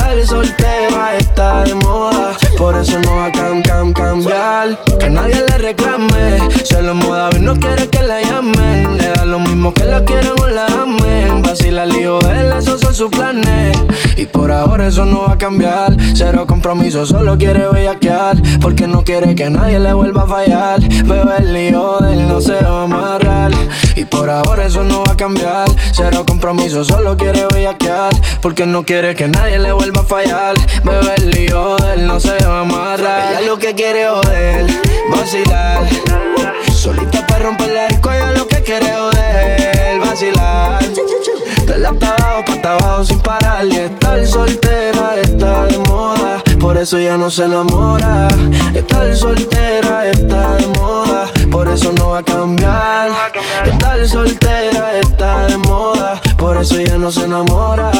Estar 0.07 0.27
soltera 0.27 1.17
está 1.19 1.65
de 1.65 1.75
moda, 1.75 2.37
por 2.57 2.77
eso 2.77 2.97
no 3.01 3.17
va 3.17 3.27
a 3.27 3.33
cam, 3.33 3.61
cam, 3.61 3.93
cambiar. 3.93 4.79
Que 5.01 5.11
nadie 5.11 5.45
le 5.49 5.59
reclame, 5.59 6.39
solo 6.65 6.95
moda 6.95 7.29
no 7.41 7.57
quiere 7.57 7.89
que 7.89 8.05
la 8.05 8.23
llamen. 8.23 8.99
Le 8.99 9.09
da 9.09 9.25
lo 9.25 9.41
mismo 9.41 9.75
que 9.75 9.85
la 9.85 10.05
quieran 10.05 10.35
o 10.41 10.47
la 10.47 10.67
amen. 10.67 11.43
Vacila 11.43 11.87
lío 11.87 12.21
él, 12.21 12.53
esos 12.57 12.81
son 12.81 12.95
sus 12.95 13.11
planes. 13.11 13.77
Y 14.17 14.27
por 14.27 14.53
ahora 14.53 14.87
eso 14.87 15.05
no 15.05 15.23
va 15.23 15.33
a 15.33 15.39
cambiar. 15.39 15.97
Cero 16.15 16.47
compromiso, 16.47 17.05
solo 17.05 17.37
quiere 17.37 17.67
bellaquear. 17.69 18.41
Porque 18.61 18.87
no 18.87 19.03
quiere 19.03 19.35
que 19.35 19.51
nadie 19.51 19.81
le 19.81 19.93
vuelva 19.93 20.23
a 20.23 20.27
fallar. 20.27 20.81
Pero 21.07 21.33
el 21.37 21.53
lío 21.53 21.99
de 21.99 22.13
él 22.13 22.29
no 22.29 22.41
por 24.07 24.31
ahora 24.31 24.67
eso 24.67 24.83
no 24.85 25.05
va 25.05 25.13
a 25.13 25.17
cambiar. 25.17 25.69
Cero 25.93 26.25
compromiso, 26.27 26.85
solo 26.85 27.17
quiere 27.17 27.47
bellaquear. 27.47 28.15
Porque 28.41 28.67
no 28.67 28.85
quiere 28.85 29.15
que 29.15 29.29
nadie 29.29 29.59
le 29.59 29.73
vuelva 29.73 30.03
a 30.03 30.05
fallar. 30.05 30.57
Lío 31.25 31.77
de 31.77 31.95
él 31.95 32.07
no 32.07 32.21
se 32.21 32.37
va 32.45 32.59
a 32.59 32.61
amarrar. 32.61 33.33
Ella 33.33 33.41
lo 33.43 33.59
que 33.59 33.75
quiere 33.75 34.09
joder, 34.09 34.67
vacilar. 35.11 35.87
Solita 36.73 37.27
para 37.27 37.45
romperle 37.45 37.87
el 37.87 38.01
cuello 38.01 38.33
lo 38.33 38.47
que 38.47 38.63
quiere 38.63 38.93
joder, 38.93 40.01
vacilar. 40.01 40.85
De 41.67 41.79
la 41.79 41.89
abajo, 41.89 42.45
pa' 42.45 42.73
abajo 42.75 43.05
sin 43.05 43.19
parar. 43.21 43.67
Y 43.67 43.77
estar 43.77 44.27
soltera 44.27 45.17
está 45.21 45.67
de 45.67 45.79
moda, 45.79 46.43
por 46.59 46.77
eso 46.77 46.99
ya 46.99 47.17
no 47.17 47.31
se 47.31 47.45
enamora. 47.45 48.29
Estar 48.75 49.15
soltera 49.15 50.07
está 50.07 50.57
de 50.57 50.67
moda, 50.69 51.31
por 51.51 51.69
eso 51.69 51.93
no 51.93 52.11
va 52.11 52.19
a 52.19 52.23
cambiar. 52.23 53.11
Estar 53.65 54.07
soltera 54.07 54.99
está 54.99 55.47
de 55.47 55.57
moda, 55.59 56.21
por 56.37 56.57
eso 56.57 56.81
ya 56.81 56.99
no 56.99 57.11
se 57.11 57.25
enamora. 57.25 57.91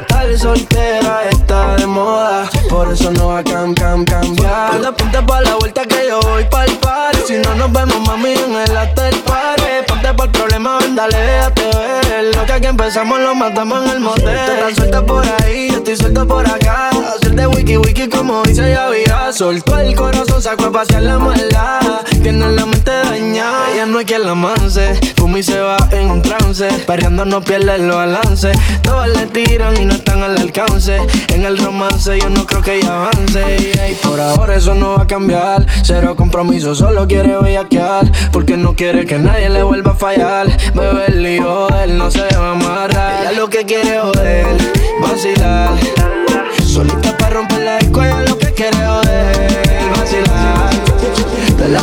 Estar 0.00 0.38
soltera 0.38 1.28
está 1.30 1.76
de 1.76 1.86
moda, 1.86 2.48
por 2.68 2.92
eso 2.92 3.10
no 3.12 3.28
va 3.28 3.38
a 3.38 3.44
cam, 3.44 3.74
cam, 3.74 4.04
cambiar. 4.04 4.80
La 4.80 4.92
punta 4.92 5.24
pa' 5.24 5.40
la 5.40 5.54
vuelta 5.56 5.82
que 5.86 6.08
yo 6.08 6.20
voy 6.20 6.44
pa'l 6.50 6.70
party. 6.78 7.18
Si 7.26 7.34
no 7.34 7.54
nos 7.54 7.72
vemos, 7.72 8.00
mami, 8.06 8.32
en 8.32 8.56
el 8.56 8.76
after 8.76 9.14
party. 9.22 9.55
Ponte 10.06 10.22
por 10.22 10.30
problema, 10.30 10.78
ven, 10.78 10.94
dale, 10.94 11.16
déjate 11.16 11.62
ver. 11.62 12.36
Lo 12.36 12.44
que 12.44 12.52
aquí 12.52 12.66
empezamos 12.66 13.18
lo 13.18 13.34
matamos 13.34 13.86
en 13.86 13.90
el 13.90 14.00
motel. 14.00 14.38
Tú 14.68 14.74
suelta 14.76 15.04
por 15.04 15.24
ahí, 15.42 15.68
yo 15.70 15.78
estoy 15.78 15.96
suelto 15.96 16.26
por 16.28 16.46
acá. 16.46 16.90
Hacer 16.90 17.48
wiki 17.48 17.76
wiki 17.76 18.08
como 18.08 18.42
dice 18.44 18.70
ya 18.70 18.88
vida. 18.88 19.32
Soltó 19.32 19.78
el 19.80 19.96
corazón, 19.96 20.40
sacó 20.40 20.66
a 20.66 20.72
pasear 20.72 21.02
la 21.02 21.18
maldad. 21.18 21.80
Tiene 22.22 22.50
la 22.52 22.66
mente 22.66 22.90
dañada, 22.90 23.72
ella 23.72 23.86
no 23.86 23.98
hay 23.98 24.04
quien 24.04 24.24
la 24.24 24.34
manse. 24.34 24.94
Fumi 25.16 25.42
se 25.42 25.58
va 25.60 25.76
en 25.90 26.10
un 26.10 26.22
trance, 26.22 26.68
perreando 26.86 27.24
no 27.24 27.40
pierde 27.40 27.78
los 27.78 27.96
balances. 27.96 28.56
Todas 28.82 29.08
le 29.08 29.26
tiran 29.26 29.80
y 29.80 29.84
no 29.84 29.94
están 29.94 30.22
al 30.22 30.36
alcance. 30.36 30.98
En 31.34 31.44
el 31.44 31.58
romance 31.58 32.18
yo 32.18 32.30
no 32.30 32.46
creo 32.46 32.62
que 32.62 32.76
ella 32.76 33.06
avance. 33.06 33.72
Y 33.90 33.94
por 34.06 34.20
ahora 34.20 34.54
eso 34.54 34.74
no 34.74 34.96
va 34.96 35.02
a 35.02 35.06
cambiar. 35.06 35.66
Cero 35.82 36.14
compromiso, 36.16 36.74
solo 36.74 37.06
quiere 37.06 37.36
bellaquear. 37.36 38.10
Porque 38.32 38.56
no 38.56 38.74
quiere 38.74 39.04
que 39.04 39.18
nadie 39.18 39.50
le 39.50 39.62
vuelva 39.62 39.92
a 39.92 39.95
fallar. 39.96 40.46
Bebé, 40.74 41.04
el 41.08 41.22
lío 41.22 41.68
de 41.68 41.84
él 41.84 41.98
no 41.98 42.10
se 42.10 42.26
va 42.36 42.48
a 42.48 42.52
amarrar. 42.52 43.22
Ella 43.22 43.32
lo 43.32 43.48
que 43.48 43.64
quiere 43.64 43.98
joder, 44.00 44.46
vacilar. 45.00 45.70
Solita 46.64 47.16
para 47.16 47.36
romperle 47.36 47.78
el 47.78 47.92
cuello, 47.92 48.20
lo 48.28 48.38
que 48.38 48.52
quiere 48.52 48.76
joder, 48.76 49.50
vacilar. 49.96 50.70
De 51.56 51.68
la 51.68 51.80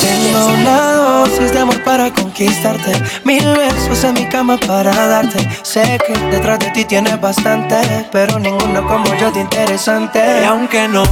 Tengo 0.00 0.46
una 0.46 0.92
dosis 0.92 1.52
de 1.52 1.58
amor 1.58 1.82
para 1.82 2.12
conquistarte. 2.12 2.92
Mil 3.24 3.44
besos 3.44 4.04
en 4.04 4.14
mi 4.14 4.28
cama 4.28 4.56
para 4.58 4.94
darte. 5.08 5.48
Sé 5.62 5.98
que 6.06 6.18
detrás 6.30 6.60
de 6.60 6.70
ti 6.70 6.84
tienes 6.84 7.20
bastante, 7.20 8.06
pero 8.12 8.38
ninguno 8.38 8.86
como 8.86 9.12
yo 9.16 9.32
de 9.32 9.40
interesante. 9.40 10.20
Y 10.42 10.44
aunque 10.44 10.86
no, 10.86 11.02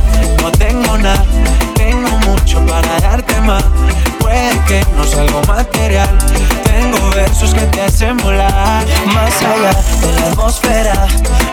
no 0.42 0.52
tengo 0.52 0.96
nada, 0.98 1.24
mucho 2.34 2.64
para 2.66 3.00
darte 3.00 3.40
más. 3.42 3.64
Puede 4.18 4.50
que 4.66 4.84
no 4.96 5.04
sea 5.04 5.22
algo 5.22 5.42
material, 5.46 6.08
tengo 6.74 7.10
versos 7.10 7.54
que 7.54 7.66
te 7.66 7.82
hacen 7.82 8.16
volar. 8.18 8.84
Más 9.06 9.42
allá 9.42 9.72
de 10.00 10.12
la 10.12 10.26
atmósfera, 10.26 11.06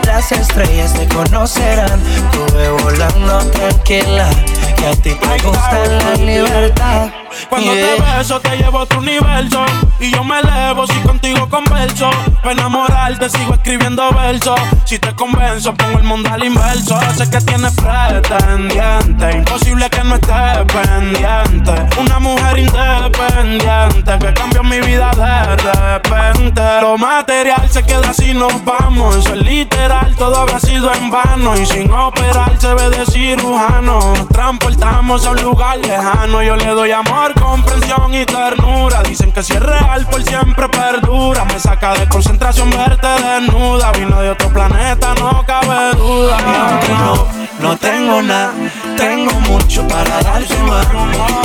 las 0.04 0.32
estrellas 0.32 0.92
te 0.94 1.06
conocerán. 1.08 2.00
Tuve 2.32 2.70
volando 2.82 3.38
tranquila, 3.50 4.28
que 4.76 4.86
a 4.86 4.92
ti 4.92 5.14
te 5.14 5.44
gusta 5.44 5.78
la 5.86 6.14
libertad. 6.16 7.10
Cuando 7.48 7.72
Yeah. 7.72 7.96
te 7.96 8.02
beso 8.02 8.40
te 8.40 8.56
llevo 8.56 8.78
a 8.78 8.82
otro 8.82 8.98
universo 8.98 9.64
Y 10.00 10.10
yo 10.10 10.22
me 10.24 10.38
elevo 10.40 10.86
si 10.86 10.98
contigo 11.00 11.48
converso 11.48 12.10
Para 12.42 12.52
enamorarte 12.52 13.28
sigo 13.30 13.54
escribiendo 13.54 14.10
versos 14.12 14.60
Si 14.84 14.98
te 14.98 15.14
convenzo 15.14 15.74
pongo 15.74 15.98
el 15.98 16.04
mundo 16.04 16.28
al 16.30 16.44
inverso 16.44 16.98
Sé 17.16 17.28
que 17.30 17.40
tienes 17.40 17.72
pretendiente 17.72 19.32
Imposible 19.36 19.88
que 19.88 20.04
no 20.04 20.16
estés 20.16 20.58
pendiente 20.72 21.72
Una 21.98 22.18
mujer 22.18 22.58
independiente 22.58 24.18
Que 24.18 24.34
cambió 24.34 24.62
mi 24.62 24.80
vida 24.80 25.10
de 25.16 25.56
repente. 25.56 26.62
Lo 26.80 26.96
material 26.98 27.68
se 27.70 27.82
queda 27.82 28.12
si 28.12 28.34
nos 28.34 28.64
vamos. 28.64 29.16
Eso 29.16 29.34
es 29.34 29.42
literal, 29.42 30.14
todo 30.16 30.36
habrá 30.36 30.58
sido 30.60 30.92
en 30.92 31.10
vano. 31.10 31.56
Y 31.56 31.66
sin 31.66 31.90
operar 31.90 32.58
se 32.58 32.74
ve 32.74 32.90
de 32.90 33.06
cirujano. 33.06 34.14
Nos 34.14 34.28
transportamos 34.28 35.26
a 35.26 35.30
un 35.30 35.42
lugar 35.42 35.78
lejano. 35.78 36.42
Yo 36.42 36.56
le 36.56 36.66
doy 36.66 36.92
amor, 36.92 37.32
comprensión 37.40 38.14
y 38.14 38.24
ternura. 38.24 39.02
Dicen 39.02 39.32
que 39.32 39.42
si 39.42 39.52
es 39.52 39.60
real 39.60 40.06
por 40.06 40.22
siempre 40.22 40.68
perdura. 40.68 41.44
Me 41.44 41.58
saca 41.58 41.94
de 41.94 42.08
concentración 42.08 42.70
verte 42.70 43.06
desnuda. 43.06 43.92
Vino 43.92 44.20
de 44.20 44.30
otro 44.30 44.48
planeta, 44.48 45.14
no 45.14 45.44
cabe 45.46 45.96
duda. 45.96 46.36
Y 46.40 46.70
aunque 46.70 46.88
no, 46.88 47.26
no 47.60 47.76
tengo 47.76 48.22
nada, 48.22 48.52
tengo 48.96 49.32
mucho 49.40 49.86
para 49.88 50.20
darte 50.22 50.56
más. 50.64 50.86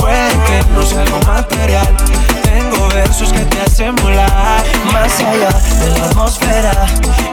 Puede 0.00 0.30
que 0.46 0.64
no 0.74 0.82
sea 0.82 1.02
algo 1.02 1.18
material, 1.26 1.88
versos 2.98 3.32
que 3.32 3.44
te 3.44 3.60
hacen 3.60 3.94
volar. 3.96 4.64
Más 4.92 5.20
allá 5.20 5.50
de 5.80 5.98
la 5.98 6.04
atmósfera, 6.06 6.72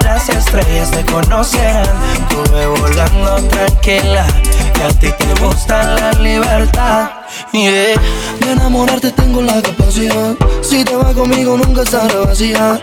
las 0.03 0.30
estrellas 0.30 0.91
te 0.91 1.03
conocerán. 1.05 1.88
Tuve 2.30 2.68
volando 2.68 3.36
tranquila, 3.47 4.26
que 4.74 4.84
a 4.84 4.89
ti 4.89 5.09
te 5.18 5.43
gusta 5.43 5.84
la 5.95 6.11
libertad. 6.13 7.09
Yeah. 7.51 7.99
De 8.41 8.51
enamorarte 8.51 9.11
tengo 9.11 9.41
la 9.41 9.61
capacidad. 9.61 10.36
Si 10.61 10.84
te 10.84 10.95
vas 10.95 11.13
conmigo 11.13 11.57
nunca 11.57 11.82
estará 11.82 12.20
vacía. 12.26 12.80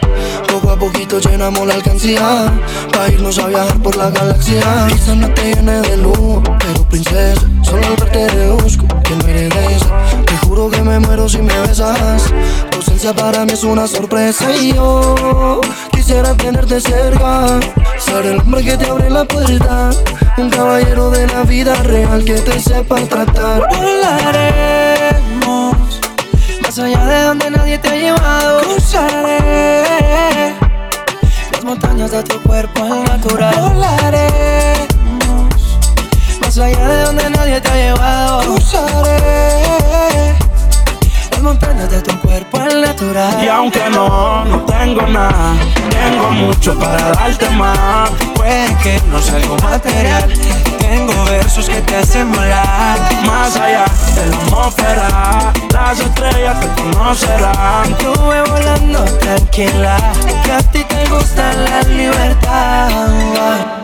Poco 0.51 0.71
a 0.71 0.77
poquito 0.77 1.21
llenamos 1.21 1.67
la 1.67 1.75
alcancía. 1.75 2.53
Pa' 2.93 3.09
irnos 3.09 3.39
a 3.39 3.47
viajar 3.47 3.79
por 3.79 3.95
la 3.97 4.11
galaxia. 4.11 4.65
Quizás 4.89 5.17
no 5.17 5.29
te 5.35 5.55
llene 5.55 5.81
de 5.83 5.97
luz, 5.99 6.43
pero 6.59 6.89
princesa. 6.89 7.43
Solo 7.63 7.87
al 7.87 7.97
verte 7.97 8.27
deduzco 8.37 8.87
que 9.05 9.15
no 9.15 9.27
eres. 9.29 9.83
Te 10.33 10.39
juro 10.47 10.71
que 10.71 10.81
me 10.81 10.99
muero 10.99 11.29
si 11.29 11.43
me 11.43 11.53
besas. 11.61 12.33
Tu 12.71 12.79
ausencia 12.79 13.13
para 13.13 13.45
mí 13.45 13.53
es 13.53 13.65
una 13.65 13.87
sorpresa. 13.87 14.51
Y 14.57 14.73
yo 14.73 15.61
quisiera 15.91 16.35
tenerte 16.35 16.81
cerca. 16.81 17.61
Ser 17.99 18.25
el 18.25 18.41
hombre 18.41 18.65
que 18.65 18.79
te 18.79 18.87
abre 18.87 19.11
la 19.11 19.27
puerta. 19.27 19.91
Un 20.39 20.49
caballero 20.49 21.11
de 21.11 21.27
la 21.27 21.43
vida 21.43 21.75
real 21.83 22.25
que 22.25 22.41
te 22.41 22.59
sepa 22.59 22.97
tratar. 23.03 23.69
Volaremos 23.77 25.77
más 26.63 26.79
allá 26.79 27.05
de 27.05 27.25
donde 27.25 27.51
nadie 27.51 27.77
te 27.77 27.91
ha 27.91 27.97
llevado. 27.97 28.63
Cruzaré 28.63 30.55
las 31.53 31.63
montañas 31.63 32.11
de 32.11 32.23
tu 32.23 32.41
cuerpo 32.41 32.83
al 32.83 33.05
natural. 33.05 33.75
Volaremos 33.75 34.92
más 36.53 36.67
allá 36.67 36.87
de 36.87 37.03
donde 37.05 37.31
nadie 37.31 37.61
te 37.63 37.71
ha 37.71 37.75
llevado. 37.75 38.41
Cruzaré 38.43 40.35
las 41.31 41.41
montañas 41.41 41.91
de 41.91 42.03
tu 42.03 42.21
cuerpo 42.21 42.59
al 42.59 42.83
natural. 42.83 43.43
Y 43.43 43.49
aunque 43.49 43.81
no, 43.91 44.45
no 44.45 44.61
tengo 44.65 45.07
nada, 45.07 45.55
tengo 45.89 46.31
mucho 46.33 46.79
para 46.79 47.11
darte 47.13 47.49
más. 47.51 48.11
Puede 48.35 48.77
que 48.83 49.01
no 49.11 49.19
sea 49.23 49.37
algo 49.37 49.57
material, 49.63 50.31
tengo 50.79 51.25
versos 51.25 51.71
que 51.71 51.81
te 51.81 51.97
hacen 51.97 52.31
volar. 52.31 52.99
Más 53.27 53.57
allá 53.57 53.87
de 54.15 54.27
la 54.27 54.37
atmósfera, 54.37 55.53
las 55.73 56.01
estrellas 56.01 56.61
te 56.61 56.83
conocerán. 56.83 57.97
Tuve 57.97 58.43
volando 58.43 59.05
tranquila, 59.21 59.97
que 60.45 60.53
a 60.53 60.59
ti 60.59 60.85
te 60.85 61.07
gusta 61.09 61.53
la 61.55 61.83
libertad. 61.85 63.82